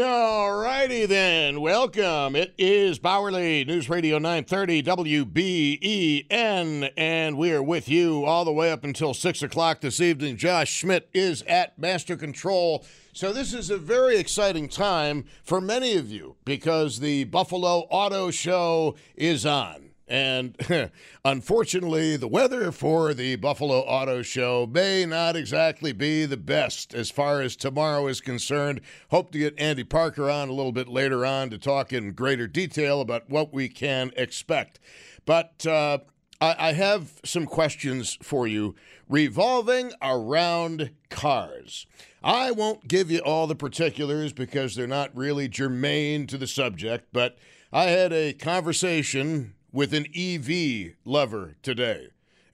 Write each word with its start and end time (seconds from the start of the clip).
All 0.00 0.54
righty 0.54 1.04
then. 1.04 1.60
Welcome. 1.60 2.34
It 2.34 2.54
is 2.56 2.98
Bauerle 2.98 3.66
News 3.66 3.90
Radio 3.90 4.16
930 4.16 4.82
WBEN, 4.84 6.90
and 6.96 7.36
we 7.36 7.52
are 7.52 7.62
with 7.62 7.90
you 7.90 8.24
all 8.24 8.46
the 8.46 8.54
way 8.54 8.72
up 8.72 8.84
until 8.84 9.12
6 9.12 9.42
o'clock 9.42 9.82
this 9.82 10.00
evening. 10.00 10.38
Josh 10.38 10.72
Schmidt 10.72 11.10
is 11.12 11.42
at 11.42 11.78
Master 11.78 12.16
Control. 12.16 12.86
So, 13.12 13.34
this 13.34 13.52
is 13.52 13.68
a 13.68 13.76
very 13.76 14.16
exciting 14.16 14.70
time 14.70 15.26
for 15.44 15.60
many 15.60 15.98
of 15.98 16.10
you 16.10 16.36
because 16.46 17.00
the 17.00 17.24
Buffalo 17.24 17.80
Auto 17.90 18.30
Show 18.30 18.94
is 19.14 19.44
on. 19.44 19.91
And 20.08 20.56
unfortunately, 21.24 22.16
the 22.16 22.28
weather 22.28 22.72
for 22.72 23.14
the 23.14 23.36
Buffalo 23.36 23.80
Auto 23.80 24.22
Show 24.22 24.66
may 24.66 25.06
not 25.06 25.36
exactly 25.36 25.92
be 25.92 26.26
the 26.26 26.36
best 26.36 26.94
as 26.94 27.10
far 27.10 27.40
as 27.40 27.56
tomorrow 27.56 28.06
is 28.08 28.20
concerned. 28.20 28.80
Hope 29.10 29.32
to 29.32 29.38
get 29.38 29.58
Andy 29.58 29.84
Parker 29.84 30.28
on 30.28 30.48
a 30.48 30.52
little 30.52 30.72
bit 30.72 30.88
later 30.88 31.24
on 31.24 31.50
to 31.50 31.58
talk 31.58 31.92
in 31.92 32.12
greater 32.12 32.46
detail 32.46 33.00
about 33.00 33.30
what 33.30 33.52
we 33.52 33.68
can 33.68 34.10
expect. 34.16 34.80
But 35.24 35.66
uh, 35.66 35.98
I, 36.40 36.56
I 36.58 36.72
have 36.72 37.20
some 37.24 37.46
questions 37.46 38.18
for 38.20 38.46
you 38.46 38.74
revolving 39.08 39.92
around 40.02 40.90
cars. 41.10 41.86
I 42.24 42.50
won't 42.50 42.88
give 42.88 43.10
you 43.10 43.20
all 43.20 43.46
the 43.46 43.54
particulars 43.54 44.32
because 44.32 44.74
they're 44.74 44.86
not 44.86 45.16
really 45.16 45.48
germane 45.48 46.26
to 46.28 46.38
the 46.38 46.46
subject, 46.46 47.08
but 47.12 47.36
I 47.72 47.84
had 47.84 48.12
a 48.12 48.32
conversation 48.32 49.54
with 49.72 49.94
an 49.94 50.06
EV 50.14 50.94
lover 51.04 51.56
today, 51.62 52.08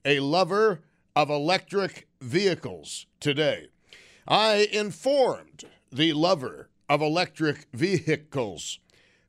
a 0.05 0.19
lover 0.19 0.81
of 1.15 1.29
electric 1.29 2.07
vehicles 2.21 3.05
today. 3.19 3.67
I 4.27 4.69
informed 4.71 5.65
the 5.91 6.13
lover 6.13 6.69
of 6.87 7.01
electric 7.01 7.67
vehicles 7.73 8.79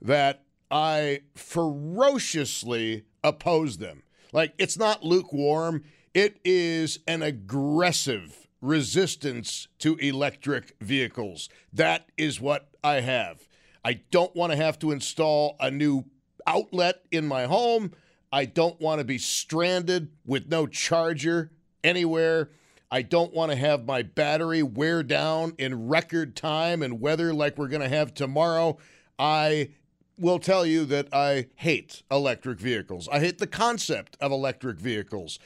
that 0.00 0.44
I 0.70 1.20
ferociously 1.34 3.04
oppose 3.24 3.78
them. 3.78 4.02
Like, 4.32 4.54
it's 4.58 4.78
not 4.78 5.04
lukewarm, 5.04 5.82
it 6.14 6.40
is 6.44 7.00
an 7.06 7.22
aggressive 7.22 8.46
resistance 8.60 9.68
to 9.78 9.96
electric 9.96 10.76
vehicles. 10.80 11.48
That 11.72 12.06
is 12.16 12.40
what 12.40 12.68
I 12.84 13.00
have. 13.00 13.48
I 13.84 13.94
don't 14.10 14.34
want 14.36 14.52
to 14.52 14.56
have 14.56 14.78
to 14.80 14.92
install 14.92 15.56
a 15.58 15.70
new 15.70 16.04
outlet 16.50 17.02
in 17.10 17.26
my 17.26 17.44
home. 17.44 17.92
I 18.32 18.44
don't 18.44 18.80
want 18.80 18.98
to 18.98 19.04
be 19.04 19.18
stranded 19.18 20.10
with 20.26 20.48
no 20.48 20.66
charger 20.66 21.50
anywhere. 21.82 22.50
I 22.90 23.02
don't 23.02 23.32
want 23.32 23.52
to 23.52 23.56
have 23.56 23.86
my 23.86 24.02
battery 24.02 24.62
wear 24.62 25.02
down 25.02 25.54
in 25.58 25.88
record 25.88 26.34
time 26.34 26.82
and 26.82 27.00
weather 27.00 27.32
like 27.32 27.56
we're 27.56 27.68
going 27.68 27.82
to 27.82 27.88
have 27.88 28.14
tomorrow. 28.14 28.78
I 29.18 29.70
will 30.18 30.40
tell 30.40 30.66
you 30.66 30.84
that 30.86 31.08
I 31.12 31.46
hate 31.54 32.02
electric 32.10 32.58
vehicles. 32.58 33.08
I 33.10 33.20
hate 33.20 33.38
the 33.38 33.46
concept 33.46 34.16
of 34.20 34.32
electric 34.32 34.78
vehicles. 34.78 35.38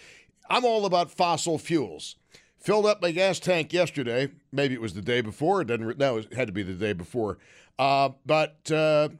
I'm 0.48 0.64
all 0.64 0.86
about 0.86 1.10
fossil 1.10 1.58
fuels. 1.58 2.16
Filled 2.58 2.86
up 2.86 3.02
my 3.02 3.10
gas 3.10 3.38
tank 3.38 3.74
yesterday. 3.74 4.30
Maybe 4.50 4.72
it 4.72 4.80
was 4.80 4.94
the 4.94 5.02
day 5.02 5.20
before. 5.20 5.60
It 5.60 5.68
didn't. 5.68 5.98
No, 5.98 6.16
it 6.16 6.32
had 6.32 6.48
to 6.48 6.52
be 6.52 6.62
the 6.62 6.72
day 6.72 6.94
before. 6.94 7.38
Uh, 7.78 8.10
but 8.24 8.70
uh, 8.70 9.10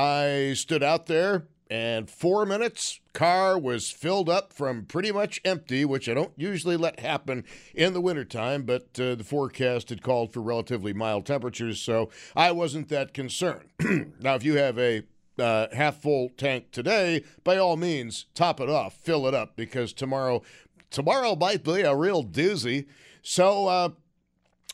I 0.00 0.54
stood 0.54 0.82
out 0.82 1.06
there 1.08 1.46
and 1.68 2.08
four 2.08 2.46
minutes, 2.46 3.00
car 3.12 3.58
was 3.58 3.90
filled 3.90 4.30
up 4.30 4.50
from 4.50 4.86
pretty 4.86 5.12
much 5.12 5.42
empty, 5.44 5.84
which 5.84 6.08
I 6.08 6.14
don't 6.14 6.32
usually 6.38 6.78
let 6.78 7.00
happen 7.00 7.44
in 7.74 7.92
the 7.92 8.00
wintertime, 8.00 8.62
but 8.62 8.98
uh, 8.98 9.14
the 9.14 9.24
forecast 9.24 9.90
had 9.90 10.02
called 10.02 10.32
for 10.32 10.40
relatively 10.40 10.94
mild 10.94 11.26
temperatures, 11.26 11.82
so 11.82 12.08
I 12.34 12.50
wasn't 12.50 12.88
that 12.88 13.12
concerned. 13.12 13.68
now, 14.20 14.36
if 14.36 14.42
you 14.42 14.56
have 14.56 14.78
a 14.78 15.02
uh, 15.38 15.66
half 15.74 16.00
full 16.00 16.30
tank 16.30 16.70
today, 16.72 17.22
by 17.44 17.58
all 17.58 17.76
means, 17.76 18.24
top 18.34 18.58
it 18.58 18.70
off, 18.70 18.94
fill 18.94 19.26
it 19.26 19.34
up, 19.34 19.54
because 19.54 19.92
tomorrow, 19.92 20.42
tomorrow 20.90 21.36
might 21.36 21.62
be 21.62 21.82
a 21.82 21.94
real 21.94 22.24
doozy. 22.24 22.86
So, 23.20 23.66
uh, 23.66 23.88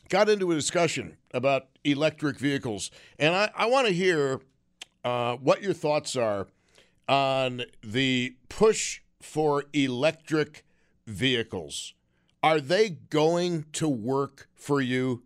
got 0.09 0.29
into 0.29 0.53
a 0.53 0.55
discussion 0.55 1.17
about 1.35 1.67
electric 1.83 2.39
vehicles, 2.39 2.93
and 3.19 3.35
I, 3.35 3.51
I 3.57 3.67
want 3.67 3.89
to 3.89 3.93
hear 3.93 4.41
uh, 5.07 5.37
what 5.37 5.63
your 5.63 5.73
thoughts 5.73 6.17
are 6.17 6.49
on 7.09 7.63
the 7.81 8.35
push 8.49 9.03
for 9.23 9.65
electric 9.73 10.65
vehicles. 11.07 11.95
Are 12.43 12.59
they 12.59 12.91
going 12.91 13.67
to 13.75 13.89
work 13.89 14.49
for 14.57 14.81
you? 14.81 15.23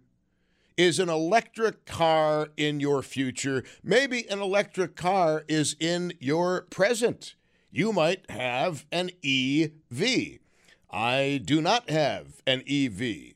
Is 0.76 0.98
an 0.98 1.08
electric 1.08 1.86
car 1.86 2.48
in 2.58 2.80
your 2.80 3.00
future? 3.00 3.64
Maybe 3.82 4.28
an 4.28 4.40
electric 4.40 4.96
car 4.96 5.44
is 5.48 5.74
in 5.80 6.12
your 6.20 6.66
present. 6.70 7.34
You 7.70 7.94
might 7.94 8.30
have 8.30 8.84
an 8.92 9.10
EV. 9.24 10.40
I 10.90 11.40
do 11.42 11.62
not 11.62 11.88
have 11.88 12.42
an 12.46 12.62
EV. 12.68 13.34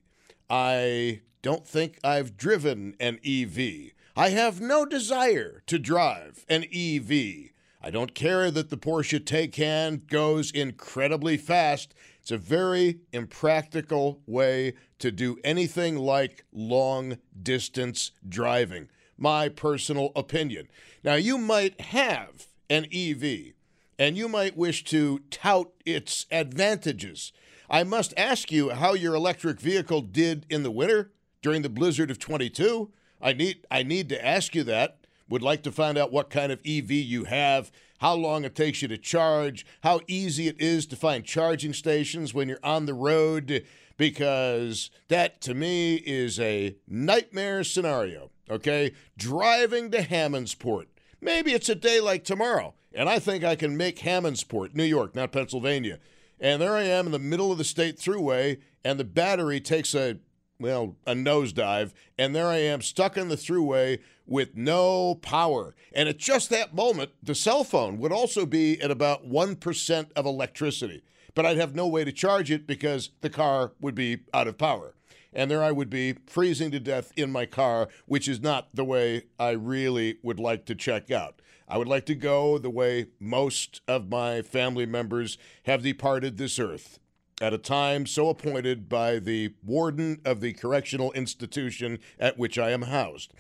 I 0.51 1.23
don't 1.41 1.67
think 1.67 1.99
I've 2.05 2.37
driven 2.37 2.97
an 3.01 3.19
EV. 3.25 3.94
I 4.17 4.29
have 4.29 4.61
no 4.61 4.87
desire 4.87 5.65
to 5.67 5.77
drive 5.77 6.47
an 6.49 6.67
EV. 6.73 7.51
I 7.83 7.91
don't 7.91 8.15
care 8.15 8.49
that 8.53 8.71
the 8.71 8.77
Porsche 8.77 9.19
Taycan 9.19 10.07
goes 10.07 10.53
incredibly 10.53 11.37
fast. 11.37 11.97
It's 12.23 12.31
a 12.31 12.39
very 12.39 13.01
impractical 13.13 14.21
way 14.25 14.75
to 15.01 15.11
do 15.11 15.39
anything 15.43 15.97
like 15.97 16.45
long 16.53 17.19
distance 17.43 18.13
driving. 18.29 18.89
My 19.19 19.49
personal 19.49 20.13
opinion. 20.15 20.69
Now, 21.03 21.15
you 21.15 21.37
might 21.37 21.81
have 21.81 22.47
an 22.71 22.87
EV 22.95 23.55
and 23.99 24.17
you 24.17 24.29
might 24.29 24.57
wish 24.57 24.85
to 24.85 25.23
tout 25.33 25.73
its 25.85 26.27
advantages. 26.31 27.33
I 27.69 27.83
must 27.83 28.15
ask 28.17 28.53
you 28.53 28.71
how 28.71 28.95
your 28.95 29.17
electric 29.17 29.61
vehicle 29.61 30.03
did 30.03 30.47
in 30.49 30.63
the 30.63 30.71
winter 30.71 31.11
during 31.43 31.63
the 31.63 31.69
blizzard 31.69 32.13
of 32.13 32.21
22. 32.21 32.93
I 33.25 33.33
need 33.33 33.67
I 33.71 33.83
need 33.83 34.09
to 34.11 34.25
ask 34.25 34.55
you 34.55 34.63
that. 34.65 34.99
Would 35.31 35.43
like 35.43 35.63
to 35.63 35.73
find 35.73 35.97
out 35.97 36.13
what 36.13 36.29
kind 36.29 36.53
of 36.53 36.61
EV 36.67 36.91
you 36.91 37.25
have, 37.25 37.73
how 37.99 38.15
long 38.15 38.45
it 38.45 38.55
takes 38.55 38.83
you 38.83 38.89
to 38.89 38.99
charge, 38.99 39.65
how 39.83 40.01
easy 40.07 40.49
it 40.49 40.61
is 40.61 40.85
to 40.87 40.97
find 40.97 41.25
charging 41.25 41.73
stations 41.73 42.35
when 42.35 42.47
you're 42.47 42.59
on 42.63 42.85
the 42.85 42.93
road 42.93 43.65
because 43.97 44.91
that 45.09 45.41
to 45.41 45.55
me 45.55 45.95
is 45.95 46.39
a 46.39 46.77
nightmare 46.87 47.65
scenario, 47.65 48.31
okay? 48.51 48.93
Driving 49.17 49.91
to 49.93 50.03
Hammondsport. 50.03 50.87
Maybe 51.21 51.53
it's 51.53 51.69
a 51.69 51.75
day 51.75 52.01
like 52.01 52.25
tomorrow, 52.25 52.75
and 52.93 53.09
I 53.09 53.19
think 53.19 53.45
I 53.45 53.57
can 53.57 53.77
make 53.77 54.01
Hammondsport, 54.01 54.75
New 54.75 54.85
York, 54.85 55.15
not 55.15 55.33
Pennsylvania. 55.33 55.99
And 56.39 56.61
there 56.61 56.75
I 56.75 56.83
am 56.83 57.07
in 57.07 57.13
the 57.13 57.19
middle 57.19 57.51
of 57.51 57.59
the 57.59 57.65
state 57.65 57.97
thruway, 57.97 58.61
and 58.85 59.01
the 59.01 59.05
battery 59.05 59.61
takes 59.61 59.95
a 59.95 60.19
well, 60.59 60.97
a 61.07 61.15
nosedive, 61.15 61.93
and 62.19 62.35
there 62.35 62.47
I 62.47 62.59
am 62.59 62.81
stuck 62.81 63.17
in 63.17 63.29
the 63.29 63.37
throughway 63.37 63.99
with 64.27 64.57
no 64.57 65.17
power. 65.17 65.75
And 65.93 66.09
at 66.09 66.19
just 66.19 66.51
that 66.51 66.75
moment, 66.75 67.11
the 67.23 67.35
cell 67.35 67.65
phone 67.65 67.99
would 67.99 68.13
also 68.13 68.47
be 68.47 68.81
at 68.81 68.91
about 68.91 69.29
1% 69.29 70.13
of 70.13 70.27
electricity, 70.27 71.03
but 71.35 71.45
I'd 71.45 71.59
have 71.59 71.75
no 71.75 71.87
way 71.87 72.05
to 72.05 72.13
charge 72.13 72.51
it 72.51 72.67
because 72.67 73.11
the 73.21 73.31
car 73.31 73.73
would 73.81 73.95
be 73.95 74.21
out 74.33 74.49
of 74.49 74.59
power. 74.59 74.95
And 75.33 75.51
there 75.51 75.65
I 75.65 75.73
would 75.73 75.91
be 75.91 76.15
freezing 76.27 76.71
to 76.71 76.81
death 76.81 77.13
in 77.17 77.33
my 77.33 77.45
car, 77.45 77.89
which 78.07 78.29
is 78.29 78.41
not 78.41 78.69
the 78.73 78.85
way 78.85 79.25
I 79.39 79.51
really 79.51 80.19
would 80.23 80.39
like 80.39 80.65
to 80.67 80.77
check 80.77 81.11
out. 81.11 81.41
I 81.67 81.77
would 81.77 81.89
like 81.89 82.07
to 82.07 82.15
go 82.15 82.59
the 82.59 82.71
way 82.71 83.07
most 83.19 83.81
of 83.89 84.09
my 84.09 84.43
family 84.43 84.87
members 84.87 85.37
have 85.65 85.83
departed 85.83 86.37
this 86.37 86.59
earth 86.59 87.01
at 87.41 87.53
a 87.53 87.59
time 87.59 88.07
so 88.07 88.29
appointed 88.29 88.89
by 88.89 89.19
the 89.19 89.55
warden 89.65 90.21
of 90.25 90.41
the 90.41 90.53
correctional 90.53 91.13
institution 91.13 91.99
at 92.19 92.39
which 92.39 92.59
I 92.59 92.71
am 92.71 92.83
housed. 92.83 93.33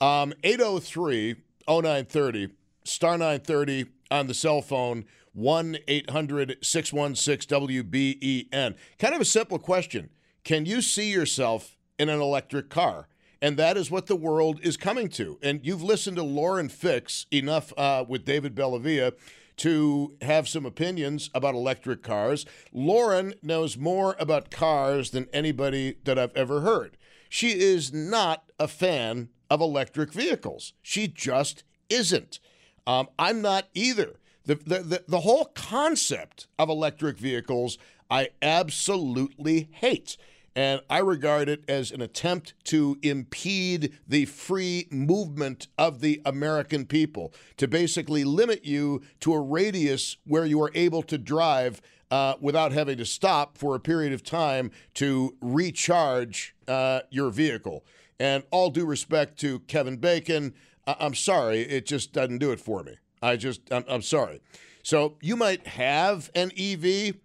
Um, 0.00 0.34
803 0.42 1.36
0930, 1.68 2.48
star 2.84 3.18
930 3.18 3.86
on 4.10 4.26
the 4.26 4.34
cell 4.34 4.62
phone, 4.62 5.04
1 5.32 5.78
800 5.88 6.58
616 6.62 7.58
WBEN. 7.58 8.74
Kind 8.98 9.14
of 9.14 9.20
a 9.20 9.24
simple 9.24 9.58
question. 9.58 10.10
Can 10.44 10.66
you 10.66 10.82
see 10.82 11.10
yourself 11.10 11.76
in 11.98 12.08
an 12.08 12.20
electric 12.20 12.70
car? 12.70 13.08
And 13.40 13.56
that 13.58 13.76
is 13.76 13.90
what 13.90 14.06
the 14.06 14.16
world 14.16 14.58
is 14.62 14.76
coming 14.76 15.08
to. 15.10 15.38
And 15.42 15.60
you've 15.62 15.82
listened 15.82 16.16
to 16.16 16.22
Lauren 16.22 16.68
Fix 16.68 17.26
enough 17.30 17.72
uh, 17.76 18.04
with 18.08 18.24
David 18.24 18.54
Bellavia 18.54 19.12
to 19.58 20.16
have 20.22 20.48
some 20.48 20.66
opinions 20.66 21.30
about 21.34 21.54
electric 21.54 22.02
cars. 22.02 22.44
Lauren 22.72 23.34
knows 23.42 23.76
more 23.76 24.16
about 24.18 24.50
cars 24.50 25.10
than 25.10 25.28
anybody 25.32 25.96
that 26.04 26.18
I've 26.18 26.36
ever 26.36 26.60
heard. 26.60 26.96
She 27.28 27.58
is 27.60 27.92
not 27.92 28.50
a 28.58 28.68
fan 28.68 29.28
of 29.50 29.60
electric 29.60 30.12
vehicles. 30.12 30.72
She 30.82 31.08
just 31.08 31.64
isn't. 31.88 32.40
Um, 32.86 33.08
I'm 33.18 33.42
not 33.42 33.68
either. 33.74 34.20
The, 34.44 34.56
the, 34.56 34.78
the, 34.80 35.04
the 35.08 35.20
whole 35.20 35.46
concept 35.46 36.48
of 36.58 36.68
electric 36.68 37.18
vehicles, 37.18 37.78
I 38.10 38.28
absolutely 38.42 39.68
hate. 39.72 40.16
And 40.56 40.82
I 40.88 40.98
regard 40.98 41.48
it 41.48 41.64
as 41.68 41.90
an 41.90 42.00
attempt 42.00 42.54
to 42.64 42.96
impede 43.02 43.92
the 44.06 44.24
free 44.26 44.86
movement 44.90 45.66
of 45.76 46.00
the 46.00 46.22
American 46.24 46.86
people, 46.86 47.32
to 47.56 47.66
basically 47.66 48.22
limit 48.22 48.64
you 48.64 49.02
to 49.20 49.34
a 49.34 49.40
radius 49.40 50.16
where 50.24 50.44
you 50.44 50.62
are 50.62 50.70
able 50.74 51.02
to 51.02 51.18
drive 51.18 51.80
uh, 52.10 52.34
without 52.40 52.70
having 52.70 52.96
to 52.98 53.04
stop 53.04 53.58
for 53.58 53.74
a 53.74 53.80
period 53.80 54.12
of 54.12 54.22
time 54.22 54.70
to 54.94 55.36
recharge 55.40 56.54
uh, 56.68 57.00
your 57.10 57.30
vehicle. 57.30 57.84
And 58.20 58.44
all 58.52 58.70
due 58.70 58.86
respect 58.86 59.40
to 59.40 59.58
Kevin 59.60 59.96
Bacon, 59.96 60.54
I- 60.86 60.96
am 61.00 61.14
sorry, 61.14 61.62
it 61.62 61.86
just 61.86 62.12
doesn't 62.12 62.38
do 62.38 62.52
it 62.52 62.60
for 62.60 62.84
me. 62.84 62.94
I 63.20 63.36
just, 63.36 63.60
I'm, 63.72 63.84
I'm 63.88 64.02
sorry. 64.02 64.40
So 64.84 65.16
you 65.20 65.34
might 65.34 65.66
have 65.66 66.30
an 66.36 66.52
EV. 66.56 67.16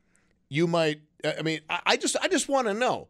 You 0.50 0.66
might, 0.66 1.02
I 1.24 1.44
mean, 1.44 1.60
I, 1.70 1.82
I 1.86 1.98
just, 1.98 2.16
I 2.20 2.28
just 2.28 2.50
want 2.50 2.68
to 2.68 2.74
know 2.74 3.10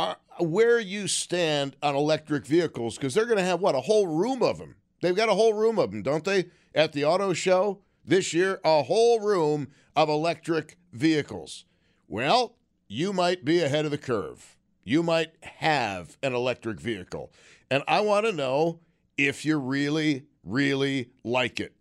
are, 0.00 0.16
where 0.38 0.80
you 0.80 1.06
stand 1.06 1.76
on 1.82 1.94
electric 1.94 2.46
vehicles 2.46 2.96
because 2.96 3.14
they're 3.14 3.26
going 3.26 3.38
to 3.38 3.44
have 3.44 3.60
what 3.60 3.74
a 3.74 3.80
whole 3.80 4.06
room 4.06 4.42
of 4.42 4.58
them. 4.58 4.76
They've 5.00 5.16
got 5.16 5.28
a 5.28 5.34
whole 5.34 5.54
room 5.54 5.78
of 5.78 5.90
them, 5.90 6.02
don't 6.02 6.24
they? 6.24 6.46
At 6.74 6.92
the 6.92 7.04
auto 7.04 7.32
show 7.32 7.80
this 8.04 8.32
year, 8.32 8.60
a 8.64 8.82
whole 8.82 9.20
room 9.20 9.68
of 9.96 10.08
electric 10.08 10.78
vehicles. 10.92 11.64
Well, 12.08 12.56
you 12.88 13.12
might 13.12 13.44
be 13.44 13.60
ahead 13.60 13.84
of 13.84 13.90
the 13.90 13.98
curve. 13.98 14.56
You 14.84 15.02
might 15.02 15.32
have 15.42 16.16
an 16.22 16.34
electric 16.34 16.80
vehicle. 16.80 17.30
And 17.70 17.82
I 17.86 18.00
want 18.00 18.26
to 18.26 18.32
know 18.32 18.80
if 19.16 19.44
you 19.44 19.58
really, 19.58 20.24
really 20.42 21.10
like 21.22 21.60
it. 21.60 21.74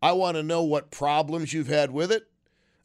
I 0.00 0.12
want 0.12 0.36
to 0.36 0.42
know 0.42 0.62
what 0.62 0.90
problems 0.90 1.52
you've 1.52 1.66
had 1.66 1.90
with 1.90 2.12
it. 2.12 2.28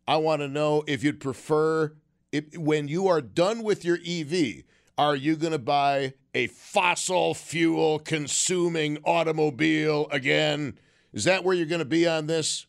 I 0.07 0.17
want 0.17 0.41
to 0.41 0.47
know 0.47 0.83
if 0.87 1.03
you'd 1.03 1.19
prefer, 1.19 1.93
if, 2.31 2.57
when 2.57 2.87
you 2.87 3.07
are 3.07 3.21
done 3.21 3.63
with 3.63 3.85
your 3.85 3.99
EV, 4.05 4.63
are 4.99 5.15
you 5.15 5.37
going 5.37 5.53
to 5.53 5.57
buy 5.57 6.13
a 6.33 6.47
fossil 6.47 7.33
fuel 7.33 7.99
consuming 7.99 8.97
automobile 9.05 10.09
again? 10.11 10.77
Is 11.13 11.23
that 11.23 11.45
where 11.45 11.55
you're 11.55 11.67
going 11.67 11.79
to 11.79 11.85
be 11.85 12.05
on 12.05 12.27
this? 12.27 12.67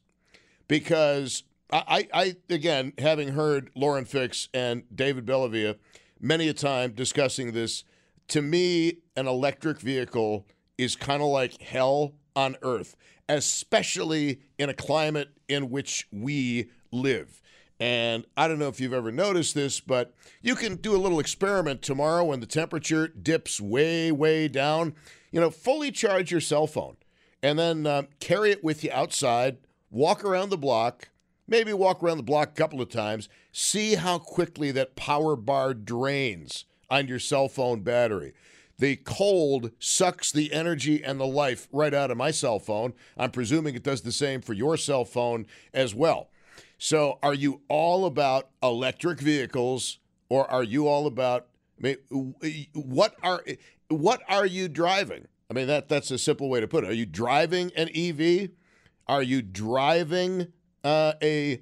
Because 0.68 1.42
I, 1.72 2.06
I, 2.14 2.36
again, 2.48 2.92
having 2.98 3.30
heard 3.30 3.70
Lauren 3.74 4.04
Fix 4.04 4.48
and 4.54 4.84
David 4.94 5.26
Bellavia 5.26 5.76
many 6.20 6.46
a 6.46 6.54
time 6.54 6.92
discussing 6.92 7.50
this, 7.50 7.82
to 8.28 8.40
me, 8.40 8.98
an 9.16 9.26
electric 9.26 9.80
vehicle 9.80 10.46
is 10.78 10.94
kind 10.94 11.20
of 11.22 11.28
like 11.30 11.60
hell 11.60 12.14
on 12.36 12.56
earth, 12.62 12.94
especially 13.28 14.38
in 14.56 14.70
a 14.70 14.74
climate 14.74 15.30
in 15.48 15.68
which 15.68 16.06
we 16.12 16.70
live. 16.92 17.42
And 17.80 18.26
I 18.36 18.46
don't 18.46 18.58
know 18.58 18.68
if 18.68 18.78
you've 18.78 18.92
ever 18.92 19.10
noticed 19.10 19.54
this, 19.54 19.80
but 19.80 20.12
you 20.42 20.54
can 20.54 20.76
do 20.76 20.94
a 20.94 21.00
little 21.00 21.18
experiment 21.18 21.80
tomorrow 21.80 22.24
when 22.24 22.40
the 22.40 22.46
temperature 22.46 23.08
dips 23.08 23.58
way, 23.58 24.12
way 24.12 24.48
down. 24.48 24.94
You 25.32 25.40
know, 25.40 25.50
fully 25.50 25.90
charge 25.90 26.30
your 26.30 26.42
cell 26.42 26.66
phone 26.66 26.98
and 27.42 27.58
then 27.58 27.86
uh, 27.86 28.02
carry 28.20 28.50
it 28.50 28.62
with 28.62 28.84
you 28.84 28.90
outside, 28.92 29.56
walk 29.90 30.22
around 30.22 30.50
the 30.50 30.58
block, 30.58 31.08
maybe 31.48 31.72
walk 31.72 32.02
around 32.02 32.18
the 32.18 32.22
block 32.22 32.50
a 32.50 32.60
couple 32.60 32.82
of 32.82 32.90
times, 32.90 33.30
see 33.50 33.94
how 33.94 34.18
quickly 34.18 34.70
that 34.72 34.94
power 34.94 35.34
bar 35.34 35.72
drains 35.72 36.66
on 36.90 37.08
your 37.08 37.18
cell 37.18 37.48
phone 37.48 37.80
battery. 37.80 38.34
The 38.78 38.96
cold 38.96 39.70
sucks 39.78 40.32
the 40.32 40.52
energy 40.52 41.02
and 41.02 41.18
the 41.18 41.26
life 41.26 41.66
right 41.72 41.94
out 41.94 42.10
of 42.10 42.16
my 42.16 42.30
cell 42.30 42.58
phone. 42.58 42.92
I'm 43.16 43.30
presuming 43.30 43.74
it 43.74 43.82
does 43.82 44.02
the 44.02 44.12
same 44.12 44.42
for 44.42 44.52
your 44.52 44.76
cell 44.76 45.04
phone 45.04 45.46
as 45.72 45.94
well. 45.94 46.28
So, 46.82 47.18
are 47.22 47.34
you 47.34 47.60
all 47.68 48.06
about 48.06 48.48
electric 48.62 49.20
vehicles, 49.20 49.98
or 50.30 50.50
are 50.50 50.62
you 50.62 50.88
all 50.88 51.06
about? 51.06 51.48
I 51.78 51.82
mean, 52.10 52.34
what 52.72 53.14
are 53.22 53.44
what 53.88 54.22
are 54.30 54.46
you 54.46 54.66
driving? 54.66 55.28
I 55.50 55.52
mean, 55.52 55.66
that 55.66 55.90
that's 55.90 56.10
a 56.10 56.16
simple 56.16 56.48
way 56.48 56.58
to 56.58 56.66
put 56.66 56.84
it. 56.84 56.90
Are 56.90 56.94
you 56.94 57.04
driving 57.04 57.70
an 57.76 57.90
EV? 57.94 58.52
Are 59.06 59.22
you 59.22 59.42
driving 59.42 60.54
uh, 60.82 61.12
a 61.22 61.60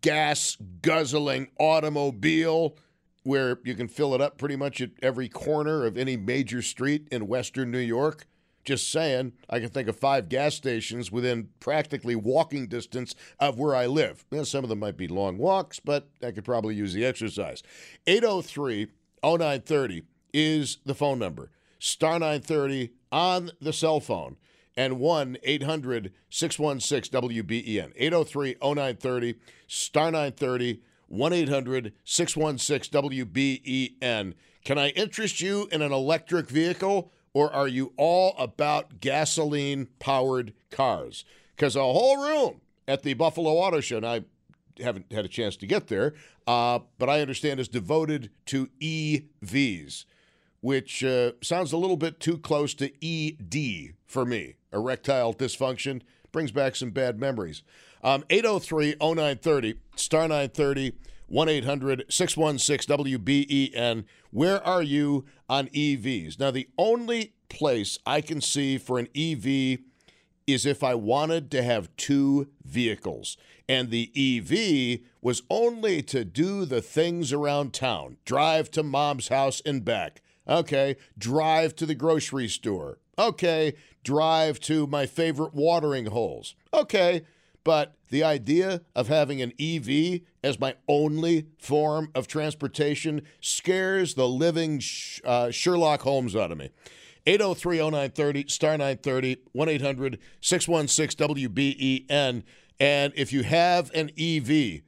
gas 0.00 0.56
guzzling 0.80 1.48
automobile 1.58 2.78
where 3.24 3.58
you 3.64 3.74
can 3.74 3.86
fill 3.86 4.14
it 4.14 4.22
up 4.22 4.38
pretty 4.38 4.56
much 4.56 4.80
at 4.80 4.92
every 5.02 5.28
corner 5.28 5.84
of 5.84 5.98
any 5.98 6.16
major 6.16 6.62
street 6.62 7.06
in 7.12 7.26
Western 7.26 7.70
New 7.70 7.78
York? 7.80 8.26
Just 8.68 8.92
saying, 8.92 9.32
I 9.48 9.60
can 9.60 9.70
think 9.70 9.88
of 9.88 9.96
five 9.96 10.28
gas 10.28 10.54
stations 10.54 11.10
within 11.10 11.48
practically 11.58 12.14
walking 12.14 12.66
distance 12.66 13.14
of 13.40 13.58
where 13.58 13.74
I 13.74 13.86
live. 13.86 14.26
Some 14.42 14.62
of 14.62 14.68
them 14.68 14.80
might 14.80 14.98
be 14.98 15.08
long 15.08 15.38
walks, 15.38 15.80
but 15.80 16.10
I 16.22 16.32
could 16.32 16.44
probably 16.44 16.74
use 16.74 16.92
the 16.92 17.06
exercise. 17.06 17.62
803 18.06 18.88
0930 19.22 20.02
is 20.34 20.80
the 20.84 20.94
phone 20.94 21.18
number. 21.18 21.50
Star 21.78 22.18
930 22.18 22.90
on 23.10 23.52
the 23.58 23.72
cell 23.72 24.00
phone 24.00 24.36
and 24.76 25.00
1 25.00 25.38
800 25.42 26.12
616 26.28 27.22
WBEN. 27.22 27.92
803 27.96 28.56
0930, 28.62 29.34
star 29.66 30.10
930, 30.10 30.82
1 31.06 31.32
800 31.32 31.94
616 32.04 33.02
WBEN. 33.02 34.34
Can 34.62 34.76
I 34.76 34.90
interest 34.90 35.40
you 35.40 35.68
in 35.72 35.80
an 35.80 35.90
electric 35.90 36.50
vehicle? 36.50 37.10
Or 37.34 37.52
are 37.52 37.68
you 37.68 37.92
all 37.96 38.34
about 38.38 39.00
gasoline 39.00 39.88
powered 39.98 40.52
cars? 40.70 41.24
Because 41.56 41.76
a 41.76 41.80
whole 41.80 42.22
room 42.22 42.60
at 42.86 43.02
the 43.02 43.14
Buffalo 43.14 43.52
Auto 43.52 43.80
Show, 43.80 43.98
and 43.98 44.06
I 44.06 44.24
haven't 44.80 45.12
had 45.12 45.24
a 45.24 45.28
chance 45.28 45.56
to 45.56 45.66
get 45.66 45.88
there, 45.88 46.14
uh, 46.46 46.80
but 46.98 47.08
I 47.08 47.20
understand 47.20 47.60
is 47.60 47.68
devoted 47.68 48.30
to 48.46 48.68
EVs, 48.80 50.04
which 50.60 51.04
uh, 51.04 51.32
sounds 51.42 51.72
a 51.72 51.76
little 51.76 51.96
bit 51.96 52.20
too 52.20 52.38
close 52.38 52.74
to 52.74 52.90
ED 53.04 53.94
for 54.06 54.24
me. 54.24 54.54
Erectile 54.72 55.34
dysfunction 55.34 56.02
brings 56.32 56.52
back 56.52 56.76
some 56.76 56.90
bad 56.90 57.18
memories. 57.18 57.62
Um, 58.02 58.24
803 58.30 58.96
0930, 59.00 59.74
star 59.96 60.22
930. 60.22 60.92
1 61.28 61.48
800 61.48 62.04
616 62.08 62.96
WBEN. 62.96 64.04
Where 64.30 64.66
are 64.66 64.82
you 64.82 65.26
on 65.48 65.68
EVs? 65.68 66.38
Now, 66.38 66.50
the 66.50 66.68
only 66.76 67.34
place 67.48 67.98
I 68.06 68.20
can 68.20 68.40
see 68.40 68.78
for 68.78 68.98
an 68.98 69.08
EV 69.14 69.78
is 70.46 70.64
if 70.64 70.82
I 70.82 70.94
wanted 70.94 71.50
to 71.50 71.62
have 71.62 71.94
two 71.96 72.48
vehicles. 72.64 73.36
And 73.68 73.90
the 73.90 74.10
EV 74.16 75.00
was 75.20 75.42
only 75.50 76.00
to 76.04 76.24
do 76.24 76.64
the 76.64 76.80
things 76.80 77.32
around 77.32 77.74
town 77.74 78.16
drive 78.24 78.70
to 78.72 78.82
mom's 78.82 79.28
house 79.28 79.60
and 79.66 79.84
back. 79.84 80.22
Okay, 80.48 80.96
drive 81.18 81.76
to 81.76 81.84
the 81.84 81.94
grocery 81.94 82.48
store. 82.48 82.98
Okay, 83.18 83.74
drive 84.02 84.58
to 84.60 84.86
my 84.86 85.04
favorite 85.04 85.52
watering 85.52 86.06
holes. 86.06 86.54
Okay, 86.72 87.24
but 87.64 87.96
the 88.08 88.24
idea 88.24 88.80
of 88.94 89.08
having 89.08 89.42
an 89.42 89.52
EV 89.60 90.20
as 90.42 90.58
my 90.58 90.74
only 90.88 91.48
form 91.58 92.10
of 92.14 92.26
transportation 92.26 93.20
scares 93.40 94.14
the 94.14 94.26
living 94.28 94.78
sh- 94.78 95.20
uh, 95.24 95.50
Sherlock 95.50 96.00
Holmes 96.02 96.34
out 96.34 96.52
of 96.52 96.58
me. 96.58 96.70
803-0930, 97.26 98.50
star 98.50 98.78
930, 98.78 99.36
1-800-616-WBEN. 99.54 102.42
And 102.80 103.12
if 103.16 103.32
you 103.32 103.42
have 103.42 103.90
an 103.92 104.10
EV, 104.18 104.80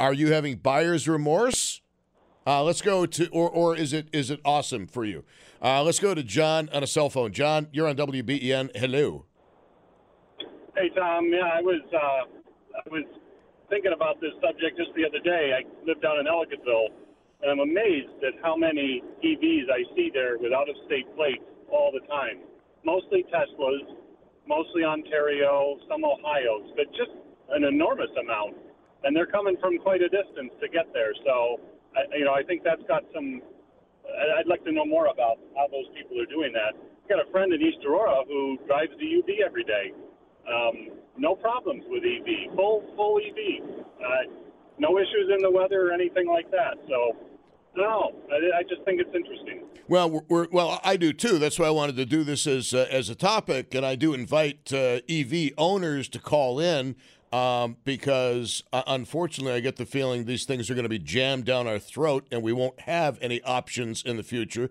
are 0.00 0.14
you 0.14 0.32
having 0.32 0.56
buyer's 0.56 1.06
remorse? 1.06 1.82
Uh, 2.46 2.62
let's 2.62 2.80
go 2.80 3.04
to, 3.06 3.28
or, 3.28 3.50
or 3.50 3.76
is 3.76 3.92
it 3.92 4.08
is 4.12 4.30
it 4.30 4.40
awesome 4.44 4.86
for 4.86 5.04
you? 5.04 5.24
Uh, 5.62 5.82
let's 5.82 6.00
go 6.00 6.14
to 6.14 6.22
John 6.22 6.68
on 6.72 6.82
a 6.82 6.86
cell 6.86 7.08
phone. 7.08 7.32
John, 7.32 7.68
you're 7.72 7.86
on 7.86 7.96
WBEN. 7.96 8.76
Hello. 8.76 9.26
Hey 10.72 10.88
Tom, 10.96 11.28
yeah, 11.28 11.52
I 11.52 11.60
was 11.60 11.84
uh, 11.92 12.24
I 12.80 12.84
was 12.88 13.04
thinking 13.68 13.92
about 13.92 14.24
this 14.24 14.32
subject 14.40 14.80
just 14.80 14.88
the 14.96 15.04
other 15.04 15.20
day. 15.20 15.52
I 15.52 15.68
live 15.84 16.00
down 16.00 16.16
in 16.16 16.24
Ellicottville, 16.24 16.88
and 17.44 17.52
I'm 17.52 17.60
amazed 17.60 18.16
at 18.24 18.40
how 18.40 18.56
many 18.56 19.04
EVs 19.20 19.68
I 19.68 19.84
see 19.92 20.08
there 20.08 20.40
with 20.40 20.48
out-of-state 20.56 21.12
plates 21.12 21.44
all 21.68 21.92
the 21.92 22.00
time. 22.08 22.48
Mostly 22.88 23.20
Teslas, 23.28 23.84
mostly 24.48 24.80
Ontario, 24.80 25.76
some 25.92 26.08
Ohio's, 26.08 26.72
but 26.72 26.88
just 26.96 27.12
an 27.52 27.68
enormous 27.68 28.10
amount, 28.16 28.56
and 29.04 29.12
they're 29.12 29.28
coming 29.28 29.60
from 29.60 29.76
quite 29.76 30.00
a 30.00 30.08
distance 30.08 30.56
to 30.56 30.72
get 30.72 30.88
there. 30.96 31.12
So, 31.28 31.60
I, 31.92 32.08
you 32.16 32.24
know, 32.24 32.32
I 32.32 32.48
think 32.48 32.64
that's 32.64 32.82
got 32.88 33.04
some. 33.12 33.44
I'd 34.08 34.48
like 34.48 34.64
to 34.64 34.72
know 34.72 34.88
more 34.88 35.12
about 35.12 35.36
how 35.52 35.68
those 35.68 35.92
people 35.92 36.16
are 36.16 36.32
doing 36.32 36.48
that. 36.56 36.72
I've 36.80 37.08
got 37.12 37.20
a 37.20 37.28
friend 37.28 37.52
in 37.52 37.60
East 37.60 37.84
Aurora 37.84 38.24
who 38.24 38.56
drives 38.64 38.96
the 38.96 39.20
UV 39.20 39.44
every 39.44 39.68
day 39.68 39.92
um, 40.48 40.88
no 41.16 41.34
problems 41.36 41.84
with 41.88 42.02
EV, 42.02 42.54
full 42.56 42.82
full 42.96 43.18
EV, 43.18 43.62
uh, 44.00 44.32
no 44.78 44.98
issues 44.98 45.30
in 45.34 45.42
the 45.42 45.50
weather 45.50 45.88
or 45.88 45.92
anything 45.92 46.26
like 46.26 46.50
that. 46.50 46.74
So, 46.88 47.16
no, 47.76 48.12
I, 48.30 48.62
just 48.62 48.82
think 48.84 49.00
it's 49.00 49.14
interesting. 49.14 49.62
Well, 49.88 50.10
we're, 50.10 50.20
we're, 50.28 50.46
well, 50.50 50.80
I 50.84 50.96
do 50.96 51.12
too. 51.12 51.38
That's 51.38 51.58
why 51.58 51.66
I 51.66 51.70
wanted 51.70 51.96
to 51.96 52.04
do 52.04 52.24
this 52.24 52.46
as 52.46 52.74
uh, 52.74 52.86
as 52.90 53.08
a 53.08 53.14
topic, 53.14 53.74
and 53.74 53.86
I 53.86 53.94
do 53.94 54.14
invite 54.14 54.72
uh, 54.72 55.00
EV 55.08 55.52
owners 55.58 56.08
to 56.10 56.18
call 56.18 56.60
in. 56.60 56.96
Um, 57.32 57.78
because 57.84 58.62
uh, 58.74 58.82
unfortunately, 58.86 59.54
I 59.54 59.60
get 59.60 59.76
the 59.76 59.86
feeling 59.86 60.26
these 60.26 60.44
things 60.44 60.68
are 60.68 60.74
going 60.74 60.82
to 60.82 60.90
be 60.90 60.98
jammed 60.98 61.46
down 61.46 61.66
our 61.66 61.78
throat, 61.78 62.26
and 62.30 62.42
we 62.42 62.52
won't 62.52 62.80
have 62.80 63.18
any 63.22 63.40
options 63.44 64.02
in 64.02 64.18
the 64.18 64.22
future 64.22 64.70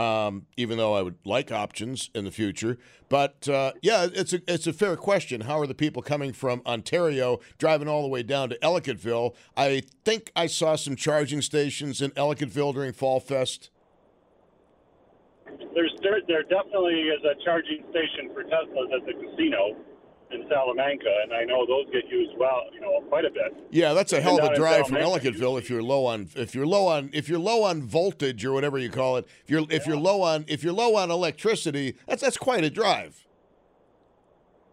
um, 0.00 0.46
even 0.56 0.78
though 0.78 0.94
I 0.94 1.02
would 1.02 1.18
like 1.26 1.52
options 1.52 2.08
in 2.14 2.24
the 2.24 2.30
future. 2.30 2.78
But 3.10 3.46
uh, 3.48 3.72
yeah, 3.82 4.06
it's 4.10 4.32
a 4.32 4.40
it's 4.48 4.66
a 4.66 4.72
fair 4.72 4.96
question. 4.96 5.42
How 5.42 5.60
are 5.60 5.66
the 5.66 5.74
people 5.74 6.00
coming 6.00 6.32
from 6.32 6.62
Ontario 6.64 7.40
driving 7.58 7.86
all 7.86 8.02
the 8.02 8.08
way 8.08 8.22
down 8.22 8.48
to 8.48 8.58
Ellicottville? 8.60 9.34
I 9.56 9.82
think 10.04 10.32
I 10.34 10.46
saw 10.46 10.76
some 10.76 10.96
charging 10.96 11.42
stations 11.42 12.00
in 12.00 12.12
Ellicottville 12.12 12.72
during 12.72 12.92
Fall 12.92 13.20
Fest. 13.20 13.68
There's 15.74 15.92
there, 16.02 16.20
there 16.26 16.44
definitely 16.44 16.94
is 16.94 17.22
a 17.24 17.44
charging 17.44 17.84
station 17.90 18.32
for 18.32 18.44
Teslas 18.44 18.94
at 18.96 19.04
the 19.04 19.12
casino 19.12 19.76
in 20.32 20.46
Salamanca, 20.48 21.12
and 21.22 21.32
I 21.32 21.44
know 21.44 21.66
those 21.66 21.86
get 21.92 22.08
used 22.08 22.36
well, 22.38 22.62
you 22.72 22.80
know, 22.80 23.00
quite 23.08 23.24
a 23.24 23.30
bit. 23.30 23.54
Yeah, 23.70 23.92
that's 23.92 24.12
a 24.12 24.20
hell 24.20 24.38
of 24.38 24.52
a 24.52 24.54
drive 24.54 24.86
from 24.86 24.96
Ellicottville 24.96 25.58
if 25.58 25.68
you're 25.68 25.82
low 25.82 26.06
on 26.06 26.28
if 26.36 26.54
you're 26.54 26.66
low 26.66 26.86
on 26.86 27.10
if 27.12 27.28
you're 27.28 27.38
low 27.38 27.64
on 27.64 27.82
voltage 27.82 28.44
or 28.44 28.52
whatever 28.52 28.78
you 28.78 28.90
call 28.90 29.16
it. 29.16 29.26
If 29.44 29.50
you're 29.50 29.62
if 29.62 29.70
yeah. 29.70 29.88
you're 29.88 29.96
low 29.96 30.22
on 30.22 30.44
if 30.48 30.62
you're 30.62 30.72
low 30.72 30.96
on 30.96 31.10
electricity, 31.10 31.96
that's 32.06 32.22
that's 32.22 32.36
quite 32.36 32.64
a 32.64 32.70
drive. 32.70 33.24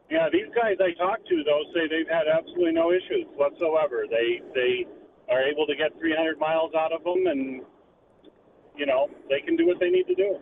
Yeah, 0.09 0.29
these 0.31 0.47
guys 0.55 0.77
I 0.79 0.93
talked 0.93 1.27
to 1.27 1.43
though 1.43 1.63
say 1.73 1.87
they've 1.87 2.09
had 2.09 2.27
absolutely 2.27 2.73
no 2.73 2.91
issues 2.91 3.25
whatsoever. 3.35 4.05
They 4.09 4.41
they 4.53 4.85
are 5.29 5.43
able 5.43 5.65
to 5.67 5.75
get 5.75 5.97
300 5.99 6.39
miles 6.39 6.73
out 6.73 6.93
of 6.93 7.03
them, 7.03 7.27
and 7.27 7.61
you 8.75 8.85
know 8.85 9.09
they 9.29 9.41
can 9.41 9.55
do 9.55 9.67
what 9.67 9.79
they 9.79 9.89
need 9.89 10.07
to 10.07 10.15
do. 10.15 10.37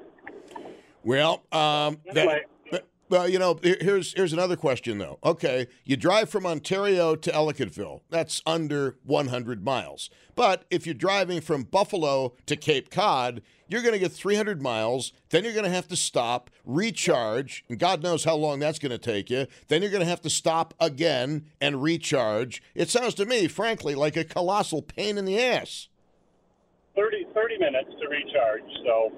Well, 1.04 1.44
um, 1.52 2.00
anyway. 2.08 2.42
That, 2.42 2.55
well, 3.10 3.30
you 3.30 3.38
know, 3.38 3.60
here's 3.62 4.14
here's 4.14 4.34
another 4.34 4.56
question 4.56 4.98
though. 4.98 5.20
Okay, 5.24 5.68
you 5.84 5.96
drive 5.96 6.30
from 6.30 6.46
Ontario 6.46 7.16
to 7.16 7.32
Ellicottville. 7.32 8.02
That's 8.10 8.42
under 8.46 8.98
100 9.04 9.64
miles. 9.64 10.10
But 10.34 10.66
if 10.70 10.86
you're 10.86 10.96
driving 10.96 11.42
from 11.42 11.64
Buffalo 11.64 12.34
to 12.48 12.56
Cape 12.56 12.90
Cod, 12.90 13.42
you're 13.68 13.82
going 13.82 13.94
to 13.94 14.00
get 14.00 14.12
300 14.12 14.62
miles. 14.62 15.14
Then 15.30 15.44
you're 15.44 15.54
going 15.54 15.66
to 15.66 15.72
have 15.72 15.88
to 15.90 15.96
stop, 15.96 16.50
recharge, 16.66 17.64
and 17.70 17.80
God 17.80 18.04
knows 18.04 18.24
how 18.24 18.36
long 18.36 18.60
that's 18.60 18.80
going 18.80 18.92
to 18.92 18.98
take 18.98 19.30
you. 19.30 19.48
Then 19.68 19.82
you're 19.82 19.92
going 19.92 20.04
to 20.04 20.10
have 20.10 20.22
to 20.22 20.30
stop 20.30 20.74
again 20.80 21.46
and 21.62 21.82
recharge. 21.82 22.62
It 22.74 22.90
sounds 22.90 23.14
to 23.16 23.26
me, 23.26 23.48
frankly, 23.48 23.96
like 23.96 24.18
a 24.18 24.24
colossal 24.24 24.82
pain 24.82 25.18
in 25.18 25.26
the 25.26 25.42
ass. 25.42 25.90
30, 26.96 27.28
30 27.34 27.58
minutes 27.60 27.90
to 28.02 28.08
recharge. 28.08 28.64
So 28.86 29.12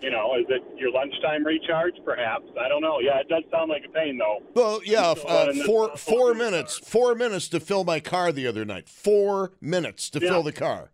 you 0.00 0.10
know, 0.10 0.34
is 0.36 0.46
it 0.48 0.62
your 0.76 0.90
lunchtime 0.90 1.44
recharge? 1.44 1.94
Perhaps 2.04 2.46
I 2.60 2.68
don't 2.68 2.82
know. 2.82 2.98
Yeah, 3.00 3.20
it 3.20 3.28
does 3.28 3.44
sound 3.50 3.70
like 3.70 3.84
a 3.84 3.92
pain 3.92 4.18
though. 4.18 4.38
Well, 4.54 4.80
yeah, 4.84 5.14
uh, 5.26 5.52
four 5.66 5.96
four 5.96 6.34
minutes, 6.34 6.78
four 6.78 7.14
minutes 7.14 7.48
to 7.48 7.60
fill 7.60 7.84
my 7.84 8.00
car 8.00 8.32
the 8.32 8.46
other 8.46 8.64
night. 8.64 8.88
Four 8.88 9.52
minutes 9.60 10.10
to 10.10 10.20
yeah. 10.20 10.30
fill 10.30 10.42
the 10.42 10.52
car. 10.52 10.90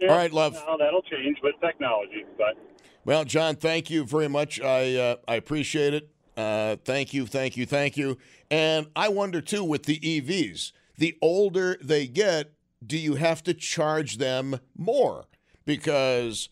Yeah, 0.00 0.10
All 0.10 0.16
right, 0.16 0.32
love. 0.32 0.54
Now 0.54 0.76
that'll 0.76 1.02
change 1.02 1.38
with 1.42 1.54
technology, 1.60 2.24
but. 2.36 2.56
Well, 3.04 3.24
John, 3.24 3.56
thank 3.56 3.90
you 3.90 4.04
very 4.04 4.28
much. 4.28 4.60
I 4.60 4.94
uh, 4.94 5.16
I 5.26 5.36
appreciate 5.36 5.94
it. 5.94 6.10
Uh, 6.36 6.76
thank 6.84 7.12
you, 7.12 7.26
thank 7.26 7.56
you, 7.56 7.66
thank 7.66 7.96
you. 7.96 8.16
And 8.48 8.88
I 8.94 9.08
wonder 9.08 9.40
too 9.40 9.64
with 9.64 9.84
the 9.84 9.98
EVs, 9.98 10.70
the 10.96 11.16
older 11.20 11.76
they 11.82 12.06
get, 12.06 12.52
do 12.86 12.96
you 12.96 13.16
have 13.16 13.42
to 13.42 13.54
charge 13.54 14.18
them 14.18 14.60
more? 14.76 15.26
Because 15.64 16.48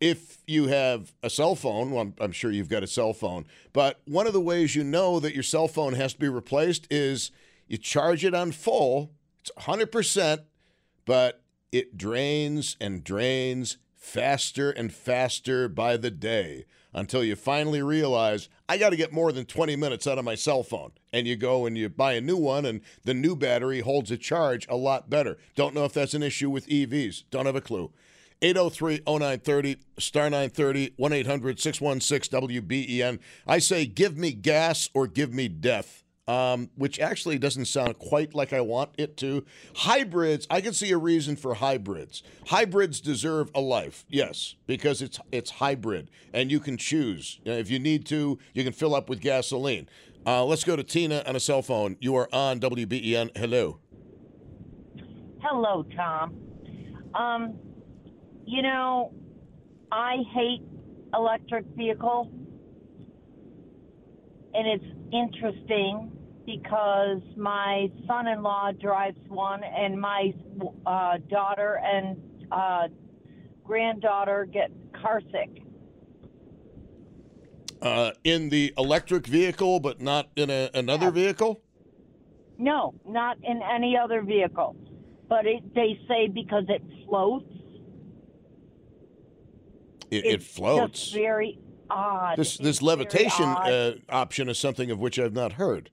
if 0.00 0.38
you 0.46 0.66
have 0.66 1.12
a 1.22 1.30
cell 1.30 1.54
phone, 1.54 1.90
well, 1.90 2.12
I'm, 2.20 2.32
sure 2.32 2.50
you've 2.50 2.68
got 2.68 2.82
a 2.82 2.86
cell 2.86 3.12
phone, 3.12 3.46
but 3.72 4.00
one 4.04 4.26
of 4.26 4.32
the 4.32 4.40
ways 4.40 4.76
you 4.76 4.84
know 4.84 5.20
that 5.20 5.34
your 5.34 5.42
cell 5.42 5.68
phone 5.68 5.94
has 5.94 6.12
to 6.14 6.18
be 6.18 6.28
replaced 6.28 6.86
is 6.90 7.30
you 7.66 7.78
charge 7.78 8.24
it 8.24 8.34
on 8.34 8.52
full, 8.52 9.12
it's 9.40 9.50
100%, 9.58 10.40
but 11.04 11.42
it 11.72 11.96
drains 11.96 12.76
and 12.80 13.02
drains 13.02 13.78
faster 13.94 14.70
and 14.70 14.92
faster 14.92 15.68
by 15.68 15.96
the 15.96 16.10
day 16.10 16.64
until 16.94 17.24
you 17.24 17.36
finally 17.36 17.82
realize 17.82 18.48
I 18.68 18.78
got 18.78 18.90
to 18.90 18.96
get 18.96 19.12
more 19.12 19.32
than 19.32 19.44
20 19.44 19.76
minutes 19.76 20.06
out 20.06 20.18
of 20.18 20.24
my 20.24 20.34
cell 20.34 20.62
phone. 20.62 20.92
And 21.12 21.26
you 21.26 21.36
go 21.36 21.66
and 21.66 21.76
you 21.76 21.88
buy 21.88 22.14
a 22.14 22.20
new 22.20 22.36
one, 22.36 22.64
and 22.64 22.80
the 23.04 23.14
new 23.14 23.36
battery 23.36 23.80
holds 23.80 24.10
a 24.10 24.16
charge 24.16 24.66
a 24.68 24.76
lot 24.76 25.10
better. 25.10 25.38
Don't 25.54 25.74
know 25.74 25.84
if 25.84 25.92
that's 25.92 26.14
an 26.14 26.22
issue 26.22 26.50
with 26.50 26.68
EVs. 26.68 27.24
Don't 27.30 27.46
have 27.46 27.56
a 27.56 27.60
clue. 27.60 27.90
803 28.42 29.00
0930, 29.06 29.76
star 29.98 30.24
930, 30.24 30.94
1 30.96 31.12
800 31.12 31.60
616 31.60 32.40
WBEN. 32.40 33.18
I 33.46 33.58
say, 33.58 33.86
give 33.86 34.16
me 34.16 34.32
gas 34.32 34.90
or 34.94 35.06
give 35.06 35.32
me 35.32 35.48
death. 35.48 36.02
Um, 36.28 36.70
which 36.74 36.98
actually 36.98 37.38
doesn't 37.38 37.66
sound 37.66 38.00
quite 38.00 38.34
like 38.34 38.52
I 38.52 38.60
want 38.60 38.90
it 38.98 39.16
to. 39.18 39.44
Hybrids, 39.76 40.44
I 40.50 40.60
can 40.60 40.72
see 40.72 40.90
a 40.90 40.98
reason 40.98 41.36
for 41.36 41.54
hybrids. 41.54 42.24
Hybrids 42.48 43.00
deserve 43.00 43.48
a 43.54 43.60
life, 43.60 44.04
yes, 44.08 44.56
because 44.66 45.02
it's 45.02 45.20
it's 45.30 45.50
hybrid, 45.50 46.10
and 46.34 46.50
you 46.50 46.58
can 46.58 46.78
choose. 46.78 47.38
You 47.44 47.52
know, 47.52 47.58
if 47.58 47.70
you 47.70 47.78
need 47.78 48.06
to, 48.06 48.40
you 48.54 48.64
can 48.64 48.72
fill 48.72 48.92
up 48.92 49.08
with 49.08 49.20
gasoline. 49.20 49.88
Uh, 50.26 50.44
let's 50.44 50.64
go 50.64 50.74
to 50.74 50.82
Tina 50.82 51.22
on 51.28 51.36
a 51.36 51.40
cell 51.40 51.62
phone. 51.62 51.96
You 52.00 52.16
are 52.16 52.28
on 52.32 52.58
WBEN. 52.58 53.36
Hello. 53.36 53.78
Hello, 55.40 55.84
Tom. 55.94 56.34
Um, 57.14 57.54
you 58.46 58.62
know, 58.62 59.12
I 59.90 60.16
hate 60.32 60.62
electric 61.12 61.66
vehicle, 61.76 62.30
and 64.54 64.66
it's 64.66 64.84
interesting 65.12 66.12
because 66.46 67.20
my 67.36 67.90
son-in-law 68.06 68.72
drives 68.80 69.18
one, 69.26 69.62
and 69.64 70.00
my 70.00 70.32
uh, 70.86 71.18
daughter 71.28 71.80
and 71.82 72.16
uh, 72.52 72.86
granddaughter 73.64 74.46
get 74.50 74.70
car 74.92 75.20
sick. 75.32 75.62
Uh, 77.82 78.12
in 78.22 78.48
the 78.48 78.72
electric 78.78 79.26
vehicle, 79.26 79.80
but 79.80 80.00
not 80.00 80.28
in 80.36 80.50
a, 80.50 80.70
another 80.72 81.10
vehicle. 81.10 81.60
No, 82.58 82.94
not 83.04 83.38
in 83.42 83.60
any 83.60 83.96
other 83.96 84.22
vehicle. 84.22 84.76
But 85.28 85.46
it, 85.46 85.74
they 85.74 85.98
say 86.08 86.28
because 86.28 86.64
it 86.68 86.82
floats 87.06 87.55
it, 90.10 90.24
it 90.26 90.42
floats. 90.42 91.10
very 91.10 91.58
odd. 91.90 92.36
This 92.36 92.56
this 92.56 92.82
levitation 92.82 93.44
uh, 93.44 93.94
option 94.08 94.48
is 94.48 94.58
something 94.58 94.90
of 94.90 94.98
which 94.98 95.18
I've 95.18 95.34
not 95.34 95.54
heard. 95.54 95.90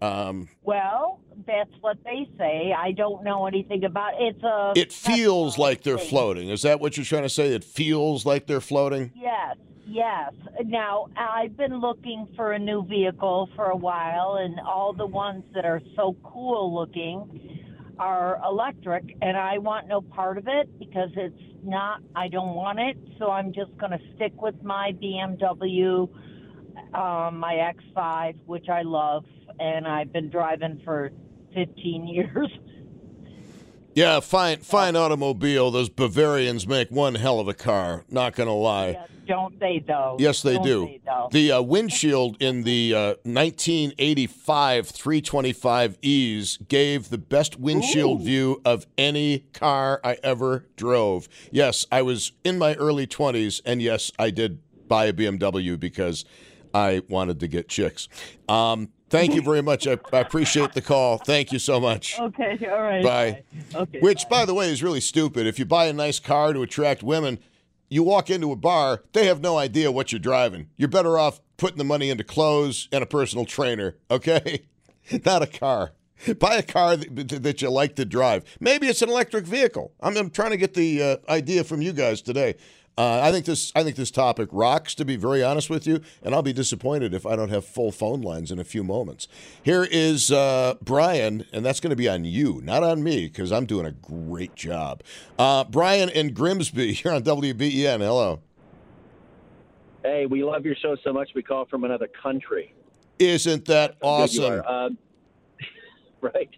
Um, 0.00 0.48
well, 0.62 1.20
that's 1.46 1.70
what 1.80 1.96
they 2.04 2.28
say. 2.36 2.74
I 2.76 2.90
don't 2.92 3.22
know 3.22 3.46
anything 3.46 3.84
about 3.84 4.14
it. 4.14 4.34
It's 4.34 4.42
a. 4.42 4.72
It 4.74 4.92
feels 4.92 5.58
like 5.58 5.82
they're 5.82 5.98
thing. 5.98 6.08
floating. 6.08 6.48
Is 6.48 6.62
that 6.62 6.80
what 6.80 6.96
you're 6.96 7.06
trying 7.06 7.22
to 7.22 7.28
say? 7.28 7.54
It 7.54 7.64
feels 7.64 8.26
like 8.26 8.46
they're 8.46 8.60
floating. 8.60 9.12
Yes, 9.14 9.56
Yes. 9.86 10.32
Now, 10.64 11.08
I've 11.16 11.56
been 11.56 11.80
looking 11.80 12.28
for 12.36 12.52
a 12.52 12.58
new 12.58 12.84
vehicle 12.86 13.50
for 13.54 13.66
a 13.66 13.76
while, 13.76 14.38
and 14.40 14.58
all 14.60 14.92
the 14.92 15.06
ones 15.06 15.44
that 15.54 15.64
are 15.64 15.82
so 15.96 16.16
cool 16.22 16.74
looking 16.74 17.61
are 17.98 18.40
electric, 18.44 19.16
and 19.22 19.36
I 19.36 19.58
want 19.58 19.88
no 19.88 20.00
part 20.00 20.38
of 20.38 20.48
it 20.48 20.78
because 20.78 21.10
it's 21.16 21.34
not, 21.62 22.00
I 22.14 22.28
don't 22.28 22.54
want 22.54 22.78
it. 22.78 22.96
So 23.18 23.30
I'm 23.30 23.52
just 23.52 23.76
going 23.78 23.92
to 23.92 24.00
stick 24.16 24.40
with 24.40 24.62
my 24.62 24.92
BMW, 25.02 26.08
um, 26.94 27.38
my 27.38 27.72
X5, 27.96 28.36
which 28.46 28.68
I 28.68 28.82
love, 28.82 29.24
and 29.58 29.86
I've 29.86 30.12
been 30.12 30.30
driving 30.30 30.80
for 30.84 31.10
15 31.54 32.06
years. 32.08 32.48
Yeah, 33.94 34.20
fine, 34.20 34.60
fine 34.60 34.96
automobile. 34.96 35.70
Those 35.70 35.90
Bavarians 35.90 36.66
make 36.66 36.90
one 36.90 37.14
hell 37.14 37.40
of 37.40 37.48
a 37.48 37.54
car. 37.54 38.04
Not 38.08 38.34
gonna 38.34 38.54
lie. 38.54 38.90
Yeah, 38.90 39.06
don't 39.26 39.60
they 39.60 39.84
though? 39.86 40.16
Yes, 40.18 40.40
they 40.42 40.54
Don't 40.54 40.64
do. 40.64 40.86
they, 40.86 41.00
the 41.30 41.52
uh, 41.52 41.62
windshield 41.62 42.36
in 42.40 42.62
the 42.62 42.94
uh, 42.94 43.06
1985 43.24 44.88
325Es 44.88 46.68
gave 46.68 47.10
the 47.10 47.18
best 47.18 47.58
windshield 47.58 48.22
view 48.22 48.62
of 48.64 48.86
any 48.96 49.40
car 49.52 50.00
I 50.02 50.16
ever 50.22 50.64
drove. 50.76 51.28
Yes, 51.50 51.84
I 51.92 52.00
was 52.02 52.32
in 52.44 52.58
my 52.58 52.74
early 52.74 53.06
20s, 53.06 53.60
and 53.66 53.82
yes, 53.82 54.10
I 54.18 54.30
did 54.30 54.60
buy 54.88 55.06
a 55.06 55.12
BMW 55.12 55.78
because 55.78 56.24
I 56.74 57.02
wanted 57.08 57.40
to 57.40 57.48
get 57.48 57.68
chicks. 57.68 58.08
Um, 58.48 58.88
thank 59.12 59.34
you 59.34 59.42
very 59.42 59.62
much. 59.62 59.86
I, 59.86 59.98
I 60.12 60.18
appreciate 60.18 60.72
the 60.72 60.80
call. 60.80 61.18
Thank 61.18 61.52
you 61.52 61.58
so 61.58 61.78
much. 61.78 62.18
Okay, 62.18 62.58
all 62.68 62.82
right. 62.82 63.04
Bye. 63.04 63.42
Okay. 63.74 64.00
Which, 64.00 64.28
by 64.28 64.44
the 64.44 64.54
way, 64.54 64.70
is 64.70 64.82
really 64.82 65.00
stupid. 65.00 65.46
If 65.46 65.58
you 65.58 65.64
buy 65.64 65.86
a 65.86 65.92
nice 65.92 66.18
car 66.18 66.52
to 66.52 66.62
attract 66.62 67.02
women, 67.02 67.38
you 67.88 68.02
walk 68.02 68.30
into 68.30 68.50
a 68.50 68.56
bar, 68.56 69.02
they 69.12 69.26
have 69.26 69.40
no 69.40 69.58
idea 69.58 69.92
what 69.92 70.12
you're 70.12 70.18
driving. 70.18 70.68
You're 70.76 70.88
better 70.88 71.18
off 71.18 71.40
putting 71.58 71.78
the 71.78 71.84
money 71.84 72.10
into 72.10 72.24
clothes 72.24 72.88
and 72.90 73.02
a 73.02 73.06
personal 73.06 73.44
trainer, 73.44 73.96
okay? 74.10 74.62
Not 75.24 75.42
a 75.42 75.46
car. 75.46 75.92
Buy 76.38 76.56
a 76.56 76.62
car 76.62 76.96
that, 76.96 77.42
that 77.42 77.62
you 77.62 77.70
like 77.70 77.96
to 77.96 78.04
drive. 78.04 78.44
Maybe 78.60 78.86
it's 78.86 79.02
an 79.02 79.08
electric 79.08 79.44
vehicle. 79.44 79.92
I'm, 80.00 80.16
I'm 80.16 80.30
trying 80.30 80.52
to 80.52 80.56
get 80.56 80.74
the 80.74 81.02
uh, 81.02 81.16
idea 81.28 81.64
from 81.64 81.82
you 81.82 81.92
guys 81.92 82.22
today. 82.22 82.54
Uh, 82.98 83.20
I 83.22 83.32
think 83.32 83.46
this 83.46 83.72
I 83.74 83.82
think 83.82 83.96
this 83.96 84.10
topic 84.10 84.50
rocks. 84.52 84.94
To 84.96 85.04
be 85.04 85.16
very 85.16 85.42
honest 85.42 85.70
with 85.70 85.86
you, 85.86 86.00
and 86.22 86.34
I'll 86.34 86.42
be 86.42 86.52
disappointed 86.52 87.14
if 87.14 87.24
I 87.24 87.36
don't 87.36 87.48
have 87.48 87.64
full 87.64 87.90
phone 87.90 88.20
lines 88.20 88.50
in 88.50 88.58
a 88.58 88.64
few 88.64 88.84
moments. 88.84 89.28
Here 89.62 89.86
is 89.90 90.30
uh, 90.30 90.74
Brian, 90.82 91.46
and 91.52 91.64
that's 91.64 91.80
going 91.80 91.90
to 91.90 91.96
be 91.96 92.08
on 92.08 92.24
you, 92.24 92.60
not 92.62 92.82
on 92.82 93.02
me, 93.02 93.28
because 93.28 93.50
I'm 93.50 93.64
doing 93.64 93.86
a 93.86 93.92
great 93.92 94.54
job. 94.54 95.02
Uh, 95.38 95.64
Brian 95.64 96.10
in 96.10 96.34
Grimsby, 96.34 96.92
here 96.92 97.12
on 97.12 97.22
WBEN. 97.22 98.00
Hello. 98.00 98.40
Hey, 100.02 100.26
we 100.26 100.42
love 100.42 100.66
your 100.66 100.74
show 100.74 100.96
so 101.02 101.12
much 101.12 101.30
we 101.34 101.42
call 101.42 101.64
from 101.64 101.84
another 101.84 102.08
country. 102.08 102.74
Isn't 103.18 103.64
that 103.66 103.96
How 104.02 104.26
good 104.26 104.34
you 104.34 104.44
awesome? 104.44 104.66
Um, 104.66 104.98
right. 106.20 106.50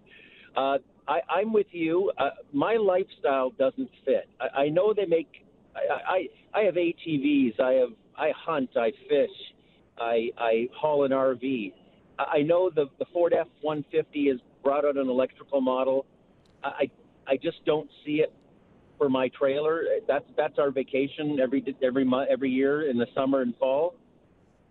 Uh, 0.57 0.79
I, 1.07 1.21
I'm 1.29 1.53
with 1.53 1.67
you. 1.73 2.11
Uh, 2.17 2.31
my 2.53 2.77
lifestyle 2.77 3.51
doesn't 3.51 3.91
fit. 4.05 4.29
I, 4.41 4.63
I 4.63 4.69
know 4.71 4.95
they 4.95 5.05
make. 5.05 5.44
I, 5.75 6.29
I 6.55 6.61
I 6.61 6.65
have 6.65 6.75
ATVs. 6.75 7.61
I 7.61 7.73
have 7.73 7.91
I 8.17 8.31
hunt. 8.37 8.71
I 8.77 8.91
fish. 9.09 9.31
I 9.99 10.31
I 10.39 10.69
haul 10.77 11.05
an 11.05 11.13
RV. 11.13 11.73
I 12.19 12.43
know 12.43 12.71
the 12.75 12.87
the 12.99 13.07
Ford 13.13 13.33
F 13.33 13.49
one 13.61 13.85
fifty 13.91 14.29
has 14.29 14.39
brought 14.63 14.85
out 14.85 14.97
an 14.97 15.09
electrical 15.09 15.61
model. 15.61 16.07
I 16.63 16.91
I 17.27 17.37
just 17.37 17.65
don't 17.65 17.89
see 18.05 18.17
it 18.17 18.33
for 18.99 19.09
my 19.09 19.29
trailer. 19.29 19.83
That's 20.07 20.25
that's 20.37 20.59
our 20.59 20.71
vacation 20.71 21.39
every 21.41 21.65
every 21.83 22.05
month 22.05 22.29
every 22.31 22.51
year 22.51 22.89
in 22.89 22.99
the 22.99 23.07
summer 23.15 23.43
and 23.43 23.55
fall. 23.57 23.97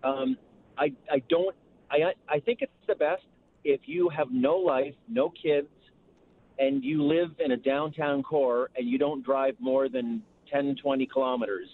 Um, 0.02 0.36
I 0.78 0.92
I 1.10 1.22
don't 1.28 1.54
I 1.90 2.12
I 2.28 2.40
think 2.40 2.60
it's 2.62 2.72
the 2.86 2.94
best 2.94 3.22
if 3.64 3.80
you 3.86 4.08
have 4.10 4.28
no 4.30 4.56
life, 4.56 4.94
no 5.08 5.30
kids, 5.30 5.68
and 6.58 6.84
you 6.84 7.02
live 7.02 7.30
in 7.38 7.52
a 7.52 7.56
downtown 7.56 8.22
core 8.22 8.70
and 8.76 8.88
you 8.88 8.98
don't 8.98 9.24
drive 9.24 9.54
more 9.58 9.88
than 9.88 10.22
10, 10.54 10.76
20 10.80 11.06
kilometers. 11.06 11.68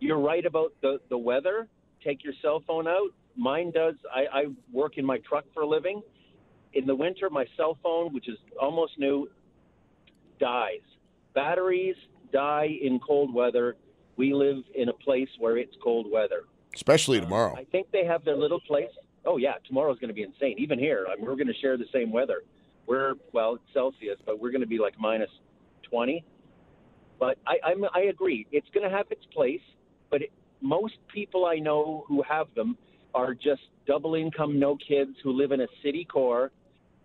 You're 0.00 0.20
right 0.20 0.44
about 0.46 0.72
the, 0.82 1.00
the 1.10 1.18
weather. 1.18 1.68
Take 2.04 2.22
your 2.22 2.34
cell 2.40 2.62
phone 2.66 2.86
out. 2.86 3.10
Mine 3.36 3.72
does. 3.72 3.94
I, 4.14 4.40
I 4.40 4.44
work 4.72 4.98
in 4.98 5.04
my 5.04 5.18
truck 5.28 5.44
for 5.52 5.62
a 5.62 5.66
living. 5.66 6.02
In 6.74 6.86
the 6.86 6.94
winter, 6.94 7.28
my 7.30 7.46
cell 7.56 7.76
phone, 7.82 8.12
which 8.12 8.28
is 8.28 8.36
almost 8.60 8.92
new, 8.98 9.28
dies. 10.38 10.80
Batteries 11.34 11.96
die 12.32 12.78
in 12.80 13.00
cold 13.00 13.34
weather. 13.34 13.76
We 14.16 14.34
live 14.34 14.58
in 14.74 14.88
a 14.88 14.92
place 14.92 15.28
where 15.38 15.56
it's 15.56 15.74
cold 15.82 16.06
weather. 16.10 16.42
Especially 16.74 17.18
uh, 17.18 17.22
tomorrow. 17.22 17.54
I 17.56 17.64
think 17.64 17.90
they 17.90 18.04
have 18.04 18.24
their 18.24 18.36
little 18.36 18.60
place. 18.60 18.90
Oh 19.24 19.36
yeah, 19.36 19.54
tomorrow's 19.66 19.98
going 19.98 20.08
to 20.08 20.14
be 20.14 20.22
insane. 20.22 20.56
Even 20.58 20.78
here, 20.78 21.06
I 21.10 21.16
mean, 21.16 21.24
we're 21.24 21.34
going 21.34 21.48
to 21.48 21.60
share 21.60 21.76
the 21.76 21.86
same 21.92 22.12
weather. 22.12 22.42
We're 22.86 23.14
well, 23.32 23.54
it's 23.54 23.64
Celsius, 23.74 24.18
but 24.24 24.40
we're 24.40 24.50
going 24.50 24.60
to 24.60 24.66
be 24.66 24.78
like 24.78 24.94
minus 24.98 25.30
twenty. 25.82 26.24
But 27.18 27.38
I, 27.46 27.56
I'm, 27.64 27.84
I 27.94 28.08
agree. 28.10 28.46
It's 28.52 28.68
going 28.72 28.88
to 28.88 28.94
have 28.94 29.06
its 29.10 29.24
place. 29.34 29.60
But 30.10 30.22
it, 30.22 30.32
most 30.60 30.94
people 31.12 31.46
I 31.46 31.56
know 31.56 32.04
who 32.08 32.22
have 32.22 32.46
them 32.54 32.76
are 33.14 33.34
just 33.34 33.62
double 33.86 34.14
income, 34.14 34.58
no 34.58 34.76
kids, 34.76 35.12
who 35.22 35.32
live 35.32 35.52
in 35.52 35.60
a 35.62 35.66
city 35.82 36.04
core. 36.04 36.50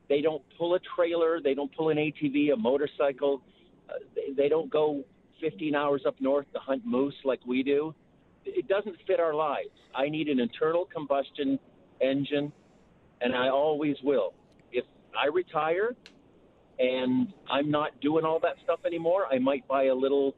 They 0.10 0.22
don't 0.22 0.44
pull 0.58 0.76
a 0.76 0.80
trailer. 0.96 1.40
They 1.42 1.54
don't 1.54 1.74
pull 1.76 1.90
an 1.90 1.98
ATV, 1.98 2.54
a 2.54 2.56
motorcycle. 2.56 3.42
Uh, 3.90 3.94
they, 4.16 4.34
they 4.34 4.50
don't 4.50 4.70
go 4.70 5.04
15 5.42 5.76
hours 5.76 6.04
up 6.06 6.16
north 6.20 6.46
to 6.54 6.60
hunt 6.60 6.86
moose 6.86 7.16
like 7.26 7.40
we 7.46 7.64
do. 7.64 7.94
It 8.46 8.68
doesn't 8.68 8.96
fit 9.08 9.20
our 9.20 9.34
lives. 9.34 9.70
I 9.96 10.10
need 10.10 10.28
an 10.28 10.40
internal 10.40 10.86
combustion 10.86 11.58
engine, 12.02 12.52
and 13.22 13.34
I 13.34 13.50
always 13.50 13.96
will. 14.04 14.34
If 14.72 14.84
I 15.18 15.28
retire 15.28 15.96
and 16.84 17.32
I'm 17.50 17.72
not 17.72 18.00
doing 18.02 18.26
all 18.26 18.40
that 18.42 18.56
stuff 18.64 18.80
anymore, 18.86 19.26
I 19.32 19.40
might 19.40 19.66
buy 19.68 19.86
a 19.86 19.96
little 19.96 20.36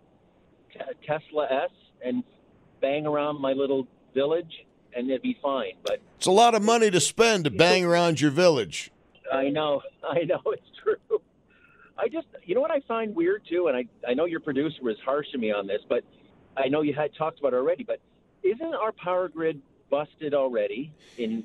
te- 0.72 0.80
Tesla 1.08 1.48
S 1.50 1.72
and 2.04 2.24
bang 2.82 3.08
around 3.08 3.42
my 3.42 3.54
little 3.54 3.88
village, 4.14 4.52
and 4.96 5.10
it'd 5.10 5.24
be 5.24 5.38
fine. 5.42 5.74
But 5.84 6.00
It's 6.18 6.28
a 6.28 6.32
lot 6.32 6.54
of 6.54 6.62
money 6.62 6.92
to 6.92 7.00
spend 7.00 7.46
to 7.46 7.50
bang 7.50 7.84
around 7.84 8.22
your 8.22 8.30
village. 8.32 8.92
I 9.34 9.50
know, 9.50 9.82
I 10.08 10.24
know 10.24 10.40
it's 10.46 10.70
true. 10.84 11.20
I 11.98 12.10
just, 12.10 12.28
you 12.44 12.54
know 12.54 12.62
what 12.62 12.72
I 12.72 12.82
find 12.88 13.16
weird 13.16 13.42
too, 13.50 13.68
and 13.68 13.76
I, 13.76 13.86
I 14.08 14.14
know 14.14 14.26
your 14.26 14.42
producer 14.42 14.84
was 14.84 14.98
harsh 15.04 15.28
on 15.34 15.42
me 15.42 15.52
on 15.52 15.66
this, 15.66 15.82
but 15.90 16.04
I 16.56 16.68
know 16.68 16.82
you 16.82 16.94
had 16.94 17.16
talked 17.18 17.40
about 17.40 17.54
it 17.54 17.58
already, 17.58 17.84
but 17.84 18.00
isn't 18.44 18.76
our 18.76 18.92
power 18.92 19.30
grid 19.30 19.62
busted 19.90 20.34
already 20.36 20.94
in 21.18 21.44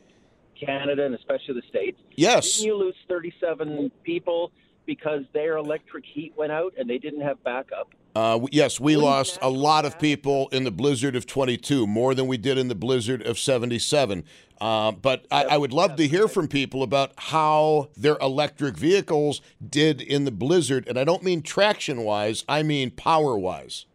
Canada 0.63 1.07
and 1.07 1.15
especially 1.15 1.55
the 1.55 1.63
States? 1.69 1.99
Yes. 2.17 2.57
Didn't 2.57 2.67
you 2.67 2.77
lose 2.77 2.97
37 3.09 3.91
people 4.03 4.53
because 4.87 5.23
their 5.33 5.57
electric 5.57 6.05
heat 6.05 6.33
went 6.37 6.53
out 6.53 6.73
and 6.79 6.89
they 6.89 6.99
didn't 6.99 7.23
have 7.23 7.43
backup? 7.45 7.91
Uh, 8.15 8.41
yes, 8.51 8.81
we 8.81 8.97
lost 8.97 9.39
a 9.41 9.49
lot 9.49 9.85
of 9.85 9.99
people 9.99 10.49
in 10.51 10.65
the 10.65 10.71
blizzard 10.71 11.15
of 11.15 11.27
22, 11.27 11.87
more 11.87 12.15
than 12.15 12.27
we 12.27 12.37
did 12.37 12.59
in 12.59 12.69
the 12.69 12.75
blizzard 12.75 13.23
of 13.23 13.39
77. 13.39 14.25
Uh, 14.61 14.93
but 14.93 15.27
I, 15.31 15.45
I 15.45 15.57
would 15.57 15.73
love 15.73 15.97
to 15.97 16.07
hear 16.07 16.27
from 16.27 16.49
people 16.49 16.83
about 16.83 17.13
how 17.17 17.89
their 17.97 18.19
electric 18.21 18.77
vehicles 18.77 19.41
did 19.67 20.01
in 20.01 20.25
the 20.25 20.33
blizzard. 20.33 20.87
And 20.89 20.99
I 20.99 21.05
don't 21.05 21.23
mean 21.23 21.43
traction 21.43 22.03
wise, 22.03 22.45
I 22.49 22.63
mean 22.63 22.91
power 22.91 23.39
wise. 23.39 23.87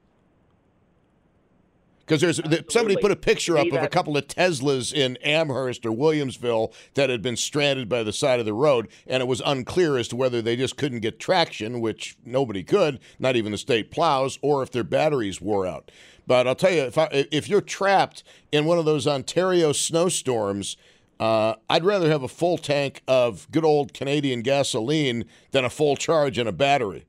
Because 2.05 2.21
there's 2.21 2.39
th- 2.39 2.71
somebody 2.71 2.95
put 2.97 3.11
a 3.11 3.15
picture 3.15 3.57
up 3.57 3.67
of 3.67 3.81
a 3.81 3.87
couple 3.87 4.15
of 4.15 4.27
Teslas 4.27 4.93
in 4.93 5.17
Amherst 5.17 5.85
or 5.85 5.91
Williamsville 5.91 6.71
that 6.93 7.09
had 7.09 7.23
been 7.23 7.35
stranded 7.35 7.89
by 7.89 8.03
the 8.03 8.13
side 8.13 8.39
of 8.39 8.45
the 8.45 8.53
road, 8.53 8.89
and 9.07 9.21
it 9.21 9.25
was 9.25 9.41
unclear 9.43 9.97
as 9.97 10.07
to 10.09 10.15
whether 10.15 10.39
they 10.39 10.55
just 10.55 10.77
couldn't 10.77 10.99
get 10.99 11.19
traction, 11.19 11.81
which 11.81 12.15
nobody 12.23 12.63
could, 12.63 12.99
not 13.17 13.35
even 13.35 13.51
the 13.51 13.57
state 13.57 13.89
plows, 13.89 14.37
or 14.43 14.61
if 14.61 14.71
their 14.71 14.83
batteries 14.83 15.41
wore 15.41 15.65
out. 15.65 15.89
But 16.27 16.47
I'll 16.47 16.55
tell 16.55 16.71
you, 16.71 16.83
if 16.83 16.97
I, 16.97 17.07
if 17.11 17.49
you're 17.49 17.61
trapped 17.61 18.23
in 18.51 18.65
one 18.65 18.77
of 18.77 18.85
those 18.85 19.07
Ontario 19.07 19.71
snowstorms, 19.71 20.77
uh, 21.19 21.55
I'd 21.69 21.85
rather 21.85 22.09
have 22.09 22.23
a 22.23 22.27
full 22.27 22.57
tank 22.57 23.01
of 23.07 23.49
good 23.51 23.65
old 23.65 23.93
Canadian 23.93 24.41
gasoline 24.41 25.25
than 25.51 25.65
a 25.65 25.69
full 25.69 25.95
charge 25.95 26.37
in 26.37 26.45
a 26.45 26.51
battery. 26.51 27.05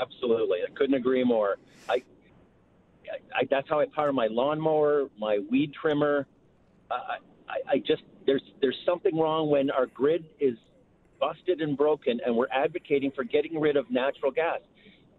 Absolutely, 0.00 0.60
I 0.66 0.70
couldn't 0.74 0.94
agree 0.94 1.24
more. 1.24 1.58
I, 3.34 3.44
that's 3.50 3.68
how 3.68 3.80
I 3.80 3.86
power 3.86 4.12
my 4.12 4.26
lawnmower, 4.26 5.08
my 5.18 5.40
weed 5.50 5.72
trimmer. 5.72 6.26
Uh, 6.90 6.94
I, 6.94 7.16
I, 7.48 7.72
I 7.72 7.78
just 7.78 8.02
there's 8.26 8.42
there's 8.60 8.78
something 8.86 9.16
wrong 9.18 9.50
when 9.50 9.70
our 9.70 9.86
grid 9.86 10.24
is 10.40 10.56
busted 11.20 11.60
and 11.60 11.76
broken, 11.76 12.20
and 12.24 12.36
we're 12.36 12.50
advocating 12.50 13.10
for 13.10 13.24
getting 13.24 13.60
rid 13.60 13.76
of 13.76 13.90
natural 13.90 14.30
gas. 14.30 14.60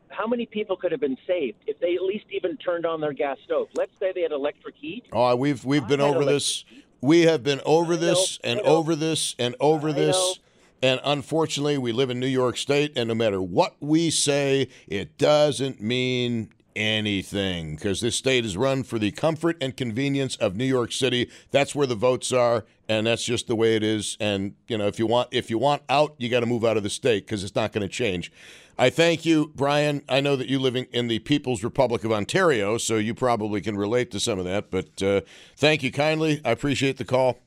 How 0.10 0.28
many 0.28 0.46
people 0.46 0.78
could 0.78 0.92
have 0.92 1.02
been 1.02 1.18
saved 1.26 1.58
if 1.66 1.80
they 1.80 1.96
at 1.96 2.02
least 2.02 2.26
even 2.32 2.58
turned 2.58 2.86
on 2.86 3.02
their 3.02 3.14
gas 3.14 3.38
stove? 3.44 3.68
Let's 3.76 3.98
say 4.00 4.12
they 4.14 4.22
had 4.22 4.32
electric 4.32 4.76
heat. 4.76 5.06
Oh, 5.12 5.36
we've 5.36 5.66
we've 5.66 5.88
been 5.88 6.02
over 6.02 6.24
this. 6.24 6.64
We 7.02 7.22
have 7.24 7.44
been 7.44 7.62
over 7.66 7.96
this 7.96 8.40
and 8.44 8.60
over 8.62 8.96
this 8.96 9.36
and 9.38 9.56
over 9.60 9.90
I 9.90 9.94
this. 9.94 10.16
know. 10.16 10.34
And 10.82 11.00
unfortunately, 11.04 11.78
we 11.78 11.92
live 11.92 12.10
in 12.12 12.20
New 12.20 12.28
York 12.28 12.58
State, 12.58 12.94
and 12.96 13.08
no 13.08 13.16
matter 13.16 13.42
what 13.42 13.76
we 13.80 14.12
say, 14.12 14.68
it 14.88 15.18
doesn't 15.18 15.82
mean 15.82 16.50
anything 16.76 17.76
because 17.76 18.02
this 18.02 18.16
state 18.16 18.46
is 18.46 18.58
run 18.58 18.84
for 18.84 19.00
the 19.00 19.12
comfort 19.12 19.58
and 19.62 19.76
convenience 19.76 20.36
of 20.38 20.56
New 20.56 20.66
York 20.66 20.92
City. 20.92 21.30
That's 21.52 21.74
where 21.74 21.88
the 21.88 21.96
votes 21.96 22.32
are, 22.32 22.66
and 22.90 23.08
that's 23.08 23.24
just 23.24 23.48
the 23.48 23.56
way 23.56 23.76
it 23.76 23.84
is. 23.84 24.18
And 24.20 24.56
you 24.68 24.78
know, 24.78 24.88
if 24.88 25.00
you 25.00 25.08
want 25.08 25.30
if 25.32 25.50
you 25.50 25.58
want 25.58 25.84
out, 25.90 26.16
you 26.18 26.30
got 26.30 26.42
to 26.42 26.46
move 26.46 26.66
out 26.66 26.78
of 26.78 26.84
the 26.84 26.90
state 26.90 27.26
because 27.26 27.44
it's 27.44 27.56
not 27.56 27.72
going 27.72 27.88
to 27.88 27.94
change. 27.94 28.32
I 28.78 28.90
thank 28.90 29.26
you, 29.26 29.54
Brian. 29.56 30.04
I 30.10 30.20
know 30.20 30.36
that 30.36 30.48
you 30.48 30.60
living 30.60 30.88
in 30.92 31.08
the 31.08 31.20
People's 31.20 31.64
Republic 31.64 32.04
of 32.04 32.12
Ontario, 32.12 32.78
so 32.78 32.98
you 32.98 33.14
probably 33.14 33.62
can 33.62 33.78
relate 33.78 34.12
to 34.12 34.20
some 34.20 34.38
of 34.38 34.46
that. 34.46 34.70
But 34.70 35.02
uh, 35.02 35.22
thank 35.56 35.82
you 35.82 35.92
kindly. 35.92 36.42
I 36.44 36.52
appreciate 36.52 36.98
the 36.98 37.06
call 37.06 37.40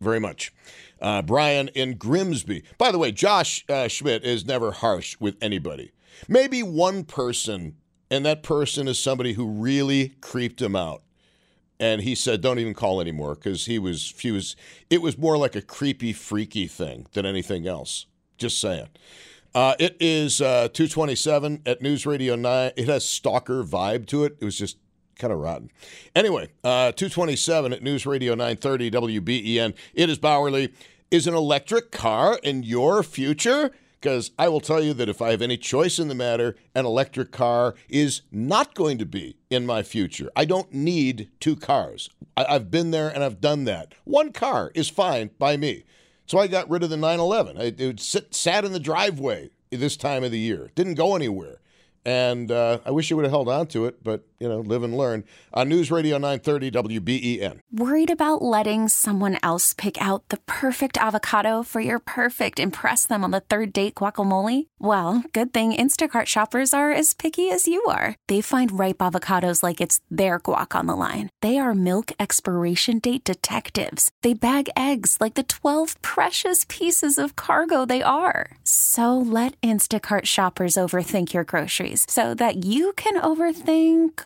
very 0.00 0.20
much. 0.20 0.54
Uh, 1.00 1.20
Brian 1.20 1.68
in 1.68 1.96
Grimsby. 1.96 2.62
By 2.78 2.90
the 2.90 2.98
way, 2.98 3.12
Josh 3.12 3.64
uh, 3.68 3.88
Schmidt 3.88 4.24
is 4.24 4.46
never 4.46 4.72
harsh 4.72 5.16
with 5.20 5.36
anybody. 5.42 5.92
Maybe 6.28 6.62
one 6.62 7.04
person, 7.04 7.76
and 8.10 8.24
that 8.26 8.42
person 8.42 8.88
is 8.88 8.98
somebody 8.98 9.34
who 9.34 9.46
really 9.46 10.10
creeped 10.20 10.60
him 10.60 10.76
out. 10.76 11.02
And 11.78 12.00
he 12.02 12.14
said, 12.14 12.40
"Don't 12.40 12.58
even 12.58 12.72
call 12.72 13.02
anymore," 13.02 13.34
because 13.34 13.66
he 13.66 13.78
was, 13.78 14.14
he 14.18 14.30
was. 14.30 14.56
It 14.88 15.02
was 15.02 15.18
more 15.18 15.36
like 15.36 15.54
a 15.54 15.60
creepy, 15.60 16.14
freaky 16.14 16.66
thing 16.66 17.06
than 17.12 17.26
anything 17.26 17.66
else. 17.66 18.06
Just 18.38 18.60
saying. 18.60 18.88
Uh, 19.54 19.74
it 19.78 19.96
is 20.00 20.40
uh, 20.42 20.68
227 20.68 21.62
at 21.64 21.80
News 21.80 22.04
Radio 22.04 22.34
9. 22.36 22.72
It 22.76 22.88
has 22.88 23.06
stalker 23.06 23.64
vibe 23.64 24.06
to 24.08 24.24
it. 24.24 24.36
It 24.40 24.44
was 24.44 24.58
just 24.58 24.76
kind 25.18 25.32
of 25.32 25.38
rotten. 25.38 25.70
Anyway, 26.14 26.48
uh, 26.62 26.92
227 26.92 27.72
at 27.72 27.82
News 27.82 28.04
Radio 28.06 28.34
930 28.34 28.90
WBEN. 28.90 29.74
It 29.94 30.10
is 30.10 30.18
Bauerle. 30.18 30.72
Is 31.10 31.26
an 31.26 31.34
electric 31.34 31.90
car 31.90 32.38
in 32.42 32.64
your 32.64 33.02
future? 33.02 33.70
Because 34.00 34.30
I 34.38 34.48
will 34.48 34.60
tell 34.60 34.82
you 34.82 34.92
that 34.94 35.08
if 35.08 35.22
I 35.22 35.30
have 35.30 35.42
any 35.42 35.56
choice 35.56 35.98
in 35.98 36.08
the 36.08 36.14
matter, 36.14 36.54
an 36.74 36.84
electric 36.84 37.32
car 37.32 37.74
is 37.88 38.22
not 38.30 38.74
going 38.74 38.98
to 38.98 39.06
be 39.06 39.36
in 39.50 39.66
my 39.66 39.82
future. 39.82 40.30
I 40.36 40.44
don't 40.44 40.72
need 40.72 41.30
two 41.40 41.56
cars. 41.56 42.10
I- 42.36 42.52
have 42.52 42.70
been 42.70 42.90
there 42.90 43.08
and 43.08 43.24
I've 43.24 43.40
done 43.40 43.64
that. 43.64 43.94
One 44.04 44.32
car 44.32 44.70
is 44.74 44.88
fine 44.88 45.30
by 45.38 45.56
me. 45.56 45.84
So 46.26 46.38
I 46.38 46.46
got 46.46 46.68
rid 46.68 46.82
of 46.82 46.90
the 46.90 46.96
911. 46.96 47.56
It, 47.56 47.80
it 47.80 48.00
sit, 48.00 48.34
sat 48.34 48.64
in 48.64 48.72
the 48.72 48.80
driveway 48.80 49.50
this 49.70 49.96
time 49.96 50.24
of 50.24 50.30
the 50.30 50.38
year. 50.38 50.70
Didn't 50.74 50.94
go 50.94 51.14
anywhere. 51.14 51.60
And 52.04 52.52
uh, 52.52 52.78
I 52.84 52.92
wish 52.92 53.10
you 53.10 53.16
would 53.16 53.24
have 53.24 53.32
held 53.32 53.48
on 53.48 53.66
to 53.68 53.86
it, 53.86 54.04
but, 54.04 54.24
you 54.38 54.48
know, 54.48 54.60
live 54.60 54.82
and 54.82 54.96
learn. 54.96 55.24
On 55.52 55.68
News 55.68 55.90
Radio 55.90 56.18
930 56.18 56.70
WBEN. 56.70 57.58
Worried 57.72 58.10
about 58.10 58.42
letting 58.42 58.88
someone 58.88 59.38
else 59.42 59.72
pick 59.72 60.00
out 60.00 60.28
the 60.28 60.38
perfect 60.46 60.98
avocado 60.98 61.62
for 61.62 61.80
your 61.80 61.98
perfect 61.98 62.60
impress 62.60 63.06
them 63.06 63.24
on 63.24 63.30
the 63.30 63.40
third 63.40 63.72
date 63.72 63.94
guacamole? 63.96 64.66
Well, 64.78 65.24
good 65.32 65.52
thing 65.52 65.72
Instacart 65.72 66.26
shoppers 66.26 66.74
are 66.74 66.92
as 66.92 67.14
picky 67.14 67.50
as 67.50 67.66
you 67.66 67.82
are. 67.88 68.14
They 68.28 68.40
find 68.40 68.78
ripe 68.78 68.98
avocados 68.98 69.62
like 69.62 69.80
it's 69.80 70.00
their 70.10 70.38
guac 70.38 70.78
on 70.78 70.86
the 70.86 70.96
line. 70.96 71.30
They 71.42 71.58
are 71.58 71.74
milk 71.74 72.12
expiration 72.20 72.98
date 72.98 73.24
detectives. 73.24 74.10
They 74.22 74.34
bag 74.34 74.68
eggs 74.76 75.16
like 75.20 75.34
the 75.34 75.42
12 75.42 76.00
precious 76.02 76.64
pieces 76.68 77.18
of 77.18 77.36
cargo 77.36 77.84
they 77.84 78.02
are. 78.02 78.56
So 78.64 79.16
let 79.18 79.60
Instacart 79.60 80.26
shoppers 80.26 80.74
overthink 80.74 81.32
your 81.32 81.44
groceries 81.44 82.06
so 82.08 82.34
that 82.34 82.64
you 82.64 82.92
can 82.92 83.20
overthink 83.20 84.25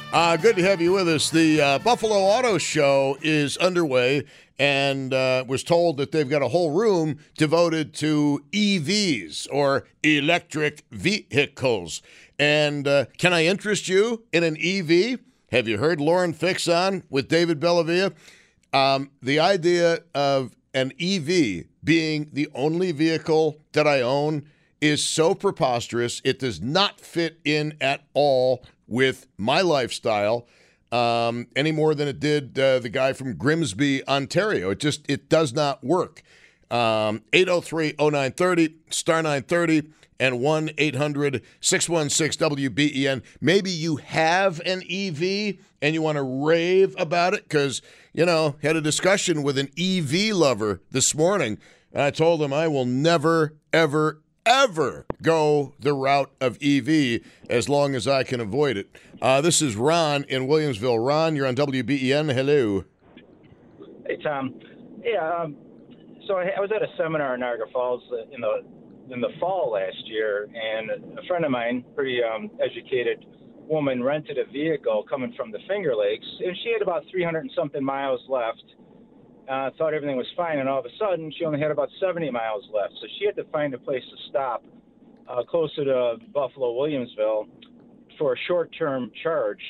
Uh, 0.13 0.35
good 0.35 0.57
to 0.57 0.61
have 0.61 0.81
you 0.81 0.91
with 0.91 1.07
us. 1.07 1.29
The 1.29 1.61
uh, 1.61 1.79
Buffalo 1.79 2.17
Auto 2.17 2.57
Show 2.57 3.17
is 3.21 3.55
underway 3.55 4.25
and 4.59 5.13
uh, 5.13 5.45
was 5.47 5.63
told 5.63 5.95
that 5.97 6.11
they've 6.11 6.29
got 6.29 6.41
a 6.41 6.49
whole 6.49 6.71
room 6.71 7.19
devoted 7.37 7.93
to 7.93 8.43
EVs 8.51 9.47
or 9.53 9.85
electric 10.03 10.83
vehicles. 10.91 12.01
And 12.37 12.89
uh, 12.89 13.05
can 13.17 13.31
I 13.31 13.45
interest 13.45 13.87
you 13.87 14.25
in 14.33 14.43
an 14.43 14.57
EV? 14.61 15.19
Have 15.49 15.69
you 15.69 15.77
heard 15.77 16.01
Lauren 16.01 16.33
Fix 16.33 16.67
on 16.67 17.03
with 17.09 17.29
David 17.29 17.61
Bellavia? 17.61 18.13
Um, 18.73 19.11
the 19.21 19.39
idea 19.39 19.99
of 20.13 20.57
an 20.73 20.91
EV 20.99 21.67
being 21.85 22.29
the 22.33 22.49
only 22.53 22.91
vehicle 22.91 23.61
that 23.71 23.87
I 23.87 24.01
own 24.01 24.43
is 24.81 25.05
so 25.05 25.33
preposterous. 25.33 26.21
It 26.25 26.39
does 26.39 26.59
not 26.59 26.99
fit 26.99 27.39
in 27.45 27.77
at 27.79 28.03
all 28.13 28.65
with 28.91 29.25
my 29.37 29.61
lifestyle 29.61 30.45
um, 30.91 31.47
any 31.55 31.71
more 31.71 31.95
than 31.95 32.09
it 32.09 32.19
did 32.19 32.59
uh, 32.59 32.79
the 32.79 32.89
guy 32.89 33.13
from 33.13 33.37
Grimsby, 33.37 34.05
Ontario. 34.07 34.71
It 34.71 34.79
just 34.79 35.09
it 35.09 35.29
does 35.29 35.53
not 35.53 35.81
work. 35.83 36.21
Um, 36.69 37.23
803-0930, 37.31 38.73
star 38.89 39.23
930, 39.23 39.89
and 40.19 40.35
1-800-616-WBEN. 40.35 43.23
Maybe 43.41 43.71
you 43.71 43.95
have 43.97 44.61
an 44.61 44.81
EV 44.89 45.57
and 45.81 45.93
you 45.93 46.01
want 46.01 46.15
to 46.17 46.23
rave 46.23 46.95
about 46.97 47.33
it 47.33 47.43
because, 47.43 47.81
you 48.13 48.25
know, 48.25 48.55
had 48.61 48.77
a 48.77 48.81
discussion 48.81 49.43
with 49.43 49.57
an 49.57 49.69
EV 49.77 50.33
lover 50.35 50.81
this 50.91 51.13
morning. 51.15 51.57
And 51.91 52.03
I 52.03 52.11
told 52.11 52.41
him 52.41 52.53
I 52.53 52.69
will 52.69 52.85
never, 52.85 53.55
ever, 53.73 54.20
ever 54.45 55.05
go 55.21 55.73
the 55.79 55.93
route 55.93 56.31
of 56.39 56.57
EV 56.61 57.21
as 57.49 57.69
long 57.69 57.95
as 57.95 58.07
I 58.07 58.23
can 58.23 58.39
avoid 58.39 58.77
it. 58.77 58.89
Uh, 59.21 59.41
this 59.41 59.61
is 59.61 59.75
Ron 59.75 60.23
in 60.25 60.47
Williamsville. 60.47 61.05
Ron, 61.05 61.35
you're 61.35 61.47
on 61.47 61.55
WBEN. 61.55 62.33
Hello. 62.33 62.83
Hey, 64.07 64.17
Tom. 64.23 64.59
Yeah, 65.03 65.41
um, 65.41 65.55
so 66.27 66.35
I, 66.35 66.49
I 66.57 66.59
was 66.59 66.71
at 66.75 66.81
a 66.81 66.87
seminar 66.97 67.35
in 67.35 67.39
Niagara 67.41 67.67
Falls 67.71 68.03
in 68.33 68.41
the 68.41 68.63
in 69.13 69.19
the 69.19 69.29
fall 69.39 69.71
last 69.71 70.05
year, 70.05 70.47
and 70.53 70.89
a 71.19 71.23
friend 71.27 71.43
of 71.43 71.51
mine, 71.51 71.83
pretty 71.95 72.19
um, 72.23 72.49
educated 72.63 73.25
woman, 73.67 74.01
rented 74.01 74.37
a 74.37 74.45
vehicle 74.51 75.05
coming 75.09 75.33
from 75.35 75.51
the 75.51 75.59
Finger 75.67 75.95
Lakes, 75.95 76.25
and 76.39 76.55
she 76.63 76.71
had 76.71 76.81
about 76.81 77.03
300 77.11 77.39
and 77.39 77.51
something 77.55 77.83
miles 77.83 78.21
left 78.29 78.63
uh, 79.51 79.69
thought 79.77 79.93
everything 79.93 80.15
was 80.15 80.27
fine, 80.37 80.59
and 80.59 80.69
all 80.69 80.79
of 80.79 80.85
a 80.85 80.95
sudden 80.97 81.31
she 81.37 81.43
only 81.43 81.59
had 81.59 81.71
about 81.71 81.89
70 81.99 82.31
miles 82.31 82.63
left. 82.73 82.93
So 83.01 83.07
she 83.19 83.25
had 83.25 83.35
to 83.35 83.43
find 83.51 83.73
a 83.73 83.77
place 83.77 84.03
to 84.09 84.29
stop 84.29 84.63
uh, 85.27 85.43
closer 85.43 85.83
to 85.83 86.15
Buffalo, 86.33 86.73
Williamsville 86.73 87.47
for 88.17 88.33
a 88.33 88.37
short 88.47 88.73
term 88.77 89.11
charge. 89.21 89.61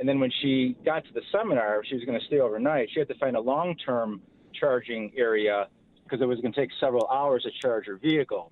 And 0.00 0.08
then 0.08 0.18
when 0.18 0.32
she 0.42 0.76
got 0.84 1.04
to 1.04 1.12
the 1.12 1.20
seminar, 1.30 1.82
she 1.88 1.94
was 1.94 2.04
going 2.04 2.18
to 2.18 2.26
stay 2.26 2.40
overnight. 2.40 2.88
She 2.92 2.98
had 2.98 3.08
to 3.08 3.18
find 3.18 3.36
a 3.36 3.40
long 3.40 3.76
term 3.76 4.20
charging 4.58 5.12
area 5.16 5.68
because 6.02 6.20
it 6.20 6.26
was 6.26 6.40
going 6.40 6.52
to 6.52 6.60
take 6.60 6.70
several 6.80 7.06
hours 7.06 7.44
to 7.44 7.50
charge 7.62 7.86
her 7.86 7.98
vehicle. 7.98 8.50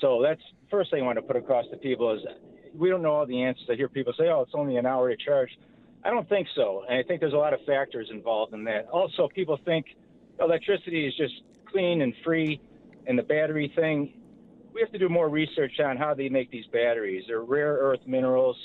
So 0.00 0.22
that's 0.22 0.40
the 0.62 0.70
first 0.70 0.90
thing 0.90 1.02
I 1.02 1.04
want 1.04 1.18
to 1.18 1.22
put 1.22 1.36
across 1.36 1.66
to 1.70 1.76
people 1.76 2.14
is 2.14 2.20
we 2.74 2.88
don't 2.88 3.02
know 3.02 3.12
all 3.12 3.26
the 3.26 3.42
answers. 3.42 3.66
I 3.70 3.74
hear 3.74 3.90
people 3.90 4.14
say, 4.18 4.28
"Oh, 4.28 4.40
it's 4.40 4.54
only 4.54 4.76
an 4.76 4.86
hour 4.86 5.14
to 5.14 5.16
charge." 5.22 5.50
I 6.02 6.10
don't 6.10 6.28
think 6.28 6.48
so, 6.54 6.84
and 6.88 6.98
I 6.98 7.02
think 7.02 7.20
there's 7.20 7.34
a 7.34 7.36
lot 7.36 7.52
of 7.52 7.60
factors 7.66 8.08
involved 8.10 8.54
in 8.54 8.64
that. 8.64 8.88
Also, 8.88 9.28
people 9.28 9.58
think 9.64 9.86
electricity 10.40 11.06
is 11.06 11.14
just 11.16 11.34
clean 11.70 12.02
and 12.02 12.14
free, 12.24 12.60
and 13.06 13.18
the 13.18 13.22
battery 13.22 13.72
thing, 13.74 14.14
we 14.72 14.80
have 14.80 14.90
to 14.92 14.98
do 14.98 15.08
more 15.08 15.28
research 15.28 15.78
on 15.80 15.96
how 15.96 16.14
they 16.14 16.28
make 16.28 16.50
these 16.50 16.66
batteries. 16.72 17.24
They're 17.28 17.42
rare 17.42 17.74
earth 17.74 18.00
minerals 18.06 18.56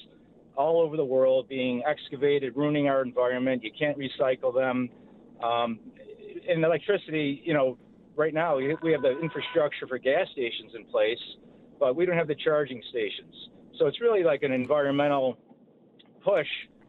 all 0.55 0.82
over 0.82 0.97
the 0.97 1.05
world 1.05 1.47
being 1.47 1.84
excavated, 1.88 2.55
ruining 2.55 2.88
our 2.88 3.01
environment. 3.01 3.63
You 3.63 3.71
can't 3.77 3.97
recycle 3.97 4.53
them. 4.53 4.89
Um, 5.41 5.79
and 6.49 6.63
electricity, 6.63 7.41
you 7.45 7.53
know, 7.53 7.77
right 8.15 8.34
now 8.34 8.58
we 8.58 8.91
have 8.91 9.01
the 9.01 9.17
infrastructure 9.21 9.88
for 9.88 9.97
gas 9.97 10.27
stations 10.34 10.71
in 10.75 10.86
place, 10.86 11.19
but 11.79 11.95
we 11.95 12.05
don't 12.05 12.17
have 12.17 12.27
the 12.27 12.36
charging 12.36 12.82
stations. 12.89 13.34
So 13.77 13.88
it's 13.88 14.01
really 14.01 14.23
like 14.23 14.43
an 14.43 14.51
environmental 14.51 15.38
push, 16.23 16.47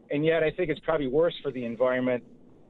and 0.09 0.25
yet 0.25 0.43
I 0.43 0.51
think 0.51 0.69
it's 0.69 0.81
probably 0.81 1.07
worse 1.07 1.33
for 1.41 1.51
the 1.51 1.63
environment 1.63 2.23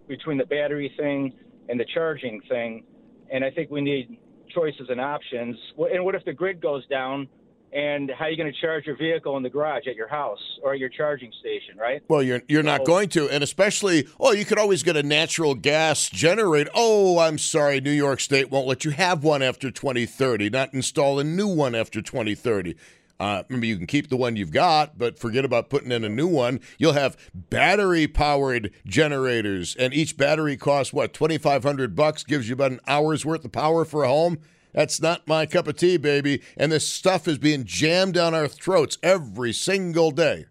between 0.08 0.38
the 0.38 0.46
battery 0.46 0.94
thing 0.98 1.34
and 1.70 1.80
the 1.80 1.86
charging 1.94 2.42
thing. 2.50 2.84
And 3.32 3.44
I 3.44 3.52
think 3.52 3.72
we 3.72 3.82
need 3.82 4.18
choices 4.54 4.88
and 4.90 5.00
options. 5.00 5.58
And 5.78 6.04
what 6.04 6.16
if 6.16 6.26
the 6.26 6.34
grid 6.34 6.62
goes 6.62 6.86
down? 6.88 7.28
And 7.74 8.12
how 8.12 8.26
are 8.26 8.30
you 8.30 8.36
going 8.36 8.52
to 8.52 8.60
charge 8.60 8.86
your 8.86 8.98
vehicle 8.98 9.38
in 9.38 9.44
the 9.44 9.50
garage 9.50 9.88
at 9.88 9.96
your 9.96 10.10
house 10.10 10.42
or 10.62 10.74
at 10.74 10.80
your 10.80 10.90
charging 10.90 11.32
station, 11.40 11.78
right? 11.78 12.04
Well, 12.10 12.22
you're 12.22 12.42
you're 12.50 12.64
not 12.64 12.84
going 12.84 13.08
to, 13.10 13.30
and 13.30 13.46
especially, 13.46 14.10
oh, 14.20 14.34
you 14.34 14.44
could 14.44 14.58
always 14.58 14.84
get 14.84 14.98
a 14.98 15.04
natural 15.04 15.56
gas 15.56 16.10
generator. 16.10 16.70
Oh, 16.76 17.20
I'm 17.20 17.38
sorry, 17.38 17.80
New 17.80 17.92
York 17.92 18.20
State 18.20 18.52
won't 18.52 18.68
let 18.68 18.84
you 18.84 18.92
have 18.92 19.24
one 19.24 19.42
after 19.42 19.72
2030. 19.72 20.50
Not 20.50 20.74
install 20.74 21.18
a 21.18 21.24
new 21.24 21.48
one 21.48 21.74
after 21.74 22.02
2030. 22.02 22.76
Uh, 23.22 23.44
maybe 23.50 23.68
you 23.68 23.78
can 23.78 23.86
keep 23.86 24.10
the 24.10 24.18
one 24.18 24.36
you've 24.36 24.50
got, 24.52 24.98
but 24.98 25.20
forget 25.20 25.46
about 25.46 25.70
putting 25.70 25.92
in 25.92 26.04
a 26.04 26.10
new 26.10 26.26
one. 26.26 26.60
You'll 26.80 26.94
have 26.94 27.16
battery 27.36 28.08
powered 28.08 28.74
generators, 28.84 29.76
and 29.76 29.94
each 29.94 30.18
battery 30.18 30.58
costs 30.58 30.92
what 30.92 31.14
twenty 31.14 31.38
five 31.38 31.62
hundred 31.62 31.96
bucks. 31.96 32.24
Gives 32.24 32.50
you 32.50 32.54
about 32.54 32.72
an 32.72 32.80
hour's 32.88 33.24
worth 33.24 33.46
of 33.46 33.52
power 33.52 33.86
for 33.86 34.04
a 34.04 34.08
home. 34.08 34.40
That's 34.74 35.00
not 35.00 35.28
my 35.28 35.46
cup 35.46 35.68
of 35.68 35.76
tea, 35.76 35.98
baby. 35.98 36.42
And 36.58 36.72
this 36.72 36.88
stuff 36.88 37.28
is 37.28 37.38
being 37.38 37.64
jammed 37.64 38.16
down 38.16 38.34
our 38.34 38.48
throats 38.48 38.98
every 39.04 39.54
single 39.54 40.10
day. 40.10 40.46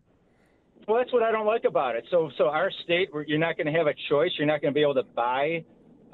Well, 0.87 0.99
that's 0.99 1.13
what 1.13 1.25
I 1.25 1.33
don't 1.33 1.47
like 1.47 1.65
about 1.65 1.97
it. 1.97 2.05
So, 2.09 2.31
so 2.39 2.51
our 2.51 2.71
state, 2.85 3.09
you're 3.27 3.39
not 3.39 3.57
going 3.57 3.67
to 3.67 3.73
have 3.73 3.89
a 3.89 3.95
choice. 4.09 4.31
You're 4.39 4.47
not 4.47 4.63
going 4.63 4.73
to 4.73 4.79
be 4.79 4.83
able 4.83 4.95
to 4.95 5.03
buy 5.03 5.65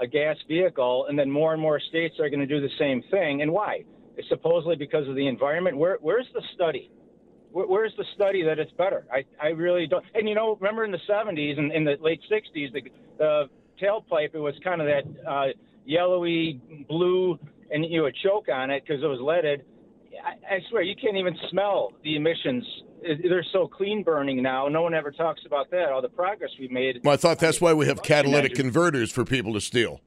a 0.01 0.07
gas 0.07 0.37
vehicle, 0.49 1.05
and 1.07 1.19
then 1.19 1.31
more 1.31 1.53
and 1.53 1.61
more 1.61 1.81
states 1.81 2.19
are 2.19 2.31
going 2.31 2.41
to 2.41 2.47
do 2.47 2.63
the 2.63 2.75
same 2.79 3.03
thing. 3.11 3.43
And 3.43 3.53
why? 3.53 3.85
Supposedly 4.29 4.77
because 4.77 5.09
of 5.09 5.15
the 5.15 5.27
environment. 5.27 5.77
Where, 5.77 5.99
where's 6.01 6.27
the 6.35 6.43
study? 6.55 6.91
Where, 7.53 7.67
where's 7.67 7.93
the 7.97 8.05
study 8.15 8.43
that 8.45 8.59
it's 8.59 8.73
better? 8.73 9.07
I, 9.13 9.25
I 9.43 9.49
really 9.49 9.87
don't. 9.87 10.05
And 10.15 10.29
you 10.29 10.35
know, 10.35 10.57
remember 10.61 10.85
in 10.85 10.91
the 10.91 11.01
70s 11.09 11.59
and 11.59 11.73
in 11.73 11.85
the 11.85 11.97
late 12.01 12.21
60s, 12.31 12.73
the, 12.73 12.83
the 13.19 13.49
tailpipe 13.83 14.35
it 14.35 14.39
was 14.39 14.55
kind 14.65 14.81
of 14.81 14.87
that 14.87 15.29
uh, 15.29 15.47
yellowy 15.85 16.61
blue, 16.89 17.39
and 17.71 17.85
you 17.85 18.03
would 18.03 18.17
choke 18.23 18.49
on 18.53 18.71
it 18.71 18.85
because 18.87 19.03
it 19.03 19.07
was 19.07 19.21
leaded. 19.21 19.65
I, 20.25 20.55
I 20.55 20.59
swear, 20.71 20.83
you 20.83 20.97
can't 20.97 21.17
even 21.17 21.37
smell 21.51 21.93
the 22.03 22.17
emissions 22.17 22.65
they're 23.23 23.45
so 23.53 23.69
clean 23.69 24.03
burning 24.03 24.43
now. 24.43 24.69
No 24.69 24.83
one 24.83 24.95
ever 24.95 25.11
talks 25.11 25.43
about 25.47 25.71
that. 25.71 25.91
All 25.91 26.03
the 26.03 26.09
progress 26.09 26.51
we've 26.59 26.71
made. 26.71 27.01
Well, 27.05 27.15
I 27.15 27.17
thought 27.17 27.39
that's 27.39 27.61
why 27.61 27.75
we 27.75 27.87
have 27.87 28.03
catalytic 28.03 28.55
converters 28.55 29.11
for 29.13 29.25
people 29.25 29.53
to 29.55 29.61
steal. 29.61 30.01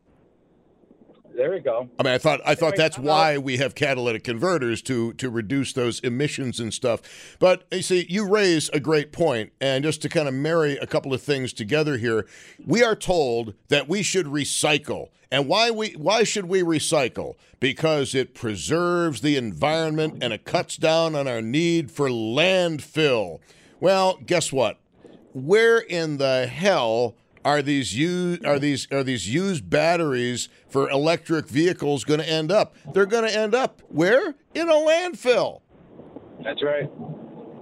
There 1.40 1.52
we 1.52 1.62
go. 1.62 1.90
I 1.98 2.04
mean, 2.04 2.14
I 2.14 2.18
thought 2.18 2.42
I 2.46 2.54
thought 2.54 2.76
that's 2.76 3.00
why 3.00 3.38
we 3.38 3.56
have 3.60 3.74
catalytic 3.74 4.26
converters 4.26 4.82
to 4.82 5.14
to 5.14 5.30
reduce 5.30 5.72
those 5.72 6.02
emissions 6.02 6.60
and 6.60 6.74
stuff. 6.74 7.38
But 7.40 7.64
you 7.72 7.82
see, 7.82 8.06
you 8.10 8.28
raise 8.28 8.68
a 8.74 8.82
great 8.82 9.14
point, 9.14 9.54
and 9.62 9.82
just 9.86 10.02
to 10.02 10.10
kind 10.10 10.28
of 10.28 10.34
marry 10.34 10.76
a 10.76 10.86
couple 10.86 11.14
of 11.14 11.22
things 11.22 11.54
together 11.54 11.96
here, 11.96 12.28
we 12.66 12.84
are 12.84 12.94
told 12.94 13.54
that 13.70 13.88
we 13.88 14.04
should 14.04 14.26
recycle. 14.26 15.12
And 15.32 15.48
why 15.48 15.72
we 15.72 15.92
why 15.92 16.24
should 16.24 16.48
we 16.48 16.62
recycle? 16.62 17.36
Because 17.62 18.14
it 18.14 18.36
preserves 18.36 19.22
the 19.22 19.38
environment 19.38 20.22
and 20.22 20.34
it 20.34 20.44
cuts 20.44 20.76
down 20.76 21.16
on 21.16 21.26
our 21.26 21.42
need 21.42 21.90
for 21.90 22.10
landfill. 22.10 23.40
Well, 23.80 24.20
guess 24.26 24.52
what? 24.52 24.78
Where 25.32 25.78
in 25.78 26.18
the 26.18 26.48
hell 26.48 27.16
are 27.46 27.62
these 27.62 27.96
used 27.98 28.46
are 28.46 28.60
these 28.60 28.88
are 28.92 29.04
these 29.04 29.34
used 29.34 29.70
batteries 29.70 30.50
for 30.68 30.90
electric 30.90 31.48
vehicles 31.48 32.04
going 32.04 32.20
to 32.20 32.30
end 32.30 32.52
up? 32.52 32.76
They're 32.94 33.06
going 33.06 33.28
to 33.30 33.36
end 33.36 33.56
up 33.56 33.82
where? 33.90 34.36
In 34.54 34.70
a 34.70 34.74
landfill. 34.74 35.62
That's 36.44 36.62
right. 36.64 36.90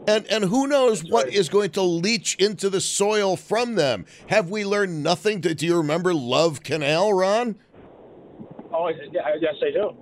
And 0.08 0.26
and 0.28 0.46
who 0.46 0.68
knows 0.68 1.02
That's 1.02 1.12
what 1.12 1.26
right. 1.26 1.34
is 1.34 1.50
going 1.50 1.72
to 1.72 1.82
leach 1.82 2.36
into 2.36 2.70
the 2.70 2.82
soil 2.82 3.36
from 3.36 3.76
them? 3.76 4.06
Have 4.28 4.50
we 4.50 4.66
learned 4.66 5.04
nothing? 5.04 5.42
Do, 5.42 5.54
do 5.54 5.66
you 5.66 5.78
remember 5.78 6.14
Love 6.14 6.64
Canal, 6.64 7.14
Ron? 7.14 7.58
Oh, 8.74 8.90
yes, 8.90 9.56
I 9.62 9.72
do. 9.72 9.96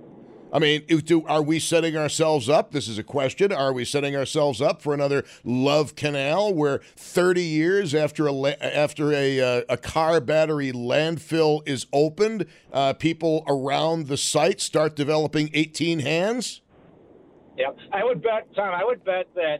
I 0.52 0.58
mean, 0.58 0.86
do, 0.86 1.24
are 1.26 1.42
we 1.42 1.58
setting 1.58 1.96
ourselves 1.96 2.48
up? 2.48 2.70
This 2.70 2.88
is 2.88 2.98
a 2.98 3.02
question. 3.02 3.52
Are 3.52 3.72
we 3.72 3.84
setting 3.84 4.14
ourselves 4.14 4.62
up 4.62 4.80
for 4.80 4.94
another 4.94 5.24
Love 5.44 5.96
Canal, 5.96 6.54
where 6.54 6.80
30 6.96 7.42
years 7.42 7.94
after 7.94 8.28
a 8.28 8.32
after 8.62 9.12
a 9.12 9.40
uh, 9.40 9.62
a 9.68 9.76
car 9.76 10.20
battery 10.20 10.72
landfill 10.72 11.66
is 11.66 11.86
opened, 11.92 12.46
uh, 12.72 12.92
people 12.92 13.44
around 13.48 14.06
the 14.06 14.16
site 14.16 14.60
start 14.60 14.94
developing 14.94 15.50
18 15.52 16.00
hands? 16.00 16.60
Yeah, 17.56 17.70
I 17.92 18.04
would 18.04 18.22
bet, 18.22 18.46
Tom. 18.54 18.72
I 18.72 18.84
would 18.84 19.04
bet 19.04 19.26
that 19.34 19.58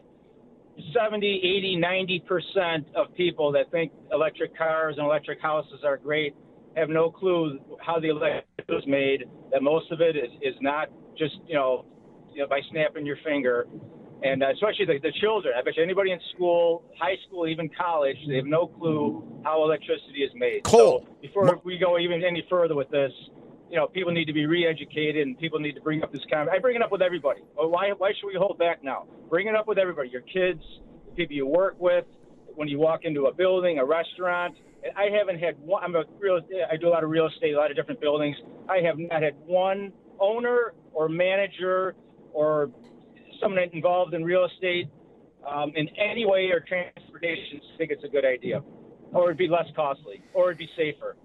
70, 0.93 1.27
80, 1.27 1.75
90 1.75 2.19
percent 2.21 2.87
of 2.95 3.13
people 3.15 3.51
that 3.51 3.69
think 3.71 3.91
electric 4.11 4.57
cars 4.57 4.95
and 4.97 5.05
electric 5.05 5.41
houses 5.41 5.81
are 5.83 5.97
great 5.97 6.33
have 6.77 6.89
no 6.89 7.09
clue 7.09 7.59
how 7.81 7.99
the 7.99 8.09
electric 8.09 8.67
was 8.69 8.83
made. 8.87 9.25
That 9.51 9.63
most 9.63 9.91
of 9.91 10.01
it 10.01 10.15
is, 10.15 10.31
is 10.41 10.55
not 10.61 10.89
just 11.17 11.35
you 11.47 11.55
know, 11.55 11.85
you 12.31 12.41
know 12.41 12.47
by 12.47 12.61
snapping 12.71 13.05
your 13.05 13.17
finger, 13.25 13.67
and 14.23 14.43
uh, 14.43 14.51
especially 14.51 14.85
the, 14.85 14.99
the 15.01 15.11
children. 15.19 15.53
I 15.57 15.63
bet 15.63 15.75
you 15.77 15.83
anybody 15.83 16.11
in 16.11 16.19
school, 16.35 16.83
high 16.99 17.15
school, 17.27 17.47
even 17.47 17.69
college, 17.69 18.17
they 18.27 18.35
have 18.35 18.45
no 18.45 18.67
clue 18.67 19.41
how 19.43 19.63
electricity 19.63 20.23
is 20.23 20.31
made. 20.35 20.63
Cool. 20.63 21.05
So 21.05 21.15
before 21.21 21.59
we 21.63 21.77
go 21.77 21.97
even 21.97 22.23
any 22.23 22.45
further 22.49 22.75
with 22.75 22.89
this, 22.89 23.11
you 23.69 23.75
know, 23.75 23.87
people 23.87 24.13
need 24.13 24.25
to 24.25 24.33
be 24.33 24.45
re-educated, 24.45 25.27
and 25.27 25.37
people 25.37 25.59
need 25.59 25.73
to 25.73 25.81
bring 25.81 26.03
up 26.03 26.11
this 26.13 26.23
kind. 26.31 26.49
I 26.49 26.59
bring 26.59 26.75
it 26.75 26.81
up 26.81 26.91
with 26.91 27.01
everybody. 27.01 27.41
Why 27.55 27.91
why 27.97 28.11
should 28.19 28.27
we 28.27 28.35
hold 28.37 28.57
back 28.59 28.83
now? 28.83 29.07
Bring 29.29 29.47
it 29.47 29.55
up 29.55 29.67
with 29.67 29.77
everybody. 29.77 30.09
Your 30.09 30.21
kids, 30.21 30.61
the 31.05 31.11
people 31.15 31.35
you 31.35 31.47
work 31.47 31.75
with, 31.79 32.05
when 32.55 32.67
you 32.67 32.79
walk 32.79 33.01
into 33.03 33.25
a 33.25 33.33
building, 33.33 33.79
a 33.79 33.85
restaurant 33.85 34.55
I 34.95 35.09
haven't 35.17 35.39
had 35.39 35.59
one. 35.59 35.83
I'm 35.83 35.95
a 35.95 36.03
real. 36.19 36.39
I 36.71 36.77
do 36.77 36.87
a 36.87 36.89
lot 36.89 37.03
of 37.03 37.09
real 37.09 37.27
estate, 37.27 37.53
a 37.53 37.57
lot 37.57 37.71
of 37.71 37.77
different 37.77 37.99
buildings. 37.99 38.35
I 38.69 38.77
have 38.85 38.97
not 38.97 39.21
had 39.21 39.35
one 39.45 39.91
owner 40.19 40.73
or 40.93 41.09
manager 41.09 41.95
or 42.33 42.69
someone 43.41 43.63
involved 43.73 44.13
in 44.13 44.23
real 44.23 44.45
estate 44.45 44.89
um, 45.49 45.71
in 45.75 45.87
any 45.97 46.25
way 46.25 46.49
or 46.51 46.59
transportation 46.59 47.61
think 47.77 47.91
it's 47.91 48.03
a 48.03 48.07
good 48.07 48.25
idea, 48.25 48.61
or 49.13 49.25
it'd 49.25 49.37
be 49.37 49.47
less 49.47 49.65
costly, 49.75 50.21
or 50.33 50.51
it'd 50.51 50.57
be 50.57 50.69
safer. 50.75 51.15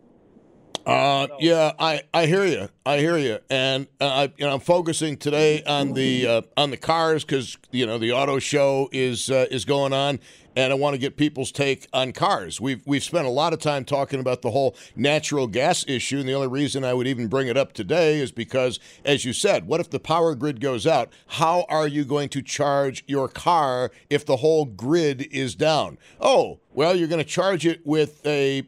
Uh, 0.85 1.29
yeah, 1.39 1.73
I, 1.79 2.03
I 2.13 2.27
hear 2.27 2.45
you. 2.45 2.69
I 2.85 2.99
hear 2.99 3.17
you, 3.17 3.39
and 3.49 3.87
uh, 4.01 4.07
I, 4.07 4.23
you 4.37 4.45
know, 4.45 4.55
I'm 4.55 4.61
focusing 4.61 5.17
today 5.17 5.63
on 5.63 5.93
the 5.93 6.27
uh, 6.27 6.43
on 6.57 6.73
the 6.73 6.77
cars 6.77 7.25
because 7.25 7.57
you 7.71 7.87
know 7.87 7.99
the 7.99 8.11
auto 8.13 8.41
show 8.41 8.89
is 8.91 9.31
uh, 9.31 9.47
is 9.53 9.65
going 9.65 9.93
on, 9.93 10.19
and 10.57 10.73
I 10.73 10.75
want 10.75 10.95
to 10.95 10.99
get 10.99 11.17
people's 11.17 11.53
take 11.53 11.87
on 11.93 12.11
cars. 12.11 12.61
We've 12.61 12.83
we've 12.85 13.05
spent 13.05 13.27
a 13.27 13.31
lot 13.31 13.53
of 13.53 13.61
time 13.61 13.85
talking 13.85 14.19
about 14.19 14.43
the 14.43 14.51
whole 14.51 14.75
natural 14.97 15.47
gas 15.47 15.85
issue, 15.87 16.19
and 16.19 16.29
the 16.29 16.33
only 16.33 16.49
reason 16.49 16.83
I 16.83 16.95
would 16.95 17.07
even 17.07 17.29
bring 17.29 17.47
it 17.47 17.57
up 17.57 17.73
today 17.73 18.19
is 18.19 18.33
because, 18.33 18.81
as 19.05 19.25
you 19.25 19.33
said, 19.33 19.69
what 19.69 19.81
if 19.81 19.91
the 19.91 20.01
power 20.01 20.35
grid 20.35 20.61
goes 20.61 20.85
out? 20.85 21.13
How 21.29 21.65
are 21.69 21.87
you 21.87 22.05
going 22.05 22.29
to 22.31 22.43
charge 22.43 23.05
your 23.07 23.29
car 23.29 23.93
if 24.11 24.27
the 24.27 24.39
whole 24.39 24.65
grid 24.65 25.29
is 25.31 25.55
down? 25.55 25.99
Oh, 26.21 26.59
well, 26.75 26.97
you're 26.97 27.07
going 27.09 27.23
to 27.23 27.31
charge 27.31 27.65
it 27.65 27.87
with 27.87 28.27
a 28.27 28.65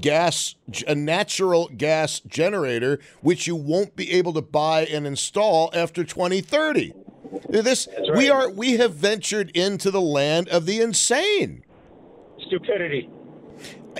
gas 0.00 0.54
a 0.86 0.94
natural 0.94 1.68
gas 1.76 2.20
generator 2.20 2.98
which 3.20 3.46
you 3.46 3.54
won't 3.54 3.94
be 3.94 4.10
able 4.12 4.32
to 4.32 4.42
buy 4.42 4.84
and 4.86 5.06
install 5.06 5.70
after 5.74 6.02
2030 6.02 6.94
this 7.48 7.88
right. 7.88 8.16
we 8.16 8.30
are 8.30 8.50
we 8.50 8.76
have 8.76 8.94
ventured 8.94 9.50
into 9.50 9.90
the 9.90 10.00
land 10.00 10.48
of 10.48 10.66
the 10.66 10.80
insane. 10.80 11.64
Stupidity. 12.46 13.08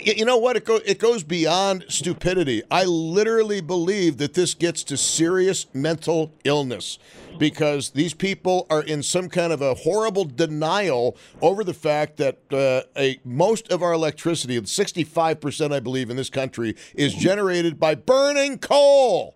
You 0.01 0.25
know 0.25 0.39
what? 0.39 0.57
It, 0.57 0.65
go, 0.65 0.81
it 0.85 0.99
goes 0.99 1.23
beyond 1.23 1.85
stupidity. 1.89 2.63
I 2.71 2.85
literally 2.85 3.61
believe 3.61 4.17
that 4.19 4.35
this 4.35 4.55
gets 4.55 4.83
to 4.85 4.97
serious 4.97 5.67
mental 5.75 6.33
illness 6.45 6.99
because 7.39 7.91
these 7.91 8.15
people 8.15 8.67
are 8.71 8.83
in 8.83 9.03
some 9.03 9.29
kind 9.29 9.53
of 9.53 9.61
a 9.61 9.75
horrible 9.75 10.25
denial 10.25 11.17
over 11.41 11.63
the 11.63 11.75
fact 11.75 12.17
that 12.17 12.39
uh, 12.53 12.83
a, 12.99 13.21
most 13.25 13.71
of 13.71 13.83
our 13.83 13.93
electricity, 13.93 14.59
65%, 14.61 15.73
I 15.73 15.81
believe, 15.81 16.11
in 16.11 16.17
this 16.17 16.31
country, 16.31 16.75
is 16.95 17.15
generated 17.15 17.79
by 17.79 17.95
burning 17.95 18.59
coal. 18.59 19.35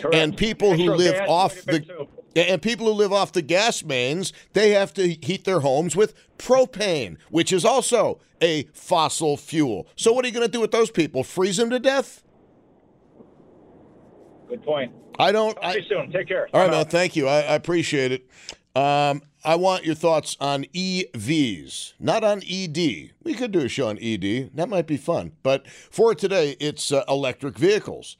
Correct. 0.00 0.14
And 0.14 0.36
people 0.36 0.76
who 0.76 0.94
live 0.94 1.28
off 1.28 1.54
the 1.62 2.06
and 2.36 2.62
people 2.62 2.86
who 2.86 2.92
live 2.92 3.12
off 3.12 3.32
the 3.32 3.42
gas 3.42 3.82
mains, 3.84 4.32
they 4.52 4.70
have 4.70 4.94
to 4.94 5.08
heat 5.08 5.44
their 5.44 5.60
homes 5.60 5.96
with 5.96 6.14
propane, 6.38 7.16
which 7.30 7.52
is 7.52 7.64
also 7.64 8.20
a 8.40 8.64
fossil 8.72 9.36
fuel. 9.36 9.86
So 9.96 10.12
what 10.12 10.24
are 10.24 10.28
you 10.28 10.34
going 10.34 10.46
to 10.46 10.52
do 10.52 10.60
with 10.60 10.70
those 10.70 10.90
people? 10.90 11.24
Freeze 11.24 11.56
them 11.56 11.70
to 11.70 11.78
death? 11.78 12.22
Good 14.48 14.62
point. 14.64 14.92
I 15.18 15.32
don't. 15.32 15.54
Talk 15.54 15.64
I, 15.64 15.72
to 15.74 15.82
you 15.82 15.88
soon. 15.88 16.12
Take 16.12 16.28
care. 16.28 16.48
all 16.52 16.62
right, 16.62 16.70
man. 16.70 16.86
Thank 16.86 17.14
you. 17.14 17.28
I, 17.28 17.40
I 17.40 17.54
appreciate 17.54 18.12
it. 18.12 18.26
Um, 18.74 19.22
I 19.44 19.56
want 19.56 19.84
your 19.84 19.94
thoughts 19.94 20.36
on 20.40 20.64
EVs, 20.64 21.94
not 21.98 22.24
on 22.24 22.42
ED. 22.48 22.76
We 23.22 23.34
could 23.34 23.52
do 23.52 23.60
a 23.60 23.68
show 23.68 23.88
on 23.88 23.98
ED. 24.00 24.50
That 24.54 24.68
might 24.68 24.86
be 24.86 24.96
fun. 24.96 25.32
But 25.42 25.66
for 25.68 26.14
today, 26.14 26.56
it's 26.60 26.92
uh, 26.92 27.04
electric 27.08 27.58
vehicles. 27.58 28.16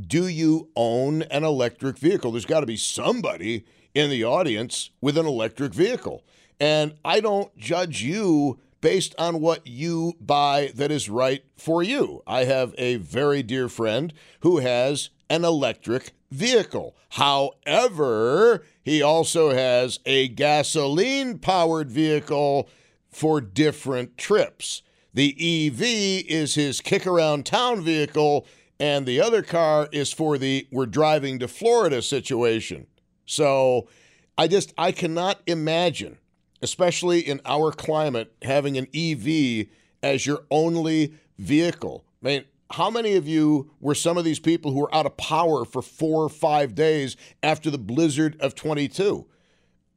Do 0.00 0.26
you 0.26 0.70
own 0.74 1.22
an 1.22 1.44
electric 1.44 1.98
vehicle? 1.98 2.32
There's 2.32 2.46
got 2.46 2.60
to 2.60 2.66
be 2.66 2.76
somebody 2.76 3.64
in 3.94 4.10
the 4.10 4.24
audience 4.24 4.90
with 5.00 5.18
an 5.18 5.26
electric 5.26 5.74
vehicle. 5.74 6.24
And 6.58 6.94
I 7.04 7.20
don't 7.20 7.56
judge 7.58 8.02
you 8.02 8.58
based 8.80 9.14
on 9.18 9.40
what 9.40 9.66
you 9.66 10.14
buy 10.20 10.72
that 10.74 10.90
is 10.90 11.08
right 11.08 11.44
for 11.56 11.82
you. 11.82 12.22
I 12.26 12.44
have 12.44 12.74
a 12.78 12.96
very 12.96 13.42
dear 13.42 13.68
friend 13.68 14.12
who 14.40 14.58
has 14.58 15.10
an 15.28 15.44
electric 15.44 16.12
vehicle. 16.30 16.96
However, 17.10 18.64
he 18.82 19.02
also 19.02 19.52
has 19.52 20.00
a 20.06 20.28
gasoline 20.28 21.38
powered 21.38 21.90
vehicle 21.90 22.68
for 23.10 23.40
different 23.40 24.16
trips. 24.16 24.82
The 25.14 25.32
EV 25.32 25.82
is 26.26 26.54
his 26.54 26.80
kick 26.80 27.06
around 27.06 27.44
town 27.44 27.82
vehicle, 27.82 28.46
and 28.78 29.06
the 29.06 29.20
other 29.20 29.42
car 29.42 29.88
is 29.92 30.12
for 30.12 30.38
the 30.38 30.66
we're 30.70 30.86
driving 30.86 31.38
to 31.38 31.48
Florida 31.48 32.02
situation. 32.02 32.86
So 33.26 33.88
I 34.36 34.48
just, 34.48 34.72
I 34.76 34.92
cannot 34.92 35.40
imagine, 35.46 36.18
especially 36.62 37.20
in 37.20 37.40
our 37.44 37.70
climate, 37.72 38.34
having 38.42 38.76
an 38.76 38.86
EV 38.94 39.66
as 40.02 40.26
your 40.26 40.44
only 40.50 41.14
vehicle. 41.38 42.04
I 42.22 42.26
mean, 42.26 42.44
how 42.72 42.90
many 42.90 43.14
of 43.14 43.28
you 43.28 43.70
were 43.80 43.94
some 43.94 44.16
of 44.16 44.24
these 44.24 44.40
people 44.40 44.72
who 44.72 44.80
were 44.80 44.94
out 44.94 45.06
of 45.06 45.16
power 45.16 45.64
for 45.64 45.82
four 45.82 46.24
or 46.24 46.28
five 46.28 46.74
days 46.74 47.16
after 47.42 47.70
the 47.70 47.78
blizzard 47.78 48.36
of 48.40 48.54
22? 48.54 49.26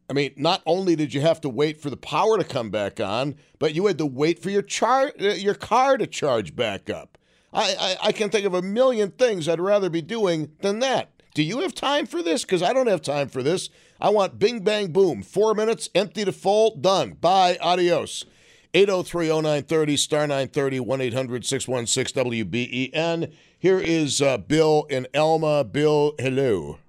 I 0.10 0.14
mean, 0.14 0.34
not 0.38 0.62
only 0.66 0.96
did 0.96 1.14
you 1.14 1.22
have 1.22 1.42
to 1.42 1.50
wait 1.50 1.82
for 1.82 1.90
the 1.90 1.98
power 1.98 2.38
to 2.38 2.44
come 2.44 2.70
back 2.70 3.00
on, 3.00 3.36
but 3.58 3.74
you 3.74 3.88
had 3.88 3.98
to 3.98 4.06
wait 4.06 4.40
for 4.40 4.50
your 4.50 4.62
char- 4.62 5.14
uh, 5.20 5.34
your 5.34 5.56
car 5.56 5.98
to 5.98 6.06
charge 6.06 6.56
back 6.56 6.90
up. 6.90 7.14
I, 7.56 7.76
I, 7.80 8.08
I 8.08 8.12
can 8.12 8.30
think 8.30 8.46
of 8.46 8.54
a 8.54 8.62
million 8.62 9.12
things 9.12 9.48
I'd 9.48 9.62
rather 9.62 9.89
be 9.89 10.02
doing 10.02 10.52
than 10.60 10.80
that. 10.80 11.12
Do 11.34 11.41
you 11.41 11.60
have 11.62 11.74
time 11.74 12.06
for 12.06 12.22
this? 12.22 12.44
Because 12.44 12.62
I 12.62 12.74
don't 12.74 12.88
have 12.88 13.02
time 13.02 13.30
for 13.30 13.41
this. 13.41 13.70
I 14.00 14.10
want 14.10 14.38
bing, 14.38 14.60
bang, 14.60 14.91
boom. 14.91 15.24
Four 15.24 15.54
minutes, 15.54 15.89
empty 15.96 16.26
to 16.26 16.32
full, 16.32 16.76
done. 16.76 17.13
Bye, 17.13 17.58
adios. 17.62 18.26
803 18.74 19.28
0930, 19.30 19.98
star 19.98 20.28
930, 20.28 20.80
1 20.82 21.02
800 21.02 21.46
616 21.46 22.24
WBEN. 22.26 23.34
Here 23.58 23.80
is 23.80 24.22
uh, 24.22 24.38
Bill 24.38 24.86
in 24.89 25.08
Elma. 25.13 25.63
Bill, 25.63 26.13
hello. 26.20 26.80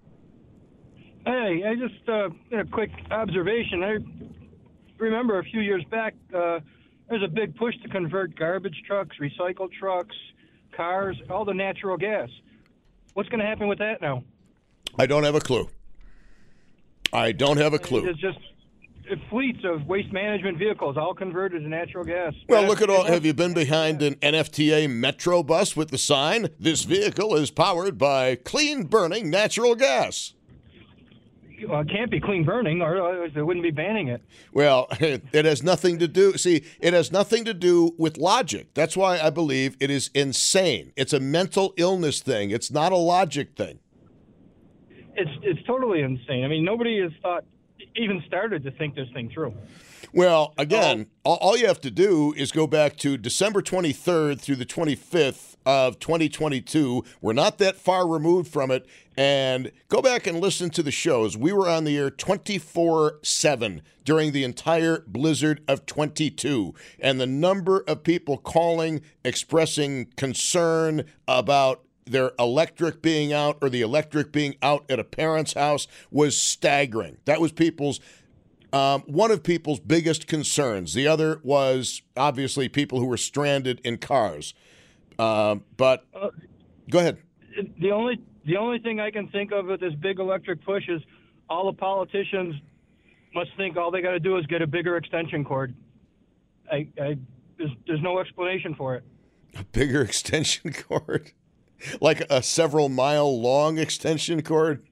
Hey, 1.25 1.63
I 1.65 1.75
just 1.77 2.09
uh, 2.09 2.29
a 2.59 2.65
quick 2.65 2.91
observation. 3.13 3.85
I 3.85 3.99
remember 4.99 5.39
a 5.39 5.45
few 5.45 5.61
years 5.61 5.85
back, 5.91 6.15
uh, 6.35 6.59
there's 7.09 7.23
a 7.23 7.29
big 7.29 7.55
push 7.57 7.75
to 7.83 7.89
convert 7.89 8.37
garbage 8.37 8.83
trucks, 8.87 9.17
recycled 9.21 9.73
trucks, 9.73 10.15
cars, 10.77 11.17
all 11.31 11.45
the 11.45 11.55
natural 11.55 11.97
gas. 11.97 12.29
What's 13.15 13.29
going 13.29 13.41
to 13.41 13.47
happen 13.47 13.69
with 13.69 13.79
that 13.79 14.01
now? 14.01 14.23
I 14.99 15.07
don't 15.07 15.25
have 15.25 15.35
a 15.35 15.41
clue. 15.41 15.69
I 17.13 17.33
don't 17.33 17.57
have 17.57 17.73
a 17.73 17.79
clue. 17.79 18.07
It's 18.07 18.21
just 18.21 18.39
fleets 19.31 19.61
of 19.65 19.87
waste 19.87 20.13
management 20.13 20.59
vehicles, 20.59 20.97
all 20.97 21.15
converted 21.15 21.63
to 21.63 21.69
natural 21.69 22.05
gas. 22.05 22.35
Well, 22.49 22.65
look 22.65 22.83
at 22.83 22.91
all. 22.91 23.05
Have 23.05 23.25
you 23.25 23.35
been 23.35 23.55
behind 23.55 24.03
an 24.03 24.17
NFTA 24.17 24.91
Metro 24.91 25.43
bus 25.43 25.77
with 25.77 25.91
the 25.91 25.99
sign, 25.99 26.49
This 26.59 26.85
vehicle 26.85 27.35
is 27.37 27.51
powered 27.51 27.99
by 27.99 28.37
clean 28.37 28.85
burning 28.85 29.31
natural 29.31 29.75
gas? 29.75 30.35
Well, 31.69 31.81
it 31.81 31.89
can't 31.89 32.11
be 32.11 32.21
clean 32.21 32.45
burning, 32.45 32.83
or 32.83 33.25
uh, 33.25 33.29
they 33.35 33.43
wouldn't 33.43 33.63
be 33.63 33.71
banning 33.71 34.09
it. 34.09 34.23
Well, 34.53 34.89
it 35.01 35.45
has 35.45 35.63
nothing 35.63 35.99
to 36.01 36.09
do. 36.09 36.37
See, 36.37 36.65
it 36.81 36.93
has 36.93 37.11
nothing 37.11 37.45
to 37.45 37.55
do 37.55 37.95
with 37.99 38.19
logic. 38.19 38.75
That's 38.75 38.97
why 38.97 39.19
I 39.19 39.31
believe 39.31 39.77
it 39.81 39.91
is 39.91 40.11
insane. 40.15 40.93
It's 40.97 41.13
a 41.13 41.21
mental 41.21 41.73
illness 41.77 42.21
thing. 42.21 42.51
It's 42.51 42.71
not 42.71 42.93
a 42.93 42.97
logic 42.97 43.57
thing. 43.57 43.79
It's 45.15 45.31
it's 45.43 45.67
totally 45.67 46.03
insane. 46.03 46.45
I 46.45 46.49
mean, 46.49 46.65
nobody 46.65 47.01
has 47.01 47.13
thought 47.23 47.45
even 47.97 48.23
started 48.27 48.63
to 48.65 48.71
think 48.73 48.95
this 48.95 49.09
thing 49.15 49.31
through. 49.31 49.55
Well, 50.13 50.55
again, 50.59 51.07
all, 51.25 51.37
all 51.37 51.57
you 51.57 51.67
have 51.67 51.81
to 51.83 51.91
do 51.91 52.33
is 52.37 52.53
go 52.53 52.67
back 52.67 52.97
to 52.99 53.17
December 53.17 53.63
23rd 53.63 54.41
through 54.41 54.57
the 54.57 54.67
25th 54.67 55.56
of 55.67 55.99
2022. 55.99 57.05
We're 57.21 57.33
not 57.33 57.59
that 57.59 57.77
far 57.77 58.09
removed 58.09 58.51
from 58.51 58.71
it. 58.71 58.87
And 59.19 59.73
go 59.89 60.01
back 60.01 60.27
and 60.27 60.41
listen 60.41 60.71
to 60.71 60.83
the 60.83 60.91
shows. 60.91 61.37
We 61.37 61.53
were 61.53 61.69
on 61.69 61.85
the 61.85 61.97
air 61.99 62.11
24 62.11 63.19
7 63.23 63.83
during 64.05 64.33
the 64.33 64.45
entire 64.45 65.05
blizzard 65.07 65.63
of 65.67 65.85
22. 65.87 66.75
And 67.01 67.21
the 67.21 67.27
number 67.27 67.81
of 67.89 68.05
people 68.05 68.39
calling, 68.39 69.03
expressing 69.25 70.07
concern 70.17 71.05
about 71.27 71.83
their 72.05 72.33
electric 72.39 73.03
being 73.03 73.33
out 73.33 73.59
or 73.61 73.69
the 73.69 73.81
electric 73.81 74.31
being 74.33 74.55
out 74.63 74.85
at 74.89 75.01
a 75.01 75.05
parent's 75.05 75.55
house 75.55 75.89
was 76.11 76.41
staggering. 76.41 77.17
That 77.25 77.41
was 77.41 77.53
people's 77.53 78.01
um, 78.73 79.03
one 79.07 79.31
of 79.31 79.43
people's 79.43 79.81
biggest 79.81 80.27
concerns. 80.27 80.93
The 80.93 81.07
other 81.07 81.41
was 81.43 82.03
obviously 82.17 82.69
people 82.69 82.99
who 82.99 83.07
were 83.07 83.17
stranded 83.17 83.81
in 83.85 83.97
cars. 83.97 84.55
Um, 85.19 85.63
but 85.77 86.07
go 86.91 86.99
ahead. 86.99 87.19
The 87.81 87.91
only 87.91 88.21
the 88.45 88.57
only 88.57 88.79
thing 88.79 89.01
I 89.01 89.11
can 89.11 89.29
think 89.29 89.53
of 89.53 89.67
with 89.67 89.81
this 89.81 89.95
big 89.95 90.21
electric 90.21 90.65
push 90.65 90.89
is 90.89 91.03
all 91.49 91.67
the 91.67 91.77
politicians 91.77 92.55
must 93.35 93.51
think 93.57 93.77
all 93.77 93.91
they 93.91 94.01
got 94.01 94.13
to 94.13 94.21
do 94.21 94.37
is 94.39 94.47
get 94.47 94.63
a 94.63 94.67
bigger 94.67 94.97
extension 94.97 95.45
cord. 95.45 95.75
I, 96.71 96.89
I 97.01 97.19
there's, 97.59 97.71
there's 97.87 98.03
no 98.03 98.19
explanation 98.19 98.75
for 98.75 98.95
it. 98.95 99.05
A 99.59 99.65
bigger 99.65 100.03
extension 100.11 100.73
cord, 100.73 101.33
like 102.01 102.21
a 102.31 102.43
several 102.43 102.89
mile 102.89 103.41
long 103.41 103.79
extension 103.79 104.43
cord. 104.43 104.87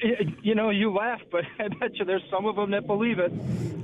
You 0.00 0.54
know, 0.54 0.70
you 0.70 0.92
laugh, 0.92 1.20
but 1.30 1.44
I 1.58 1.68
bet 1.68 1.96
you 1.96 2.04
there's 2.04 2.22
some 2.30 2.46
of 2.46 2.56
them 2.56 2.70
that 2.70 2.86
believe 2.86 3.18
it. 3.18 3.32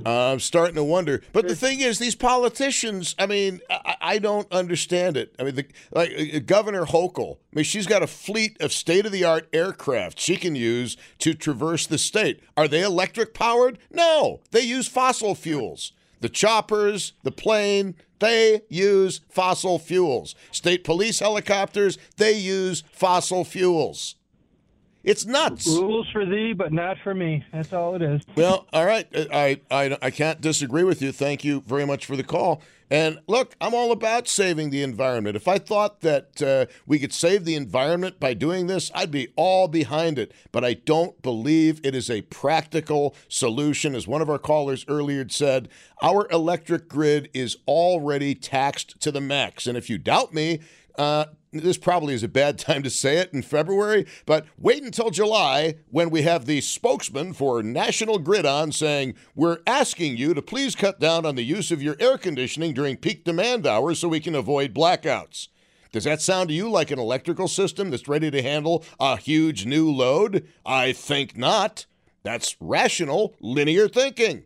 Uh, 0.05 0.31
I'm 0.31 0.39
starting 0.39 0.75
to 0.75 0.83
wonder. 0.83 1.21
But 1.33 1.47
the 1.47 1.55
thing 1.55 1.81
is, 1.81 1.97
these 1.97 2.15
politicians, 2.15 3.15
I 3.17 3.25
mean, 3.25 3.59
I, 3.69 3.95
I 4.01 4.19
don't 4.19 4.49
understand 4.51 5.17
it. 5.17 5.35
I 5.39 5.43
mean, 5.43 5.55
the, 5.55 5.65
like 5.91 6.11
uh, 6.11 6.39
Governor 6.45 6.85
Hochul, 6.85 7.37
I 7.37 7.55
mean, 7.55 7.65
she's 7.65 7.87
got 7.87 8.03
a 8.03 8.07
fleet 8.07 8.61
of 8.61 8.71
state 8.71 9.05
of 9.05 9.11
the 9.11 9.23
art 9.23 9.49
aircraft 9.51 10.19
she 10.19 10.37
can 10.37 10.55
use 10.55 10.95
to 11.19 11.33
traverse 11.33 11.87
the 11.87 11.97
state. 11.97 12.41
Are 12.55 12.67
they 12.67 12.83
electric 12.83 13.33
powered? 13.33 13.79
No, 13.91 14.41
they 14.51 14.61
use 14.61 14.87
fossil 14.87 15.33
fuels. 15.33 15.91
The 16.21 16.29
choppers, 16.29 17.13
the 17.23 17.31
plane, 17.31 17.95
they 18.19 18.61
use 18.69 19.21
fossil 19.29 19.79
fuels. 19.79 20.35
State 20.51 20.83
police 20.83 21.19
helicopters, 21.19 21.97
they 22.17 22.33
use 22.33 22.83
fossil 22.91 23.43
fuels. 23.43 24.15
It's 25.05 25.25
nuts. 25.25 25.67
Rules 25.67 26.09
for 26.11 26.25
thee, 26.25 26.53
but 26.53 26.73
not 26.73 26.97
for 27.03 27.13
me. 27.13 27.45
That's 27.53 27.71
all 27.71 27.95
it 27.95 28.01
is. 28.01 28.23
Well, 28.35 28.67
all 28.73 28.85
right. 28.85 29.07
I, 29.31 29.61
I, 29.69 29.97
I 30.01 30.09
can't 30.09 30.41
disagree 30.41 30.83
with 30.83 30.99
you. 30.99 31.11
Thank 31.11 31.43
you 31.43 31.61
very 31.61 31.85
much 31.85 32.07
for 32.07 32.15
the 32.15 32.23
call. 32.23 32.61
And 32.89 33.19
look, 33.27 33.55
I'm 33.61 33.73
all 33.73 33.91
about 33.91 34.27
saving 34.27 34.69
the 34.69 34.81
environment. 34.81 35.35
If 35.35 35.47
I 35.47 35.59
thought 35.59 36.01
that 36.01 36.41
uh, 36.41 36.65
we 36.87 36.97
could 36.97 37.13
save 37.13 37.45
the 37.45 37.55
environment 37.55 38.19
by 38.19 38.33
doing 38.33 38.65
this, 38.65 38.91
I'd 38.93 39.11
be 39.11 39.29
all 39.35 39.67
behind 39.67 40.17
it. 40.17 40.31
But 40.51 40.63
I 40.63 40.73
don't 40.73 41.19
believe 41.21 41.81
it 41.83 41.95
is 41.95 42.09
a 42.09 42.21
practical 42.23 43.15
solution. 43.27 43.95
As 43.95 44.07
one 44.07 44.21
of 44.21 44.29
our 44.29 44.39
callers 44.39 44.85
earlier 44.87 45.27
said, 45.29 45.69
our 46.01 46.27
electric 46.31 46.87
grid 46.87 47.29
is 47.33 47.57
already 47.67 48.33
taxed 48.33 48.99
to 49.01 49.11
the 49.11 49.21
max. 49.21 49.67
And 49.67 49.77
if 49.77 49.89
you 49.89 49.97
doubt 49.99 50.33
me, 50.33 50.61
uh, 50.97 51.25
this 51.51 51.77
probably 51.77 52.13
is 52.13 52.23
a 52.23 52.27
bad 52.27 52.57
time 52.59 52.83
to 52.83 52.89
say 52.89 53.17
it 53.17 53.33
in 53.33 53.41
February, 53.41 54.05
but 54.25 54.45
wait 54.57 54.83
until 54.83 55.09
July 55.09 55.75
when 55.89 56.09
we 56.09 56.23
have 56.23 56.45
the 56.45 56.61
spokesman 56.61 57.33
for 57.33 57.63
National 57.63 58.19
Grid 58.19 58.45
on 58.45 58.71
saying, 58.71 59.15
We're 59.35 59.59
asking 59.65 60.17
you 60.17 60.33
to 60.33 60.41
please 60.41 60.75
cut 60.75 60.99
down 60.99 61.25
on 61.25 61.35
the 61.35 61.43
use 61.43 61.71
of 61.71 61.81
your 61.81 61.95
air 61.99 62.17
conditioning 62.17 62.73
during 62.73 62.97
peak 62.97 63.23
demand 63.23 63.65
hours 63.65 63.99
so 63.99 64.07
we 64.07 64.19
can 64.19 64.35
avoid 64.35 64.73
blackouts. 64.73 65.47
Does 65.91 66.03
that 66.03 66.21
sound 66.21 66.49
to 66.49 66.55
you 66.55 66.69
like 66.69 66.91
an 66.91 66.99
electrical 66.99 67.47
system 67.47 67.89
that's 67.89 68.09
ready 68.09 68.29
to 68.29 68.41
handle 68.41 68.83
a 68.99 69.15
huge 69.15 69.65
new 69.65 69.89
load? 69.89 70.45
I 70.65 70.91
think 70.91 71.37
not. 71.37 71.85
That's 72.23 72.57
rational, 72.59 73.35
linear 73.39 73.87
thinking. 73.87 74.43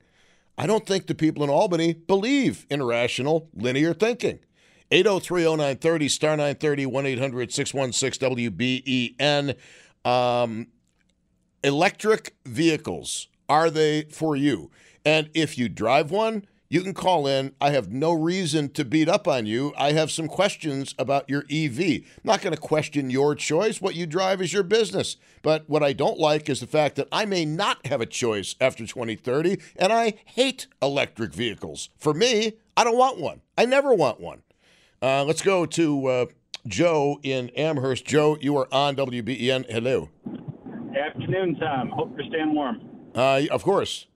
I 0.60 0.68
don't 0.68 0.86
think 0.86 1.08
the 1.08 1.16
people 1.16 1.44
in 1.44 1.50
Albany 1.50 1.94
believe 1.94 2.68
in 2.70 2.84
rational, 2.84 3.50
linear 3.56 3.94
thinking. 3.94 4.40
8030930 4.92 6.10
star 6.10 6.32
930 6.38 6.86
1-800 6.86 7.52
616 7.52 8.30
WBEN. 8.30 9.56
Um, 10.06 10.68
electric 11.64 12.36
vehicles, 12.46 13.28
are 13.48 13.70
they 13.70 14.04
for 14.04 14.36
you? 14.36 14.72
And 15.06 15.30
if 15.34 15.58
you 15.58 15.70
drive 15.70 16.12
one, 16.12 16.46
You 16.72 16.82
can 16.84 16.94
call 16.94 17.26
in. 17.26 17.56
I 17.60 17.72
have 17.72 17.92
no 17.92 18.14
reason 18.14 18.70
to 18.74 18.86
beat 18.86 19.10
up 19.10 19.28
on 19.28 19.48
you. 19.48 19.74
I 19.76 19.94
have 19.94 20.12
some 20.12 20.28
questions 20.28 20.94
about 21.00 21.28
your 21.28 21.44
EV. 21.50 21.80
I'm 21.80 22.04
not 22.24 22.42
going 22.42 22.54
to 22.54 22.62
question 22.62 23.10
your 23.10 23.34
choice. 23.34 23.82
What 23.82 23.96
you 23.96 24.06
drive 24.06 24.40
is 24.40 24.54
your 24.54 24.62
business. 24.62 25.18
But 25.42 25.68
what 25.68 25.82
I 25.82 25.94
don't 25.94 26.20
like 26.20 26.48
is 26.48 26.60
the 26.60 26.68
fact 26.68 26.96
that 26.98 27.08
I 27.12 27.26
may 27.26 27.44
not 27.44 27.88
have 27.88 28.02
a 28.02 28.06
choice 28.06 28.56
after 28.62 28.86
2030, 28.86 29.58
and 29.78 29.92
I 29.92 30.14
hate 30.26 30.68
electric 30.80 31.34
vehicles. 31.34 31.90
For 31.98 32.14
me, 32.14 32.54
I 32.78 32.84
don't 32.84 32.98
want 32.98 33.20
one. 33.20 33.42
I 33.58 33.66
never 33.66 33.92
want 33.92 34.20
one. 34.20 34.44
Uh, 35.02 35.24
let's 35.24 35.42
go 35.42 35.66
to 35.66 36.08
uh, 36.08 36.26
Joe 36.68 37.20
in 37.24 37.50
Amherst. 37.56 38.06
Joe, 38.06 38.38
you 38.42 38.58
are 38.58 38.68
on 38.74 38.96
WBEN. 38.96 39.66
Hello. 39.70 40.10
Afternoon, 40.98 41.56
Tom. 41.56 41.90
Hope 41.90 42.12
you're 42.18 42.28
staying 42.30 42.54
warm. 42.54 42.82
Uh, 43.16 43.44
of 43.50 43.64
course. 43.64 44.08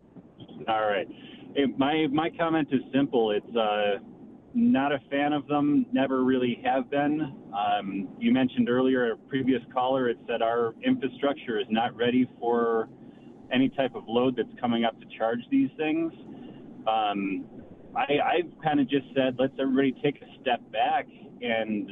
All 0.67 0.85
right. 0.85 1.07
Hey, 1.55 1.65
my 1.77 2.07
my 2.11 2.29
comment 2.37 2.67
is 2.71 2.81
simple. 2.93 3.31
It's 3.31 3.55
uh, 3.55 3.99
not 4.53 4.91
a 4.91 4.99
fan 5.09 5.31
of 5.31 5.47
them. 5.47 5.85
Never 5.93 6.23
really 6.23 6.59
have 6.65 6.89
been. 6.89 7.33
Um, 7.53 8.09
you 8.19 8.33
mentioned 8.33 8.69
earlier, 8.69 9.13
a 9.13 9.17
previous 9.17 9.61
caller, 9.73 10.09
it 10.09 10.17
said 10.27 10.41
our 10.41 10.73
infrastructure 10.83 11.59
is 11.59 11.67
not 11.69 11.95
ready 11.95 12.29
for 12.39 12.89
any 13.53 13.69
type 13.69 13.95
of 13.95 14.03
load 14.07 14.35
that's 14.35 14.59
coming 14.59 14.83
up 14.83 14.99
to 14.99 15.05
charge 15.17 15.39
these 15.49 15.69
things. 15.77 16.11
Um, 16.87 17.45
I, 17.95 18.37
I've 18.37 18.63
kind 18.63 18.79
of 18.79 18.89
just 18.89 19.05
said, 19.15 19.35
let's 19.37 19.53
everybody 19.59 19.93
take 20.03 20.21
a 20.21 20.41
step 20.41 20.59
back. 20.71 21.07
And 21.41 21.89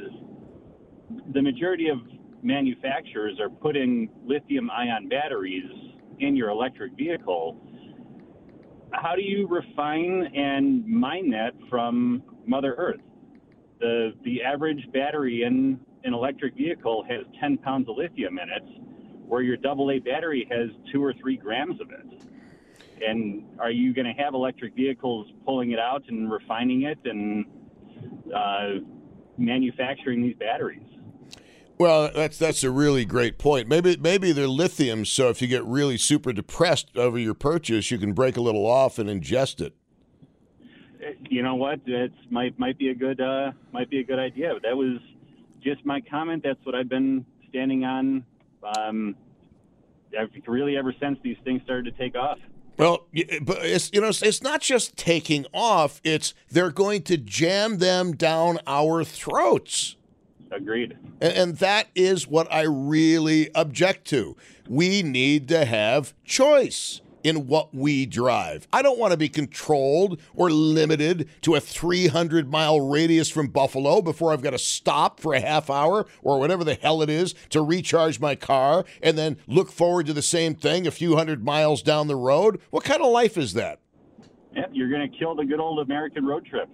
the 1.34 1.42
majority 1.42 1.90
of 1.90 1.98
manufacturers 2.42 3.40
are 3.40 3.50
putting 3.50 4.10
lithium 4.26 4.70
ion 4.72 5.10
batteries 5.10 5.70
in 6.20 6.36
your 6.36 6.50
electric 6.50 6.94
vehicle 6.94 7.58
how 8.92 9.16
do 9.16 9.22
you 9.22 9.48
refine 9.48 10.30
and 10.36 10.86
mine 10.86 11.30
that 11.32 11.54
from 11.70 12.24
Mother 12.46 12.76
Earth? 12.78 13.00
The 13.80 14.12
the 14.24 14.44
average 14.44 14.86
battery 14.94 15.44
in 15.44 15.80
an 16.04 16.14
electric 16.14 16.56
vehicle 16.56 17.06
has 17.10 17.26
10 17.40 17.58
pounds 17.60 17.88
of 17.90 17.98
lithium 17.98 18.38
in 18.40 18.50
it, 18.50 18.64
where 19.28 19.42
your 19.42 19.58
AA 19.66 20.00
battery 20.04 20.48
has 20.52 20.70
two 20.92 21.04
or 21.04 21.14
three 21.14 21.38
grams 21.38 21.80
of 21.80 21.90
it. 21.92 22.06
And 23.06 23.44
are 23.60 23.72
you 23.72 23.94
going 23.94 24.06
to 24.06 24.24
have 24.24 24.34
electric 24.34 24.76
vehicles 24.76 25.28
pulling 25.46 25.72
it 25.72 25.80
out 25.80 26.04
and 26.08 26.32
refining 26.32 26.84
it 26.84 27.00
and 27.06 27.46
uh, 28.36 28.86
manufacturing 29.38 30.22
these 30.22 30.36
batteries? 30.36 30.82
Well, 31.78 32.12
that's 32.14 32.38
that's 32.38 32.64
a 32.64 32.70
really 32.70 33.06
great 33.06 33.40
point. 33.40 33.68
Maybe 33.68 33.98
maybe 33.98 34.32
they're 34.34 34.48
lithium, 34.48 35.04
so 35.04 35.30
if 35.30 35.42
you 35.42 35.48
get 35.48 35.66
really 35.66 35.98
super 35.98 36.32
depressed 36.32 36.96
over 36.96 37.18
your 37.18 37.34
purchase, 37.34 37.90
you 37.90 37.98
can 37.98 38.14
break 38.14 38.38
a 38.38 38.42
little 38.42 38.68
off 38.68 39.00
and 39.00 39.10
ingest 39.10 39.62
it. 39.62 39.74
You 41.28 41.42
know 41.42 41.56
what? 41.56 41.80
It 41.88 42.12
might 42.30 42.60
might 42.60 42.78
be 42.78 42.90
a 42.90 42.94
good 42.94 43.20
uh, 43.20 43.54
might 43.72 43.90
be 43.90 44.00
a 44.00 44.04
good 44.04 44.20
idea. 44.20 44.54
That 44.62 44.78
was 44.78 45.00
just 45.64 45.84
my 45.84 46.02
comment. 46.02 46.44
That's 46.44 46.64
what 46.68 46.76
I've 46.76 46.90
been 46.90 47.26
standing 47.50 47.84
on. 47.84 48.26
Um, 48.78 49.16
really 50.46 50.78
ever 50.78 50.94
since 51.00 51.18
these 51.24 51.38
things 51.44 51.64
started 51.64 51.86
to 51.86 51.98
take 51.98 52.16
off. 52.16 52.38
Well, 52.78 53.06
but 53.42 53.66
it's 53.66 53.92
you 53.94 54.02
know 54.02 54.10
it's 54.10 54.42
not 54.42 54.62
just 54.62 54.98
taking 54.98 55.46
off; 55.54 56.02
it's 56.04 56.34
they're 56.50 56.72
going 56.72 57.04
to 57.04 57.18
jam 57.18 57.78
them 57.78 58.14
down 58.14 58.60
our 58.66 59.04
throats. 59.04 59.96
Agreed. 60.52 60.98
And, 61.22 61.34
and 61.34 61.58
that 61.58 61.88
is 61.96 62.28
what 62.28 62.52
I 62.52 62.64
really 62.64 63.50
object 63.56 64.06
to. 64.08 64.36
We 64.68 65.02
need 65.04 65.48
to 65.50 65.66
have 65.66 66.14
choice 66.26 67.02
in 67.24 67.48
what 67.48 67.74
we 67.74 68.06
drive. 68.06 68.68
I 68.72 68.82
don't 68.82 69.00
want 69.00 69.12
to 69.12 69.18
be 69.18 69.30
controlled 69.30 70.20
or 70.34 70.50
limited 70.50 71.30
to 71.42 71.56
a 71.56 71.60
300 71.60 72.50
mile 72.50 72.82
radius 72.82 73.30
from 73.30 73.48
Buffalo 73.48 74.02
before 74.02 74.32
I've 74.32 74.42
got 74.42 74.52
to 74.52 74.60
stop 74.60 75.20
for 75.20 75.34
a 75.34 75.42
half 75.42 75.70
hour 75.70 76.06
or 76.22 76.40
whatever 76.40 76.64
the 76.64 76.76
hell 76.76 77.02
it 77.02 77.10
is 77.10 77.34
to 77.50 77.62
recharge 77.62 78.20
my 78.20 78.36
car 78.36 78.86
and 79.02 79.18
then 79.18 79.38
look 79.48 79.72
forward 79.72 80.06
to 80.08 80.14
the 80.14 80.22
same 80.22 80.56
thing 80.56 80.88
a 80.88 80.92
few 80.92 81.16
hundred 81.16 81.44
miles 81.44 81.82
down 81.82 82.08
the 82.08 82.16
road. 82.16 82.62
What 82.70 82.84
kind 82.84 83.02
of 83.02 83.12
life 83.12 83.38
is 83.38 83.54
that? 83.54 83.80
Yep, 84.56 84.72
you're 84.74 84.90
going 84.90 85.10
to 85.10 85.18
kill 85.18 85.36
the 85.36 85.46
good 85.46 85.60
old 85.60 85.80
American 85.80 86.26
road 86.26 86.46
trip. 86.46 86.70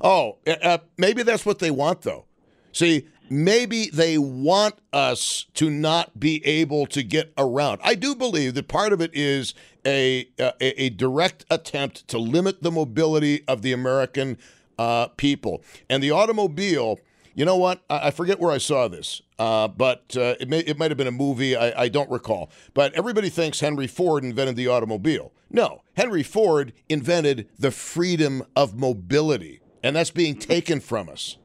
Oh, 0.00 0.36
uh, 0.46 0.56
uh 0.62 0.78
maybe 0.98 1.22
that's 1.22 1.46
what 1.46 1.58
they 1.58 1.70
want, 1.70 2.02
though. 2.02 2.26
See, 2.72 3.08
maybe 3.28 3.90
they 3.90 4.18
want 4.18 4.76
us 4.92 5.46
to 5.54 5.70
not 5.70 6.18
be 6.18 6.44
able 6.46 6.86
to 6.86 7.02
get 7.02 7.32
around. 7.36 7.80
I 7.82 7.94
do 7.94 8.14
believe 8.14 8.54
that 8.54 8.68
part 8.68 8.92
of 8.92 9.00
it 9.00 9.10
is 9.14 9.54
a 9.84 10.28
a, 10.38 10.82
a 10.82 10.90
direct 10.90 11.44
attempt 11.50 12.08
to 12.08 12.18
limit 12.18 12.62
the 12.62 12.70
mobility 12.70 13.44
of 13.46 13.62
the 13.62 13.72
American 13.72 14.38
uh, 14.78 15.08
people 15.08 15.62
and 15.88 16.02
the 16.02 16.10
automobile. 16.10 16.98
You 17.34 17.44
know 17.44 17.56
what? 17.56 17.82
I, 17.90 18.08
I 18.08 18.10
forget 18.10 18.40
where 18.40 18.50
I 18.50 18.58
saw 18.58 18.88
this, 18.88 19.20
uh, 19.38 19.68
but 19.68 20.16
uh, 20.16 20.34
it 20.40 20.48
may 20.48 20.60
it 20.60 20.78
might 20.78 20.90
have 20.90 20.98
been 20.98 21.06
a 21.06 21.12
movie. 21.12 21.56
I, 21.56 21.82
I 21.82 21.88
don't 21.88 22.10
recall. 22.10 22.50
But 22.74 22.94
everybody 22.94 23.28
thinks 23.28 23.60
Henry 23.60 23.86
Ford 23.86 24.24
invented 24.24 24.56
the 24.56 24.68
automobile. 24.68 25.32
No, 25.50 25.82
Henry 25.96 26.22
Ford 26.22 26.72
invented 26.88 27.48
the 27.58 27.70
freedom 27.70 28.42
of 28.56 28.76
mobility, 28.76 29.60
and 29.82 29.96
that's 29.96 30.10
being 30.10 30.36
taken 30.36 30.80
from 30.80 31.08
us. 31.08 31.36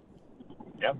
Yep. 0.81 0.97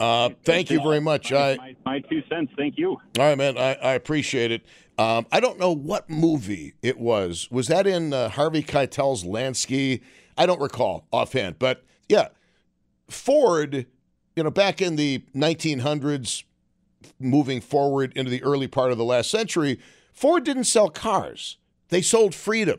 Uh, 0.00 0.30
thank 0.44 0.70
you 0.70 0.80
very 0.80 1.00
much. 1.00 1.32
My, 1.32 1.56
my, 1.56 1.76
my, 1.84 1.98
two 2.00 2.22
cents. 2.28 2.52
Thank 2.56 2.78
you. 2.78 2.90
All 2.90 3.00
right, 3.16 3.36
man. 3.36 3.58
I, 3.58 3.74
I 3.74 3.92
appreciate 3.94 4.52
it. 4.52 4.64
Um, 4.98 5.26
I 5.30 5.40
don't 5.40 5.58
know 5.58 5.72
what 5.72 6.10
movie 6.10 6.74
it 6.82 6.98
was. 6.98 7.48
Was 7.50 7.68
that 7.68 7.86
in 7.86 8.12
uh, 8.12 8.30
Harvey 8.30 8.62
Keitel's 8.62 9.24
Lansky? 9.24 10.02
I 10.36 10.46
don't 10.46 10.60
recall 10.60 11.06
offhand, 11.12 11.58
but 11.58 11.84
yeah, 12.08 12.28
Ford. 13.08 13.86
You 14.36 14.44
know, 14.44 14.50
back 14.52 14.80
in 14.80 14.94
the 14.94 15.24
1900s, 15.34 16.44
moving 17.18 17.60
forward 17.60 18.12
into 18.14 18.30
the 18.30 18.40
early 18.44 18.68
part 18.68 18.92
of 18.92 18.98
the 18.98 19.04
last 19.04 19.30
century, 19.32 19.80
Ford 20.12 20.44
didn't 20.44 20.64
sell 20.64 20.90
cars; 20.90 21.58
they 21.88 22.02
sold 22.02 22.34
freedom. 22.34 22.78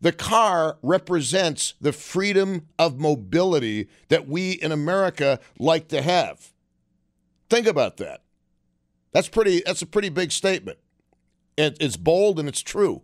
The 0.00 0.12
car 0.12 0.78
represents 0.82 1.74
the 1.80 1.92
freedom 1.92 2.68
of 2.78 2.98
mobility 2.98 3.88
that 4.08 4.28
we 4.28 4.52
in 4.52 4.72
America 4.72 5.40
like 5.58 5.88
to 5.88 6.02
have. 6.02 6.52
Think 7.48 7.66
about 7.66 7.96
that. 7.98 8.22
That's 9.12 9.28
pretty 9.28 9.62
that's 9.64 9.82
a 9.82 9.86
pretty 9.86 10.10
big 10.10 10.32
statement. 10.32 10.78
It, 11.56 11.76
it's 11.80 11.96
bold 11.96 12.38
and 12.38 12.48
it's 12.48 12.60
true. 12.60 13.02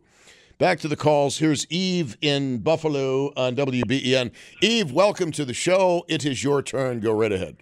Back 0.58 0.78
to 0.80 0.88
the 0.88 0.96
calls. 0.96 1.38
Here's 1.38 1.66
Eve 1.70 2.16
in 2.20 2.58
Buffalo 2.58 3.32
on 3.36 3.56
WBEN. 3.56 4.30
Eve, 4.60 4.92
welcome 4.92 5.32
to 5.32 5.44
the 5.44 5.54
show. 5.54 6.04
It 6.08 6.24
is 6.24 6.44
your 6.44 6.62
turn. 6.62 7.00
Go 7.00 7.12
right 7.12 7.32
ahead. 7.32 7.56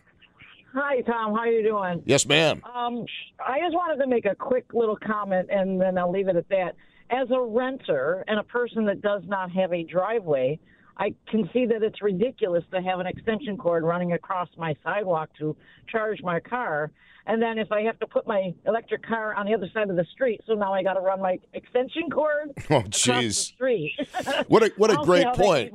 Hi, 0.75 1.01
Tom. 1.01 1.33
How 1.33 1.41
are 1.41 1.47
you 1.47 1.63
doing? 1.63 2.03
Yes, 2.05 2.27
ma'am. 2.27 2.63
Um, 2.65 3.05
I 3.45 3.59
just 3.61 3.75
wanted 3.75 4.03
to 4.03 4.07
make 4.07 4.27
a 4.27 4.35
quick 4.35 4.67
little 4.73 4.97
comment, 4.97 5.49
and 5.51 5.81
then 5.81 5.99
I'll 5.99 6.13
leave 6.13 6.29
it 6.29 6.37
at 6.37 6.49
that 6.51 6.77
as 7.11 7.29
a 7.31 7.41
renter 7.41 8.25
and 8.29 8.39
a 8.39 8.45
person 8.45 8.85
that 8.87 9.03
does 9.03 9.23
not 9.27 9.51
have 9.51 9.73
a 9.73 9.83
driveway, 9.83 10.59
I 10.97 11.15
can 11.31 11.49
see 11.53 11.67
that 11.67 11.83
it's 11.83 12.03
ridiculous 12.03 12.63
to 12.73 12.83
have 12.83 13.01
an 13.01 13.07
extension 13.07 13.57
cord 13.57 13.85
running 13.85 14.13
across 14.13 14.49
my 14.57 14.77
sidewalk 14.85 15.31
to 15.39 15.57
charge 15.89 16.23
my 16.23 16.41
car. 16.41 16.91
And 17.27 17.41
then 17.41 17.59
if 17.59 17.71
I 17.73 17.83
have 17.83 17.99
to 18.01 18.07
put 18.07 18.27
my 18.27 18.53
electric 18.67 19.07
car 19.07 19.35
on 19.35 19.47
the 19.47 19.55
other 19.55 19.69
side 19.73 19.89
of 19.89 19.97
the 19.97 20.05
street, 20.13 20.41
so 20.47 20.55
now 20.55 20.75
I 20.75 20.83
got 20.83 20.95
to 20.95 21.01
run 21.01 21.21
my 21.21 21.39
extension 21.55 22.11
cord. 22.11 22.53
Oh, 22.71 22.83
jeez. 22.83 23.35
Street. 23.35 23.93
what 24.49 24.63
a 24.63 24.73
what 24.77 24.91
a 24.91 24.97
great 25.05 25.27
point. 25.35 25.73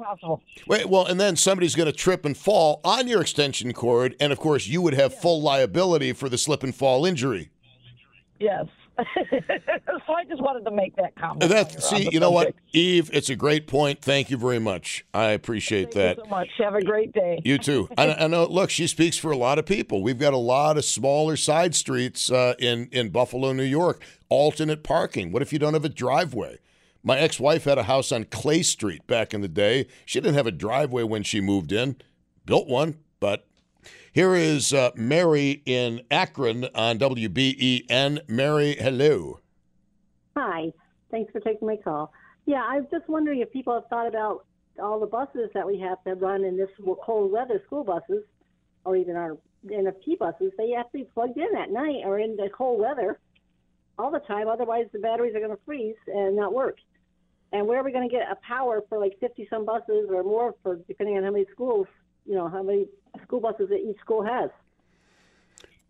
Wait, 0.67 0.85
well, 0.85 1.05
and 1.05 1.19
then 1.19 1.35
somebody's 1.35 1.75
going 1.75 1.87
to 1.87 1.91
trip 1.91 2.23
and 2.23 2.37
fall 2.37 2.79
on 2.83 3.07
your 3.07 3.21
extension 3.21 3.73
cord, 3.73 4.15
and 4.19 4.31
of 4.31 4.39
course, 4.39 4.67
you 4.67 4.81
would 4.81 4.93
have 4.93 5.11
yeah. 5.11 5.19
full 5.19 5.41
liability 5.41 6.13
for 6.13 6.29
the 6.29 6.37
slip 6.37 6.63
and 6.63 6.73
fall 6.73 7.05
injury. 7.05 7.49
Yes. 8.39 8.65
so 10.07 10.13
I 10.13 10.23
just 10.25 10.41
wanted 10.41 10.63
to 10.65 10.71
make 10.71 10.95
that 10.95 11.15
comment. 11.15 11.49
That, 11.49 11.83
see, 11.83 12.09
you 12.11 12.19
know 12.19 12.31
what, 12.31 12.55
Eve, 12.71 13.09
it's 13.13 13.29
a 13.29 13.35
great 13.35 13.67
point. 13.67 14.01
Thank 14.01 14.29
you 14.29 14.37
very 14.37 14.59
much. 14.59 15.05
I 15.13 15.31
appreciate 15.31 15.91
that. 15.91 16.17
Thank 16.17 16.17
that. 16.17 16.25
so 16.25 16.29
much. 16.29 16.49
Have 16.59 16.75
a 16.75 16.81
great 16.81 17.11
day. 17.11 17.41
You 17.43 17.57
too. 17.57 17.89
I, 17.97 18.13
I, 18.13 18.27
know. 18.27 18.45
Look, 18.45 18.69
she 18.69 18.87
speaks 18.87 19.17
for 19.17 19.31
a 19.31 19.37
lot 19.37 19.59
of 19.59 19.65
people. 19.65 20.01
We've 20.01 20.19
got 20.19 20.33
a 20.33 20.37
lot 20.37 20.77
of 20.77 20.85
smaller 20.85 21.35
side 21.35 21.75
streets 21.75 22.31
uh, 22.31 22.55
in 22.59 22.87
in 22.91 23.09
Buffalo, 23.09 23.51
New 23.53 23.63
York. 23.63 24.01
Alternate 24.29 24.83
parking. 24.83 25.31
What 25.31 25.41
if 25.41 25.51
you 25.53 25.59
don't 25.59 25.73
have 25.73 25.85
a 25.85 25.89
driveway? 25.89 26.59
My 27.03 27.19
ex-wife 27.19 27.65
had 27.65 27.77
a 27.77 27.83
house 27.83 28.11
on 28.11 28.23
Clay 28.23 28.63
Street 28.63 29.05
back 29.05 29.33
in 29.33 29.41
the 29.41 29.47
day. 29.47 29.85
She 30.05 30.19
didn't 30.19 30.35
have 30.35 30.47
a 30.47 30.51
driveway 30.51 31.03
when 31.03 31.21
she 31.21 31.39
moved 31.39 31.71
in. 31.71 31.97
Built 32.45 32.67
one, 32.67 32.97
here 34.15 34.33
is 34.33 34.71
uh, 34.71 34.91
Mary 34.95 35.61
in 35.65 36.01
Akron 36.09 36.69
on 36.73 36.97
WBEN. 36.99 38.21
Mary, 38.29 38.77
hello. 38.79 39.41
Hi. 40.37 40.71
Thanks 41.11 41.33
for 41.33 41.41
taking 41.41 41.67
my 41.67 41.75
call. 41.75 42.13
Yeah, 42.45 42.63
I 42.65 42.79
was 42.79 42.85
just 42.89 43.09
wondering 43.09 43.41
if 43.41 43.51
people 43.51 43.73
have 43.73 43.89
thought 43.89 44.07
about 44.07 44.45
all 44.81 45.01
the 45.01 45.05
buses 45.05 45.49
that 45.53 45.67
we 45.67 45.77
have 45.81 46.01
to 46.05 46.13
run 46.13 46.45
in 46.45 46.55
this 46.55 46.69
cold 47.03 47.29
weather, 47.29 47.61
school 47.65 47.83
buses, 47.83 48.23
or 48.85 48.95
even 48.95 49.17
our 49.17 49.37
NFT 49.65 50.17
buses. 50.17 50.53
They 50.57 50.69
have 50.69 50.89
to 50.93 50.99
be 50.99 51.03
plugged 51.13 51.37
in 51.37 51.53
at 51.57 51.69
night 51.69 52.03
or 52.05 52.17
in 52.17 52.37
the 52.37 52.49
cold 52.57 52.79
weather 52.79 53.19
all 53.99 54.11
the 54.11 54.19
time. 54.19 54.47
Otherwise, 54.47 54.85
the 54.93 54.99
batteries 54.99 55.35
are 55.35 55.39
going 55.39 55.51
to 55.51 55.61
freeze 55.65 55.97
and 56.07 56.37
not 56.37 56.53
work. 56.53 56.77
And 57.51 57.67
where 57.67 57.81
are 57.81 57.83
we 57.83 57.91
going 57.91 58.07
to 58.07 58.15
get 58.15 58.31
a 58.31 58.35
power 58.47 58.81
for 58.87 58.97
like 58.97 59.19
50 59.19 59.45
some 59.49 59.65
buses 59.65 60.07
or 60.09 60.23
more 60.23 60.55
for 60.63 60.77
depending 60.87 61.17
on 61.17 61.25
how 61.25 61.31
many 61.31 61.45
schools, 61.51 61.87
you 62.25 62.35
know, 62.35 62.47
how 62.47 62.63
many 62.63 62.87
school 63.23 63.39
buses 63.39 63.69
that 63.69 63.79
each 63.79 63.99
school 63.99 64.23
has? 64.23 64.49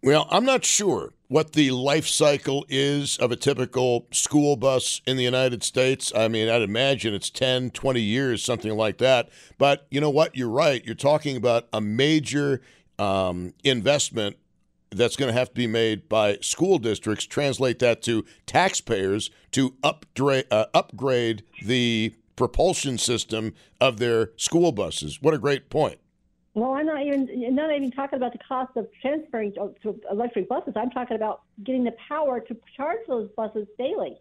Well, 0.03 0.28
I'm 0.30 0.45
not 0.45 0.63
sure 0.63 1.13
what 1.30 1.53
the 1.53 1.71
life 1.71 2.07
cycle 2.07 2.63
is 2.69 3.17
of 3.17 3.32
a 3.32 3.36
typical 3.36 4.05
school 4.11 4.55
bus 4.55 5.01
in 5.07 5.17
the 5.17 5.23
United 5.23 5.63
States. 5.63 6.13
I 6.15 6.28
mean, 6.28 6.47
I'd 6.47 6.61
imagine 6.61 7.15
it's 7.15 7.32
10, 7.32 7.71
20 7.71 8.01
years, 8.01 8.43
something 8.43 8.76
like 8.76 8.99
that. 8.99 9.30
But 9.57 9.88
you 9.89 9.99
know 9.99 10.11
what? 10.11 10.36
You're 10.36 10.49
right. 10.49 10.86
You're 10.86 10.93
talking 10.93 11.36
about 11.36 11.67
a 11.73 11.82
major 11.82 12.61
um, 12.99 13.53
investment 13.63 14.38
that's 14.91 15.15
going 15.15 15.34
to 15.34 15.38
have 15.38 15.49
to 15.49 15.55
be 15.55 15.67
made 15.67 16.07
by 16.07 16.38
school 16.41 16.78
districts. 16.78 17.26
Translate 17.26 17.80
that 17.80 18.03
to 18.03 18.23
taxpayers 18.45 19.32
to 19.51 19.76
upgrade, 19.84 20.45
uh, 20.51 20.67
upgrade 20.73 21.43
the 21.63 22.13
propulsion 22.36 22.97
system 22.97 23.53
of 23.82 23.97
their 23.97 24.32
school 24.38 24.71
buses. 24.71 25.21
What 25.21 25.34
a 25.34 25.38
great 25.38 25.69
point. 25.69 25.99
Well, 26.55 26.71
I'm 26.73 26.85
not 26.85 27.01
even 27.01 27.27
not 27.53 27.75
even 27.75 27.91
talking 27.91 28.15
about 28.15 28.31
the 28.31 28.39
cost 28.39 28.77
of 28.77 28.87
transferring 29.01 29.53
to, 29.53 29.75
to 29.83 29.99
electric 30.09 30.47
buses. 30.47 30.73
I'm 30.77 30.89
talking 30.89 31.17
about 31.17 31.41
getting 31.63 31.83
the 31.83 31.93
power 32.07 32.39
to 32.39 32.55
charge 32.77 32.99
those 33.09 33.29
buses 33.35 33.67
daily, 33.77 34.17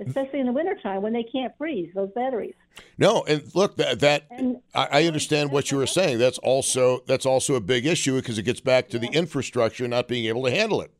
especially 0.00 0.40
in 0.40 0.46
the 0.46 0.52
wintertime 0.52 1.02
when 1.02 1.12
they 1.12 1.22
can't 1.22 1.52
freeze 1.58 1.90
those 1.94 2.10
batteries. 2.14 2.54
No, 2.96 3.24
and 3.28 3.42
look 3.54 3.76
that 3.76 4.00
that 4.00 4.24
And- 4.30 4.62
I, 4.74 4.88
I 4.90 5.04
understand 5.04 5.52
what 5.52 5.70
you 5.70 5.76
were 5.76 5.86
saying. 5.86 6.18
That's 6.18 6.38
also 6.38 7.00
that's 7.06 7.26
also 7.26 7.56
a 7.56 7.60
big 7.60 7.84
issue 7.84 8.16
because 8.16 8.38
it 8.38 8.44
gets 8.44 8.60
back 8.60 8.88
to 8.88 8.98
the 8.98 9.08
infrastructure 9.08 9.86
not 9.86 10.08
being 10.08 10.24
able 10.24 10.44
to 10.44 10.50
handle 10.50 10.80
it. 10.80 10.92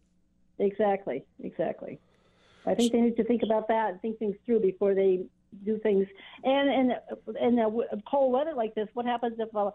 Exactly, 0.59 1.24
exactly. 1.42 1.99
I 2.66 2.74
think 2.74 2.92
they 2.92 3.01
need 3.01 3.16
to 3.16 3.24
think 3.24 3.42
about 3.42 3.68
that 3.68 3.92
and 3.92 4.01
think 4.03 4.18
things 4.18 4.36
through 4.45 4.61
before 4.61 4.95
they 4.95 5.24
do 5.64 5.78
things. 5.78 6.07
And 6.45 6.68
and 6.68 6.95
in 7.40 7.59
a 7.59 7.70
cold 8.07 8.32
weather 8.32 8.53
like 8.55 8.74
this, 8.74 8.88
what 8.92 9.07
happens 9.07 9.36
if 9.38 9.55
uh, 9.57 9.70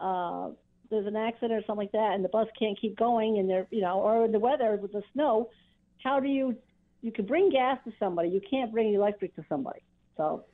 uh, 0.00 0.50
there's 0.90 1.06
an 1.06 1.16
accident 1.16 1.52
or 1.52 1.60
something 1.66 1.84
like 1.84 1.92
that, 1.92 2.14
and 2.14 2.24
the 2.24 2.28
bus 2.28 2.48
can't 2.58 2.78
keep 2.80 2.96
going, 2.96 3.38
and 3.38 3.48
they're 3.48 3.66
you 3.70 3.80
know, 3.80 4.00
or 4.00 4.28
the 4.28 4.38
weather 4.38 4.78
with 4.80 4.92
the 4.92 5.02
snow? 5.12 5.50
How 6.02 6.20
do 6.20 6.28
you 6.28 6.56
you 7.02 7.12
can 7.12 7.26
bring 7.26 7.50
gas 7.50 7.78
to 7.84 7.92
somebody, 7.98 8.28
you 8.28 8.40
can't 8.48 8.72
bring 8.72 8.92
electric 8.92 9.34
to 9.36 9.44
somebody. 9.48 9.80
So 10.16 10.44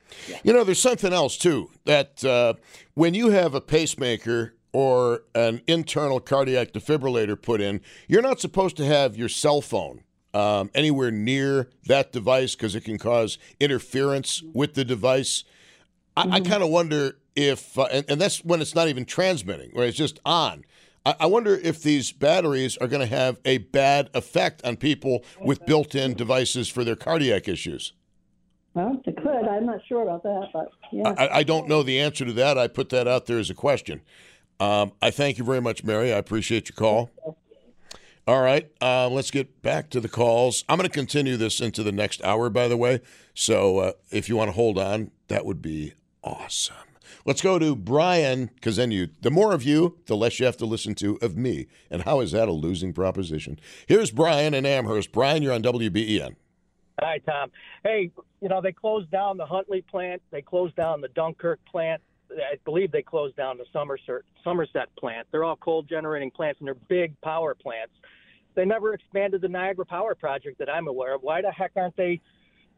You 0.43 0.53
know, 0.53 0.63
there's 0.63 0.81
something 0.81 1.13
else 1.13 1.37
too 1.37 1.69
that 1.85 2.23
uh, 2.23 2.55
when 2.93 3.13
you 3.13 3.29
have 3.29 3.55
a 3.55 3.61
pacemaker 3.61 4.55
or 4.73 5.23
an 5.33 5.61
internal 5.67 6.19
cardiac 6.19 6.73
defibrillator 6.73 7.41
put 7.41 7.61
in, 7.61 7.79
you're 8.07 8.21
not 8.21 8.39
supposed 8.39 8.75
to 8.77 8.85
have 8.85 9.15
your 9.15 9.29
cell 9.29 9.61
phone 9.61 10.03
um, 10.33 10.69
anywhere 10.73 11.11
near 11.11 11.69
that 11.85 12.11
device 12.11 12.55
because 12.55 12.75
it 12.75 12.81
can 12.81 12.97
cause 12.97 13.37
interference 13.59 14.41
with 14.53 14.73
the 14.73 14.83
device. 14.83 15.43
I, 16.17 16.23
I 16.29 16.39
kind 16.41 16.61
of 16.61 16.69
wonder 16.69 17.17
if, 17.35 17.77
uh, 17.77 17.87
and, 17.91 18.05
and 18.09 18.21
that's 18.21 18.43
when 18.43 18.61
it's 18.61 18.75
not 18.75 18.87
even 18.87 19.05
transmitting, 19.05 19.71
where 19.71 19.87
it's 19.87 19.97
just 19.97 20.19
on. 20.25 20.63
I, 21.05 21.15
I 21.21 21.25
wonder 21.25 21.55
if 21.55 21.81
these 21.81 22.11
batteries 22.11 22.77
are 22.77 22.87
going 22.87 23.07
to 23.07 23.15
have 23.15 23.39
a 23.45 23.59
bad 23.59 24.09
effect 24.13 24.63
on 24.65 24.77
people 24.77 25.23
with 25.41 25.65
built 25.65 25.95
in 25.95 26.13
devices 26.13 26.69
for 26.69 26.83
their 26.83 26.95
cardiac 26.95 27.47
issues. 27.47 27.93
well, 28.73 29.01
it 29.05 29.17
could. 29.17 29.47
I'm 29.47 29.65
not 29.65 29.81
sure 29.87 30.03
about 30.03 30.23
that, 30.23 30.49
but 30.53 30.69
yeah. 30.91 31.13
I, 31.17 31.39
I 31.39 31.43
don't 31.43 31.67
know 31.67 31.83
the 31.83 31.99
answer 31.99 32.25
to 32.25 32.33
that. 32.33 32.57
I 32.57 32.67
put 32.67 32.89
that 32.89 33.07
out 33.07 33.25
there 33.25 33.39
as 33.39 33.49
a 33.49 33.55
question. 33.55 34.01
Um, 34.59 34.93
I 35.01 35.11
thank 35.11 35.37
you 35.37 35.43
very 35.43 35.61
much, 35.61 35.83
Mary. 35.83 36.13
I 36.13 36.17
appreciate 36.17 36.69
your 36.69 36.75
call. 36.75 37.09
All 38.25 38.41
right, 38.41 38.71
uh, 38.81 39.09
let's 39.09 39.31
get 39.31 39.61
back 39.61 39.89
to 39.89 39.99
the 39.99 40.07
calls. 40.07 40.63
I'm 40.69 40.77
going 40.77 40.87
to 40.87 40.93
continue 40.93 41.35
this 41.35 41.59
into 41.59 41.83
the 41.83 41.91
next 41.91 42.23
hour, 42.23 42.49
by 42.49 42.69
the 42.69 42.77
way. 42.77 43.01
So 43.33 43.79
uh, 43.79 43.91
if 44.11 44.29
you 44.29 44.37
want 44.37 44.47
to 44.47 44.53
hold 44.53 44.77
on, 44.77 45.11
that 45.27 45.45
would 45.45 45.61
be 45.61 45.93
awesome. 46.23 46.75
Let's 47.25 47.41
go 47.41 47.57
to 47.57 47.73
Brian, 47.73 48.51
because 48.55 48.75
then 48.75 48.91
you, 48.91 49.07
the 49.21 49.31
more 49.31 49.53
of 49.53 49.63
you, 49.63 49.97
the 50.07 50.15
less 50.15 50.39
you 50.41 50.45
have 50.45 50.57
to 50.57 50.65
listen 50.65 50.93
to 50.95 51.17
of 51.21 51.37
me. 51.37 51.67
And 51.89 52.01
how 52.01 52.19
is 52.19 52.33
that 52.33 52.49
a 52.49 52.51
losing 52.51 52.91
proposition? 52.91 53.59
Here's 53.87 54.11
Brian 54.11 54.53
in 54.53 54.65
Amherst. 54.65 55.13
Brian, 55.13 55.41
you're 55.41 55.53
on 55.53 55.63
WBEN. 55.63 56.35
Hi, 56.99 57.19
Tom. 57.19 57.49
Hey, 57.83 58.11
you 58.41 58.49
know, 58.49 58.59
they 58.59 58.73
closed 58.73 59.09
down 59.09 59.37
the 59.37 59.45
Huntley 59.45 59.81
plant. 59.81 60.21
They 60.31 60.41
closed 60.41 60.75
down 60.75 60.99
the 60.99 61.07
Dunkirk 61.09 61.59
plant. 61.65 62.01
I 62.29 62.57
believe 62.65 62.91
they 62.91 63.01
closed 63.01 63.37
down 63.37 63.57
the 63.57 63.65
Somerset, 63.71 64.23
Somerset 64.43 64.93
plant. 64.97 65.27
They're 65.31 65.45
all 65.45 65.55
coal 65.55 65.83
generating 65.83 66.29
plants 66.29 66.59
and 66.59 66.67
they're 66.67 66.75
big 66.75 67.19
power 67.21 67.55
plants. 67.55 67.93
They 68.55 68.65
never 68.65 68.93
expanded 68.93 69.41
the 69.41 69.47
Niagara 69.47 69.85
Power 69.85 70.13
Project 70.13 70.59
that 70.59 70.69
I'm 70.69 70.87
aware 70.87 71.15
of. 71.15 71.23
Why 71.23 71.41
the 71.41 71.51
heck 71.51 71.71
aren't 71.75 71.95
they, 71.95 72.21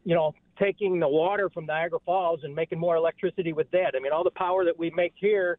you 0.06 0.14
know, 0.14 0.32
taking 0.58 1.00
the 1.00 1.08
water 1.08 1.50
from 1.50 1.66
Niagara 1.66 1.98
Falls 2.06 2.40
and 2.44 2.54
making 2.54 2.78
more 2.78 2.94
electricity 2.94 3.52
with 3.52 3.68
that? 3.72 3.94
I 3.96 4.00
mean, 4.00 4.12
all 4.12 4.22
the 4.22 4.30
power 4.30 4.64
that 4.64 4.78
we 4.78 4.88
make 4.90 5.12
here 5.16 5.58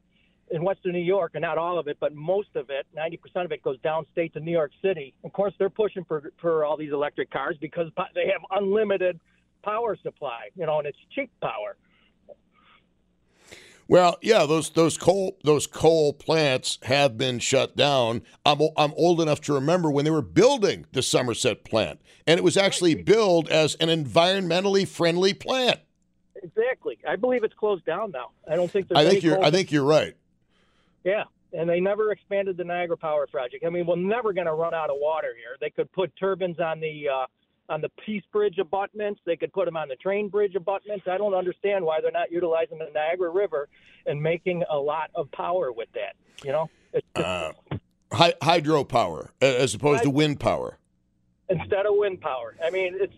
in 0.49 0.63
Western 0.63 0.93
New 0.93 0.99
York, 0.99 1.31
and 1.33 1.41
not 1.41 1.57
all 1.57 1.77
of 1.77 1.89
it, 1.89 1.97
but 1.99 2.15
most 2.15 2.47
of 2.55 2.69
it, 2.69 2.87
90% 2.97 3.43
of 3.43 3.51
it 3.51 3.61
goes 3.61 3.77
downstate 3.81 4.31
to 4.33 4.39
New 4.39 4.53
York 4.53 4.71
City. 4.81 5.13
Of 5.25 5.33
course, 5.33 5.53
they're 5.59 5.69
pushing 5.69 6.05
for, 6.05 6.31
for 6.39 6.63
all 6.63 6.77
these 6.77 6.93
electric 6.93 7.29
cars 7.29 7.57
because 7.59 7.87
they 8.15 8.27
have 8.27 8.41
unlimited 8.51 9.19
power 9.63 9.97
supply, 10.01 10.47
you 10.55 10.65
know, 10.65 10.77
and 10.79 10.87
it's 10.87 10.97
cheap 11.13 11.29
power. 11.41 11.75
Well, 13.89 14.17
yeah, 14.21 14.45
those 14.45 14.69
those 14.71 14.97
coal 14.97 15.37
those 15.43 15.65
coal 15.65 16.13
plants 16.13 16.77
have 16.83 17.17
been 17.17 17.39
shut 17.39 17.77
down. 17.77 18.21
I'm 18.45 18.59
I'm 18.75 18.93
old 18.97 19.21
enough 19.21 19.39
to 19.41 19.53
remember 19.53 19.89
when 19.89 20.03
they 20.03 20.11
were 20.11 20.21
building 20.21 20.85
the 20.91 21.01
Somerset 21.01 21.63
plant, 21.63 22.01
and 22.25 22.37
it 22.37 22.43
was 22.43 22.57
actually 22.57 22.95
billed 22.95 23.47
as 23.49 23.75
an 23.75 23.87
environmentally 23.87 24.85
friendly 24.87 25.33
plant. 25.33 25.79
Exactly. 26.43 26.97
I 27.07 27.15
believe 27.15 27.43
it's 27.43 27.53
closed 27.53 27.85
down 27.85 28.11
now. 28.11 28.31
I 28.49 28.55
don't 28.55 28.69
think 28.69 28.89
there's 28.89 28.99
I 28.99 29.03
think 29.03 29.23
any 29.23 29.25
you're 29.25 29.35
coal- 29.35 29.45
I 29.45 29.51
think 29.51 29.71
you're 29.71 29.85
right. 29.85 30.15
Yeah, 31.05 31.23
and 31.53 31.69
they 31.69 31.79
never 31.79 32.11
expanded 32.11 32.57
the 32.57 32.65
Niagara 32.65 32.97
Power 32.97 33.25
Project. 33.25 33.63
I 33.65 33.69
mean, 33.69 33.85
we're 33.85 33.95
never 33.95 34.33
going 34.33 34.47
to 34.47 34.53
run 34.53 34.73
out 34.73 34.89
of 34.89 34.97
water 34.99 35.33
here. 35.35 35.55
They 35.61 35.69
could 35.69 35.91
put 35.93 36.13
turbines 36.17 36.59
on 36.59 36.81
the 36.81 37.07
uh, 37.07 37.25
on 37.69 37.81
the 37.81 37.89
Peace 38.05 38.23
Bridge 38.31 38.57
abutments. 38.59 39.19
They 39.25 39.35
could 39.35 39.51
put 39.53 39.65
them 39.65 39.75
on 39.77 39.87
the 39.87 39.95
Train 39.97 40.29
Bridge 40.29 40.55
abutments. 40.55 41.05
I 41.07 41.17
don't 41.17 41.33
understand 41.33 41.83
why 41.85 41.99
they're 42.01 42.11
not 42.11 42.31
utilizing 42.31 42.77
the 42.77 42.89
Niagara 42.93 43.29
River 43.29 43.67
and 44.05 44.21
making 44.21 44.63
a 44.69 44.77
lot 44.77 45.09
of 45.15 45.31
power 45.31 45.71
with 45.71 45.89
that. 45.93 46.15
You 46.45 46.51
know, 46.53 46.69
it's 46.93 47.05
Uh, 47.15 47.51
hy- 48.11 48.33
hydropower 48.41 49.29
as 49.41 49.73
opposed 49.75 50.03
to 50.03 50.09
wind 50.09 50.39
power. 50.39 50.77
instead 51.49 51.85
of 51.85 51.93
wind 51.95 52.21
power. 52.21 52.55
I 52.63 52.69
mean, 52.69 52.95
it's 52.99 53.13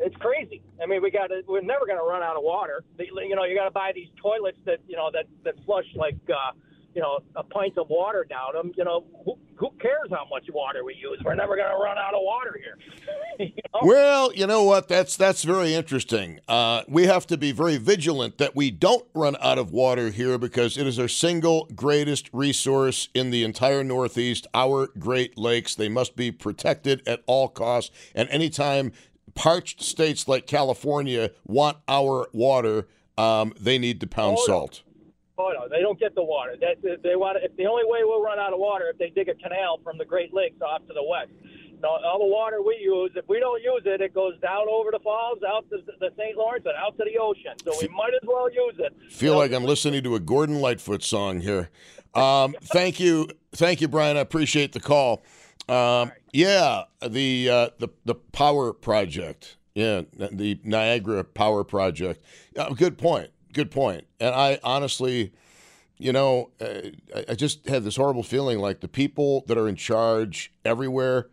it's 0.00 0.16
crazy. 0.16 0.60
I 0.82 0.86
mean, 0.86 1.02
we 1.02 1.10
got 1.10 1.28
to 1.28 1.42
we're 1.46 1.60
never 1.60 1.86
going 1.86 1.98
to 1.98 2.04
run 2.04 2.22
out 2.22 2.36
of 2.36 2.42
water. 2.42 2.82
You 2.98 3.36
know, 3.36 3.44
you 3.44 3.54
got 3.56 3.64
to 3.66 3.70
buy 3.70 3.92
these 3.94 4.08
toilets 4.20 4.58
that 4.64 4.80
you 4.88 4.96
know 4.96 5.10
that 5.12 5.26
that 5.44 5.54
flush 5.64 5.86
like 5.94 6.16
uh, 6.28 6.52
you 6.94 7.02
know 7.02 7.18
a 7.36 7.42
pint 7.42 7.76
of 7.78 7.88
water 7.88 8.26
down 8.28 8.54
them. 8.54 8.72
You 8.76 8.84
know, 8.84 9.04
who, 9.24 9.36
who 9.56 9.70
cares 9.80 10.08
how 10.10 10.26
much 10.30 10.44
water 10.52 10.84
we 10.84 10.94
use? 10.94 11.20
We're 11.24 11.34
never 11.34 11.56
going 11.56 11.68
to 11.68 11.76
run 11.76 11.98
out 11.98 12.14
of 12.14 12.20
water 12.22 12.58
here. 12.62 12.78
you 13.38 13.62
know? 13.72 13.80
Well, 13.82 14.32
you 14.34 14.46
know 14.46 14.62
what? 14.64 14.88
That's 14.88 15.16
that's 15.16 15.42
very 15.44 15.74
interesting. 15.74 16.40
Uh, 16.48 16.82
we 16.88 17.06
have 17.06 17.26
to 17.28 17.36
be 17.36 17.52
very 17.52 17.76
vigilant 17.76 18.38
that 18.38 18.54
we 18.54 18.70
don't 18.70 19.06
run 19.14 19.36
out 19.40 19.58
of 19.58 19.72
water 19.72 20.10
here 20.10 20.38
because 20.38 20.76
it 20.78 20.86
is 20.86 20.98
our 20.98 21.08
single 21.08 21.68
greatest 21.74 22.30
resource 22.32 23.08
in 23.14 23.30
the 23.30 23.44
entire 23.44 23.84
Northeast. 23.84 24.46
Our 24.54 24.88
Great 24.98 25.36
Lakes 25.36 25.74
they 25.74 25.88
must 25.88 26.16
be 26.16 26.30
protected 26.30 27.06
at 27.06 27.22
all 27.26 27.48
costs. 27.48 27.90
And 28.14 28.28
anytime 28.28 28.92
parched 29.34 29.82
states 29.82 30.28
like 30.28 30.46
California 30.46 31.30
want 31.44 31.78
our 31.88 32.28
water, 32.32 32.86
um, 33.18 33.52
they 33.60 33.78
need 33.78 34.00
to 34.00 34.06
pound 34.06 34.38
Oh, 34.40 34.46
salt. 34.46 34.82
Oh 35.36 35.50
no, 35.52 35.68
they 35.68 35.80
don't 35.80 35.98
get 35.98 36.14
the 36.14 36.22
water. 36.22 36.54
That 36.60 36.80
they, 37.02 37.16
want. 37.16 37.38
If 37.42 37.56
the 37.56 37.66
only 37.66 37.84
way 37.86 38.00
we'll 38.04 38.22
run 38.22 38.38
out 38.38 38.52
of 38.52 38.60
water 38.60 38.86
if 38.90 38.98
they 38.98 39.10
dig 39.10 39.28
a 39.28 39.34
canal 39.34 39.80
from 39.82 39.98
the 39.98 40.04
Great 40.04 40.32
Lakes 40.32 40.60
off 40.60 40.86
to 40.86 40.94
the 40.94 41.02
west. 41.02 41.32
No, 41.82 41.88
all 41.88 42.18
the 42.18 42.32
water 42.32 42.62
we 42.62 42.78
use, 42.80 43.10
if 43.14 43.28
we 43.28 43.40
don't 43.40 43.60
use 43.60 43.82
it, 43.84 44.00
it 44.00 44.14
goes 44.14 44.40
down 44.40 44.66
over 44.70 44.90
the 44.90 45.00
falls, 45.00 45.38
out 45.46 45.68
to 45.68 45.78
the 46.00 46.10
St. 46.16 46.36
Lawrence, 46.36 46.64
and 46.64 46.74
out 46.76 46.96
to 46.96 47.04
the 47.04 47.18
ocean. 47.18 47.52
So 47.62 47.74
we 47.78 47.88
might 47.88 48.14
as 48.14 48.26
well 48.26 48.50
use 48.50 48.76
it. 48.78 48.94
Feel 49.12 49.36
like 49.36 49.52
I'm 49.52 49.64
listening 49.64 50.02
to 50.04 50.14
a 50.14 50.20
Gordon 50.20 50.60
Lightfoot 50.60 51.02
song 51.02 51.40
here. 51.40 51.68
Um, 52.14 52.54
thank 52.62 53.00
you, 53.00 53.28
thank 53.52 53.80
you, 53.80 53.88
Brian. 53.88 54.16
I 54.16 54.20
appreciate 54.20 54.72
the 54.72 54.80
call. 54.80 55.24
Um, 55.68 56.12
yeah, 56.32 56.84
the 57.06 57.50
uh, 57.50 57.68
the 57.78 57.88
the 58.04 58.14
power 58.14 58.72
project. 58.72 59.56
Yeah, 59.74 60.02
the 60.12 60.60
Niagara 60.62 61.24
Power 61.24 61.64
Project. 61.64 62.24
Uh, 62.56 62.72
good 62.74 62.96
point. 62.96 63.30
Good 63.54 63.70
point. 63.70 64.04
And 64.20 64.34
I 64.34 64.58
honestly, 64.62 65.32
you 65.96 66.12
know, 66.12 66.50
uh, 66.60 66.90
I- 67.28 67.34
just 67.34 67.66
had 67.68 67.84
this 67.84 67.96
horrible 67.96 68.24
feeling 68.24 68.58
like 68.58 68.80
the 68.80 68.88
people 68.88 69.44
that 69.46 69.56
are 69.56 69.68
in 69.68 69.76
charge 69.76 70.52
everywhere 70.64 71.28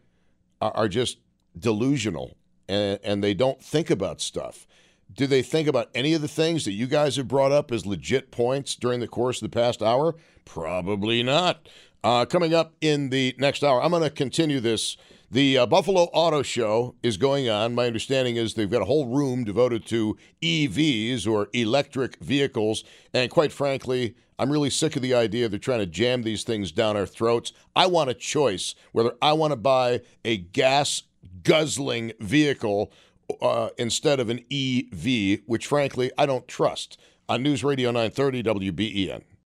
are, 0.61 0.72
are 0.76 0.88
just 0.88 1.17
delusional 1.57 2.38
and, 2.69 2.99
and 3.03 3.24
they 3.24 3.34
don't 3.34 3.61
think 3.61 3.89
about 3.89 4.22
stuff. 4.22 4.67
Do 5.13 5.28
they 5.28 5.41
think 5.41 5.67
about 5.67 5.89
any 5.93 6.13
of 6.13 6.22
the 6.22 6.28
things 6.28 6.63
that 6.65 6.72
you 6.72 6.88
guys 6.88 7.17
have 7.17 7.28
brought 7.28 7.51
up 7.51 7.72
as 7.72 7.86
legit 7.86 8.32
points 8.32 8.76
during 8.76 8.99
the 8.99 9.07
course 9.07 9.41
of 9.41 9.51
the 9.51 9.59
past 9.59 9.82
hour? 9.82 10.15
Probably 10.45 11.24
not. 11.24 11.67
Uh, 12.03 12.26
coming 12.26 12.53
up 12.53 12.74
in 12.82 13.09
the 13.09 13.36
next 13.39 13.63
hour, 13.63 13.82
I'm 13.84 13.91
going 13.91 14.03
to 14.03 14.09
continue 14.11 14.59
this 14.59 14.95
The 15.34 15.59
uh, 15.59 15.65
Buffalo 15.65 16.09
Auto 16.11 16.41
Show 16.41 16.95
is 17.01 17.15
going 17.15 17.47
on. 17.47 17.73
My 17.73 17.88
understanding 17.88 18.36
is 18.36 18.53
they've 18.53 18.69
got 18.69 18.82
a 18.82 18.86
whole 18.86 19.05
room 19.05 19.45
devoted 19.45 19.86
to 19.86 20.17
EVs 20.41 21.25
or 21.25 21.47
electric 21.53 22.17
vehicles. 22.17 22.84
And 23.13 23.32
quite 23.32 23.53
frankly, 23.53 24.15
I'm 24.38 24.51
really 24.51 24.69
sick 24.69 24.97
of 24.97 25.01
the 25.01 25.13
idea 25.13 25.47
they're 25.47 25.57
trying 25.57 25.79
to 25.79 25.86
jam 25.86 26.23
these 26.23 26.43
things 26.43 26.73
down 26.73 26.97
our 26.97 27.05
throats. 27.05 27.53
I 27.77 27.88
want 27.88 28.09
a 28.09 28.13
choice 28.13 28.75
whether 28.91 29.13
I 29.21 29.32
want 29.32 29.51
to 29.51 29.55
buy 29.55 30.01
a 30.25 30.36
gas 30.36 31.03
guzzling 31.43 32.11
vehicle 32.19 32.91
uh, 33.41 33.69
instead 33.77 34.19
of 34.19 34.29
an 34.29 34.43
EV, 34.51 35.43
which 35.45 35.65
frankly 35.65 36.11
I 36.17 36.25
don't 36.25 36.45
trust. 36.45 36.99
On 37.29 37.41
News 37.41 37.63
Radio 37.63 37.91
930 37.91 38.43
WBEN. 38.43 39.21